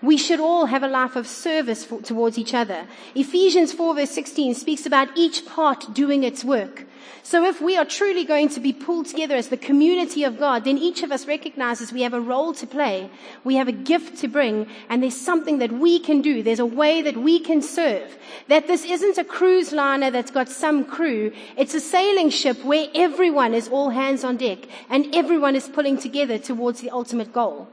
We 0.00 0.16
should 0.16 0.40
all 0.40 0.66
have 0.66 0.84
a 0.84 0.88
life 0.88 1.16
of 1.16 1.26
service 1.26 1.84
for, 1.84 2.00
towards 2.00 2.38
each 2.38 2.54
other. 2.54 2.86
Ephesians 3.14 3.72
4 3.72 3.96
verse 3.96 4.10
16 4.12 4.54
speaks 4.54 4.86
about 4.86 5.08
each 5.16 5.44
part 5.44 5.92
doing 5.92 6.22
its 6.22 6.44
work. 6.44 6.86
So 7.22 7.44
if 7.44 7.60
we 7.60 7.76
are 7.76 7.84
truly 7.84 8.24
going 8.24 8.48
to 8.50 8.60
be 8.60 8.72
pulled 8.72 9.06
together 9.06 9.36
as 9.36 9.48
the 9.48 9.56
community 9.56 10.24
of 10.24 10.38
God, 10.38 10.64
then 10.64 10.78
each 10.78 11.02
of 11.02 11.12
us 11.12 11.26
recognizes 11.26 11.92
we 11.92 12.02
have 12.02 12.14
a 12.14 12.20
role 12.20 12.52
to 12.54 12.66
play. 12.66 13.10
We 13.44 13.56
have 13.56 13.68
a 13.68 13.72
gift 13.72 14.18
to 14.18 14.28
bring 14.28 14.66
and 14.88 15.02
there's 15.02 15.20
something 15.20 15.58
that 15.58 15.72
we 15.72 15.98
can 15.98 16.22
do. 16.22 16.42
There's 16.42 16.58
a 16.58 16.66
way 16.66 17.02
that 17.02 17.16
we 17.16 17.38
can 17.38 17.62
serve. 17.62 18.16
That 18.48 18.66
this 18.66 18.84
isn't 18.84 19.18
a 19.18 19.24
cruise 19.24 19.72
liner 19.72 20.10
that's 20.10 20.30
got 20.30 20.48
some 20.48 20.84
crew. 20.84 21.32
It's 21.56 21.74
a 21.74 21.80
sailing 21.80 22.30
ship 22.30 22.64
where 22.64 22.88
everyone 22.94 23.54
is 23.54 23.68
all 23.68 23.90
hands 23.90 24.24
on 24.24 24.36
deck 24.36 24.58
and 24.88 25.14
everyone 25.14 25.56
is 25.56 25.68
pulling 25.68 25.98
together 25.98 26.38
towards 26.38 26.80
the 26.80 26.90
ultimate 26.90 27.32
goal. 27.32 27.68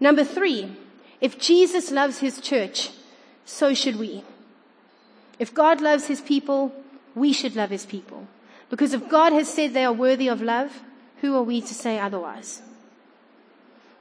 Number 0.00 0.24
three, 0.24 0.70
if 1.20 1.38
Jesus 1.38 1.90
loves 1.90 2.20
his 2.20 2.40
church, 2.40 2.90
so 3.44 3.74
should 3.74 3.96
we. 3.96 4.24
If 5.38 5.52
God 5.52 5.80
loves 5.80 6.06
his 6.06 6.20
people, 6.20 6.72
we 7.14 7.32
should 7.32 7.56
love 7.56 7.70
his 7.70 7.86
people. 7.86 8.26
Because 8.68 8.92
if 8.92 9.08
God 9.08 9.32
has 9.32 9.52
said 9.52 9.74
they 9.74 9.84
are 9.84 9.92
worthy 9.92 10.28
of 10.28 10.40
love, 10.40 10.82
who 11.20 11.36
are 11.36 11.42
we 11.42 11.60
to 11.60 11.74
say 11.74 11.98
otherwise? 11.98 12.62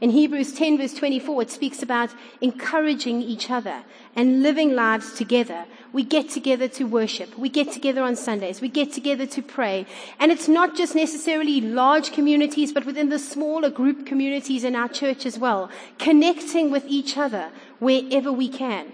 In 0.01 0.11
Hebrews 0.11 0.53
10 0.53 0.77
verse 0.77 0.93
24, 0.93 1.41
it 1.41 1.51
speaks 1.51 1.83
about 1.83 2.11
encouraging 2.39 3.21
each 3.21 3.51
other 3.51 3.83
and 4.15 4.41
living 4.41 4.73
lives 4.73 5.13
together. 5.13 5.65
We 5.91 6.03
get 6.03 6.29
together 6.29 6.69
to 6.69 6.85
worship. 6.85 7.37
We 7.37 7.49
get 7.49 7.73
together 7.73 8.01
on 8.03 8.15
Sundays. 8.15 8.61
We 8.61 8.69
get 8.69 8.93
together 8.93 9.25
to 9.25 9.41
pray. 9.41 9.85
And 10.17 10.31
it's 10.31 10.47
not 10.47 10.77
just 10.77 10.95
necessarily 10.95 11.59
large 11.59 12.13
communities, 12.13 12.71
but 12.71 12.85
within 12.85 13.09
the 13.09 13.19
smaller 13.19 13.69
group 13.69 14.05
communities 14.05 14.63
in 14.63 14.75
our 14.75 14.87
church 14.87 15.25
as 15.25 15.37
well. 15.37 15.69
Connecting 15.97 16.71
with 16.71 16.85
each 16.87 17.17
other 17.17 17.49
wherever 17.79 18.31
we 18.31 18.47
can. 18.47 18.93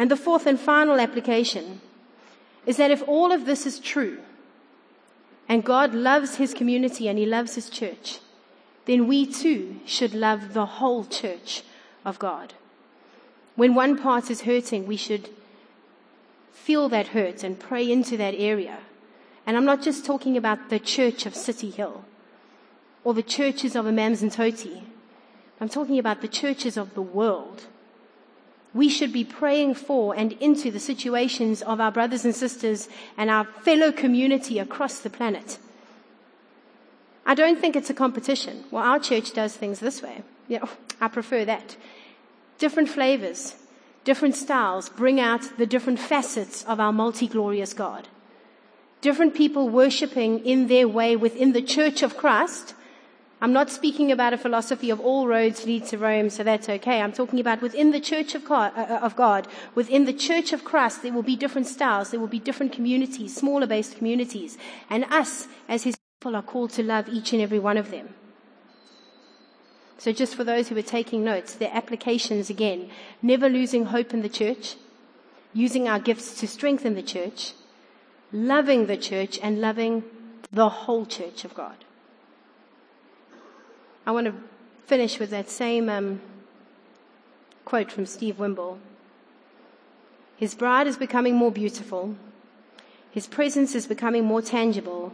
And 0.00 0.10
the 0.10 0.16
fourth 0.16 0.46
and 0.46 0.58
final 0.58 0.98
application 0.98 1.82
is 2.64 2.78
that 2.78 2.90
if 2.90 3.06
all 3.06 3.32
of 3.32 3.44
this 3.44 3.66
is 3.66 3.78
true, 3.78 4.16
and 5.46 5.62
God 5.62 5.92
loves 5.92 6.36
His 6.36 6.54
community 6.54 7.06
and 7.06 7.18
He 7.18 7.26
loves 7.26 7.54
His 7.54 7.68
church, 7.68 8.18
then 8.86 9.06
we 9.06 9.26
too 9.26 9.78
should 9.84 10.14
love 10.14 10.54
the 10.54 10.64
whole 10.64 11.04
church 11.04 11.64
of 12.02 12.18
God. 12.18 12.54
When 13.56 13.74
one 13.74 13.98
part 13.98 14.30
is 14.30 14.40
hurting, 14.40 14.86
we 14.86 14.96
should 14.96 15.28
feel 16.50 16.88
that 16.88 17.08
hurt 17.08 17.44
and 17.44 17.60
pray 17.60 17.92
into 17.92 18.16
that 18.16 18.34
area. 18.38 18.78
And 19.44 19.54
I'm 19.54 19.66
not 19.66 19.82
just 19.82 20.06
talking 20.06 20.34
about 20.34 20.70
the 20.70 20.78
church 20.78 21.26
of 21.26 21.34
City 21.34 21.68
Hill 21.68 22.06
or 23.04 23.12
the 23.12 23.22
churches 23.22 23.76
of 23.76 23.84
Amanzimtoti. 23.84 24.82
I'm 25.60 25.68
talking 25.68 25.98
about 25.98 26.22
the 26.22 26.28
churches 26.28 26.78
of 26.78 26.94
the 26.94 27.02
world 27.02 27.66
we 28.72 28.88
should 28.88 29.12
be 29.12 29.24
praying 29.24 29.74
for 29.74 30.14
and 30.14 30.32
into 30.34 30.70
the 30.70 30.78
situations 30.78 31.62
of 31.62 31.80
our 31.80 31.90
brothers 31.90 32.24
and 32.24 32.34
sisters 32.34 32.88
and 33.16 33.28
our 33.30 33.44
fellow 33.44 33.90
community 33.90 34.58
across 34.58 35.00
the 35.00 35.10
planet. 35.10 35.58
I 37.26 37.34
don't 37.34 37.60
think 37.60 37.76
it's 37.76 37.90
a 37.90 37.94
competition. 37.94 38.64
Well, 38.70 38.82
our 38.82 38.98
church 38.98 39.32
does 39.32 39.56
things 39.56 39.80
this 39.80 40.02
way. 40.02 40.22
Yeah, 40.48 40.64
I 41.00 41.08
prefer 41.08 41.44
that. 41.44 41.76
Different 42.58 42.88
flavors, 42.88 43.54
different 44.04 44.36
styles 44.36 44.88
bring 44.88 45.20
out 45.20 45.56
the 45.58 45.66
different 45.66 45.98
facets 45.98 46.64
of 46.64 46.80
our 46.80 46.92
multi-glorious 46.92 47.74
God. 47.74 48.08
Different 49.00 49.34
people 49.34 49.68
worshiping 49.68 50.44
in 50.44 50.66
their 50.66 50.86
way 50.86 51.16
within 51.16 51.52
the 51.52 51.62
church 51.62 52.02
of 52.02 52.16
Christ 52.16 52.74
I'm 53.42 53.54
not 53.54 53.70
speaking 53.70 54.12
about 54.12 54.34
a 54.34 54.38
philosophy 54.38 54.90
of 54.90 55.00
all 55.00 55.26
roads 55.26 55.64
lead 55.64 55.86
to 55.86 55.96
Rome, 55.96 56.28
so 56.28 56.44
that's 56.44 56.68
okay. 56.68 57.00
I'm 57.00 57.12
talking 57.12 57.40
about 57.40 57.62
within 57.62 57.90
the 57.90 58.00
church 58.00 58.34
of 58.34 58.44
God, 58.44 58.76
uh, 58.76 59.00
of 59.00 59.16
God, 59.16 59.48
within 59.74 60.04
the 60.04 60.12
church 60.12 60.52
of 60.52 60.62
Christ, 60.62 61.02
there 61.02 61.12
will 61.12 61.22
be 61.22 61.36
different 61.36 61.66
styles, 61.66 62.10
there 62.10 62.20
will 62.20 62.26
be 62.26 62.38
different 62.38 62.72
communities, 62.72 63.34
smaller 63.34 63.66
based 63.66 63.96
communities, 63.96 64.58
and 64.90 65.06
us 65.06 65.48
as 65.68 65.84
His 65.84 65.96
people 66.18 66.36
are 66.36 66.42
called 66.42 66.70
to 66.72 66.82
love 66.82 67.08
each 67.08 67.32
and 67.32 67.40
every 67.40 67.58
one 67.58 67.78
of 67.78 67.90
them. 67.90 68.10
So 69.96 70.12
just 70.12 70.34
for 70.34 70.44
those 70.44 70.68
who 70.68 70.76
are 70.76 70.82
taking 70.82 71.24
notes, 71.24 71.54
their 71.54 71.70
applications 71.72 72.50
again, 72.50 72.90
never 73.22 73.48
losing 73.48 73.86
hope 73.86 74.12
in 74.12 74.20
the 74.20 74.28
church, 74.28 74.76
using 75.54 75.88
our 75.88 75.98
gifts 75.98 76.38
to 76.40 76.46
strengthen 76.46 76.94
the 76.94 77.02
church, 77.02 77.54
loving 78.32 78.86
the 78.86 78.98
church 78.98 79.38
and 79.42 79.62
loving 79.62 80.04
the 80.52 80.68
whole 80.68 81.06
church 81.06 81.44
of 81.46 81.54
God. 81.54 81.84
I 84.06 84.12
want 84.12 84.26
to 84.26 84.34
finish 84.86 85.18
with 85.18 85.30
that 85.30 85.50
same 85.50 85.88
um, 85.88 86.20
quote 87.64 87.92
from 87.92 88.06
Steve 88.06 88.38
Wimble. 88.38 88.78
His 90.36 90.54
bride 90.54 90.86
is 90.86 90.96
becoming 90.96 91.34
more 91.34 91.52
beautiful, 91.52 92.16
his 93.10 93.26
presence 93.26 93.74
is 93.74 93.86
becoming 93.86 94.24
more 94.24 94.40
tangible, 94.40 95.12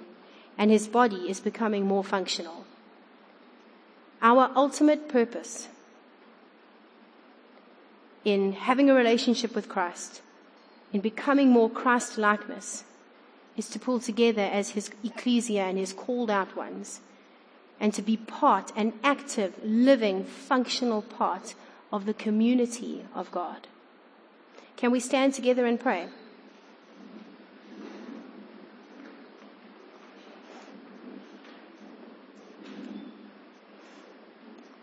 and 0.57 0.70
his 0.70 0.87
body 0.87 1.28
is 1.28 1.41
becoming 1.41 1.84
more 1.84 2.05
functional. 2.05 2.64
Our 4.22 4.51
ultimate 4.55 5.09
purpose 5.09 5.68
in 8.24 8.53
having 8.53 8.89
a 8.89 8.95
relationship 8.95 9.55
with 9.55 9.68
Christ, 9.68 10.22
in 10.93 11.01
becoming 11.01 11.51
more 11.51 11.68
Christ 11.68 12.18
likeness, 12.18 12.84
is 13.57 13.68
to 13.70 13.78
pull 13.78 14.01
together 14.01 14.43
as 14.43 14.70
his 14.70 14.91
ecclesia 15.03 15.62
and 15.62 15.78
his 15.78 15.93
called 15.93 16.30
out 16.30 16.57
ones 16.57 17.01
and 17.79 17.93
to 17.95 18.03
be 18.03 18.16
part, 18.16 18.72
an 18.77 18.93
active, 19.03 19.55
living, 19.62 20.24
functional 20.24 21.03
part 21.03 21.55
of 21.93 22.07
the 22.07 22.14
community 22.14 23.05
of 23.14 23.31
God. 23.31 23.66
Can 24.77 24.91
we 24.91 25.01
stand 25.01 25.35
together 25.35 25.66
and 25.66 25.79
pray? 25.79 26.09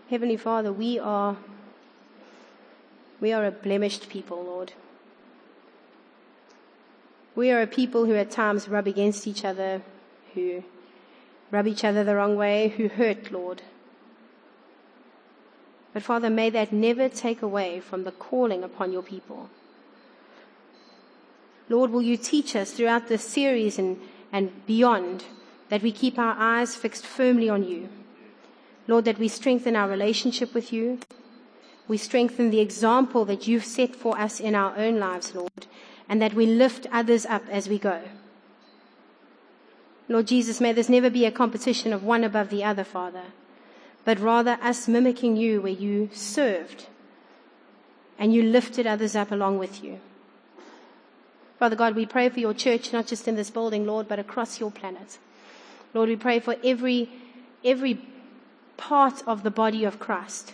Heavenly 0.10 0.38
Father, 0.38 0.72
we 0.72 1.00
are 1.00 1.38
we 3.20 3.32
are 3.32 3.46
a 3.46 3.52
blemished 3.52 4.10
people, 4.10 4.44
Lord. 4.44 4.74
We 7.36 7.52
are 7.52 7.62
a 7.62 7.68
people 7.68 8.06
who 8.06 8.14
at 8.16 8.30
times 8.30 8.68
rub 8.68 8.86
against 8.86 9.26
each 9.26 9.44
other, 9.46 9.82
who 10.34 10.64
rub 11.54 11.68
each 11.68 11.84
other 11.84 12.04
the 12.04 12.16
wrong 12.16 12.36
way, 12.36 12.70
who 12.70 12.88
hurt, 12.88 13.32
Lord. 13.32 13.62
But 15.94 16.02
Father, 16.02 16.32
may 16.32 16.50
that 16.50 16.74
never 16.74 17.08
take 17.08 17.44
away 17.44 17.80
from 17.80 18.04
the 18.04 18.12
calling 18.12 18.64
upon 18.64 18.92
your 18.92 19.04
people. 19.04 19.52
Lord, 21.70 21.92
will 21.92 22.02
you 22.02 22.18
teach 22.18 22.56
us 22.56 22.72
throughout 22.72 23.08
this 23.08 23.24
series 23.24 23.78
and, 23.78 24.02
and 24.32 24.66
beyond 24.66 25.26
that 25.70 25.84
we 25.84 25.92
keep 25.92 26.18
our 26.18 26.36
eyes 26.40 26.76
fixed 26.76 27.06
firmly 27.06 27.50
on 27.50 27.64
you. 27.64 27.88
Lord, 28.88 29.06
that 29.06 29.20
we 29.20 29.28
strengthen 29.28 29.76
our 29.76 29.88
relationship 29.88 30.56
with 30.56 30.74
you. 30.74 31.00
We 31.88 31.98
strengthen 31.98 32.50
the 32.50 32.60
example 32.62 33.26
that 33.26 33.48
you've 33.48 33.66
set 33.66 33.96
for 33.96 34.18
us 34.18 34.40
in 34.40 34.56
our 34.56 34.76
own 34.76 35.00
lives, 35.00 35.36
Lord, 35.36 35.68
and 36.10 36.20
that 36.20 36.34
we 36.34 36.48
lift 36.48 36.88
others 36.92 37.28
up 37.28 37.44
as 37.50 37.70
we 37.70 37.78
go. 37.78 38.02
Lord 40.10 40.28
Jesus, 40.28 40.60
may 40.60 40.74
this 40.74 40.90
never 40.90 41.10
be 41.10 41.26
a 41.26 41.32
competition 41.32 41.94
of 41.94 42.04
one 42.04 42.24
above 42.24 42.50
the 42.50 42.64
other, 42.64 42.84
Father, 42.84 43.24
but 44.04 44.20
rather 44.20 44.58
us 44.62 44.88
mimicking 44.88 45.38
you 45.38 45.62
where 45.62 45.72
you 45.72 46.10
served 46.14 46.88
and 48.20 48.34
you 48.34 48.44
lifted 48.44 48.86
others 48.86 49.16
up 49.16 49.32
along 49.32 49.60
with 49.60 49.84
you. 49.84 50.00
Father 51.58 51.76
God, 51.76 51.96
we 51.96 52.06
pray 52.06 52.28
for 52.28 52.42
your 52.42 52.54
church, 52.54 52.92
not 52.92 53.08
just 53.08 53.28
in 53.28 53.36
this 53.36 53.50
building, 53.50 53.86
Lord, 53.86 54.08
but 54.08 54.20
across 54.20 54.60
your 54.60 54.72
planet. 54.72 55.18
Lord, 55.94 56.10
we 56.10 56.18
pray 56.18 56.40
for 56.40 56.58
every, 56.64 57.10
every 57.64 58.06
part 58.76 59.26
of 59.26 59.44
the 59.44 59.52
body 59.52 59.86
of 59.86 60.00
Christ 60.00 60.54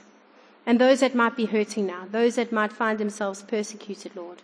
and 0.65 0.79
those 0.79 0.99
that 0.99 1.15
might 1.15 1.35
be 1.35 1.45
hurting 1.45 1.87
now, 1.87 2.05
those 2.11 2.35
that 2.35 2.51
might 2.51 2.71
find 2.71 2.99
themselves 2.99 3.41
persecuted, 3.41 4.15
Lord. 4.15 4.43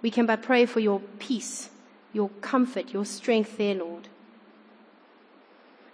We 0.00 0.10
can 0.10 0.24
but 0.24 0.42
pray 0.42 0.64
for 0.64 0.80
your 0.80 1.00
peace 1.18 1.68
your 2.16 2.30
comfort, 2.40 2.92
your 2.92 3.04
strength 3.04 3.58
there, 3.58 3.74
Lord. 3.74 4.08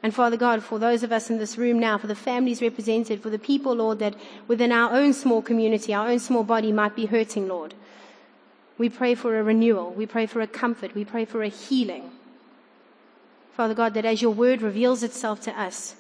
And 0.03 0.15
Father 0.15 0.37
God, 0.37 0.63
for 0.63 0.79
those 0.79 1.03
of 1.03 1.13
us 1.13 1.31
in 1.31 1.39
this 1.39 1.59
room 1.59 1.79
now, 1.79 1.99
for 1.99 2.07
the 2.07 2.15
families 2.15 2.63
represented, 2.63 3.21
for 3.23 3.31
the 3.31 3.39
people, 3.39 3.75
Lord, 3.75 3.99
that 3.99 4.15
within 4.49 4.73
our 4.73 4.93
own 4.93 5.13
small 5.13 5.43
community, 5.43 5.93
our 5.93 6.09
own 6.09 6.19
small 6.19 6.45
body 6.45 6.73
might 6.73 6.97
be 6.97 7.07
hurting, 7.07 7.47
Lord. 7.47 7.75
We 8.79 8.89
pray 8.89 9.15
for 9.15 9.39
a 9.39 9.43
renewal. 9.43 9.91
We 9.93 10.07
pray 10.07 10.27
for 10.27 10.41
a 10.41 10.47
comfort. 10.47 10.95
We 10.95 11.05
pray 11.05 11.25
for 11.25 11.43
a 11.43 11.49
healing. 11.49 12.11
Father 13.53 13.75
God, 13.75 13.95
that 13.95 14.05
as 14.05 14.23
your 14.23 14.33
word 14.33 14.63
reveals 14.63 15.03
itself 15.03 15.41
to 15.43 15.61
us, 15.61 15.95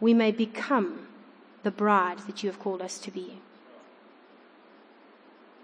we 0.00 0.12
may 0.12 0.32
become 0.32 1.06
the 1.62 1.70
bride 1.70 2.18
that 2.26 2.42
you 2.42 2.50
have 2.50 2.58
called 2.58 2.82
us 2.82 2.98
to 2.98 3.10
be. 3.10 3.38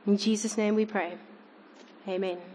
In 0.07 0.17
Jesus' 0.17 0.57
name 0.57 0.75
we 0.75 0.87
pray. 0.87 1.15
Amen. 2.09 2.52